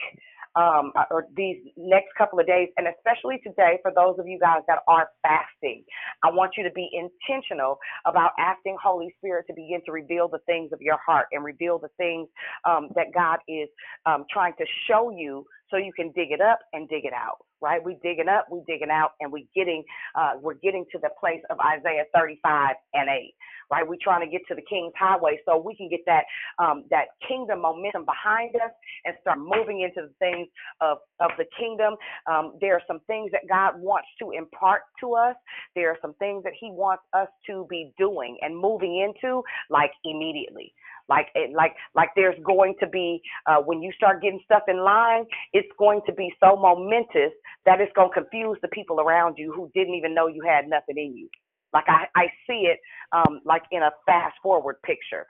[0.56, 4.60] um, or these next couple of days, and especially today for those of you guys
[4.66, 5.84] that are fasting.
[6.24, 10.40] I want you to be intentional about asking Holy Spirit to begin to reveal the
[10.46, 12.28] things of your heart and reveal the things
[12.64, 13.68] um, that God is
[14.06, 17.38] um, trying to show you so you can dig it up and dig it out.
[17.60, 17.82] Right?
[17.84, 19.84] We digging up, we digging out, and we getting
[20.18, 23.34] uh, we're getting to the place of Isaiah 35 and 8.
[23.70, 23.88] Right?
[23.88, 26.24] We're trying to get to the King's Highway so we can get that
[26.58, 28.72] um, that kingdom momentum behind us
[29.04, 30.48] and start moving into the things
[30.80, 31.94] of of the kingdom.
[32.30, 35.36] Um, there are some things that God wants to impart to us.
[35.74, 39.92] There are some things that He wants us to be doing and moving into, like
[40.04, 40.72] immediately.
[41.08, 44.78] Like it, like like there's going to be uh, when you start getting stuff in
[44.84, 47.32] line, it's going to be so momentous
[47.64, 50.68] that it's going to confuse the people around you who didn't even know you had
[50.68, 51.28] nothing in you.
[51.72, 52.78] Like I I see it
[53.12, 55.26] um, like in a fast forward picture.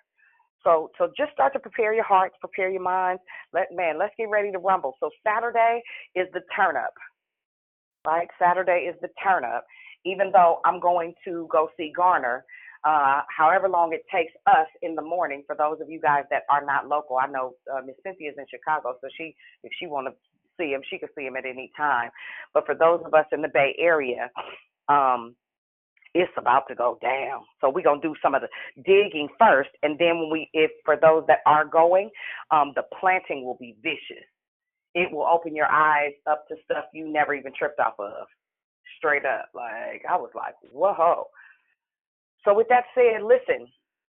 [0.64, 3.22] So so just start to prepare your hearts, prepare your minds.
[3.52, 4.94] Let man, let's get ready to rumble.
[5.00, 5.82] So Saturday
[6.14, 6.94] is the turn up.
[8.06, 8.28] Right?
[8.38, 9.64] Saturday is the turn up.
[10.04, 12.44] Even though I'm going to go see Garner,
[12.84, 15.42] uh, however long it takes us in the morning.
[15.46, 18.44] For those of you guys that are not local, I know uh, Miss Cynthia's in
[18.50, 19.34] Chicago, so she,
[19.64, 20.14] if she want to
[20.58, 22.10] see him, she can see him at any time.
[22.54, 24.30] But for those of us in the Bay Area,
[24.88, 25.34] um,
[26.14, 27.42] it's about to go down.
[27.60, 28.48] So we're gonna do some of the
[28.82, 32.10] digging first, and then when we, if for those that are going,
[32.50, 34.24] um, the planting will be vicious.
[34.94, 38.26] It will open your eyes up to stuff you never even tripped off of.
[38.96, 41.26] Straight up, like I was like, whoa.
[42.48, 43.68] So with that said, listen.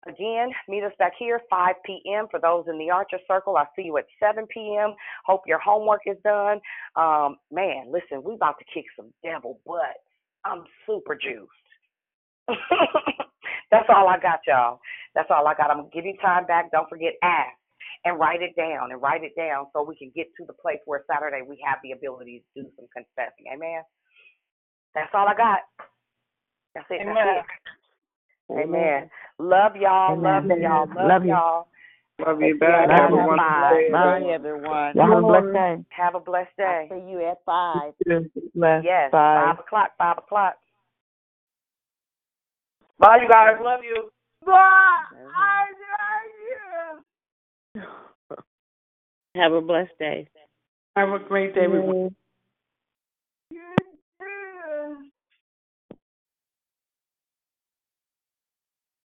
[0.08, 2.26] Again, meet us back here 5 p.m.
[2.28, 3.56] for those in the Archer Circle.
[3.56, 4.94] I'll see you at 7 p.m.
[5.24, 6.58] Hope your homework is done.
[6.96, 10.02] Um, man, listen, we about to kick some devil butt.
[10.44, 11.46] I'm super juiced.
[13.70, 14.80] That's all I got, y'all.
[15.14, 15.70] That's all I got.
[15.70, 16.72] I'm gonna give you time back.
[16.72, 17.54] Don't forget ask
[18.04, 20.80] and write it down and write it down so we can get to the place
[20.86, 23.54] where Saturday we have the ability to do some confessing.
[23.54, 23.82] Amen.
[24.96, 25.60] That's all I got.
[26.74, 27.02] That's it.
[27.02, 27.14] Amen.
[27.14, 27.81] That's it.
[28.58, 29.10] Amen.
[29.38, 30.16] Love y'all.
[30.16, 30.62] Love Amen.
[30.62, 30.86] y'all.
[30.86, 31.30] Love, Love you.
[31.30, 31.66] y'all.
[32.24, 32.88] Love you See back.
[32.88, 33.88] y'all Have a wonderful day.
[33.90, 34.34] Bye, everyone.
[34.34, 34.96] everyone.
[34.96, 35.84] Y'all have a blessed day.
[35.90, 36.86] Have a blessed day.
[36.90, 37.94] See you at five.
[38.06, 38.22] Yes.
[38.54, 39.10] Bye.
[39.12, 39.90] Five o'clock.
[39.98, 40.54] Five o'clock.
[42.98, 43.56] Bye, you guys.
[43.62, 44.10] Love you.
[44.44, 44.52] Bye.
[44.54, 45.64] I
[47.74, 47.82] love you.
[49.40, 50.28] Have a blessed day.
[50.96, 52.14] Have a great day, everyone.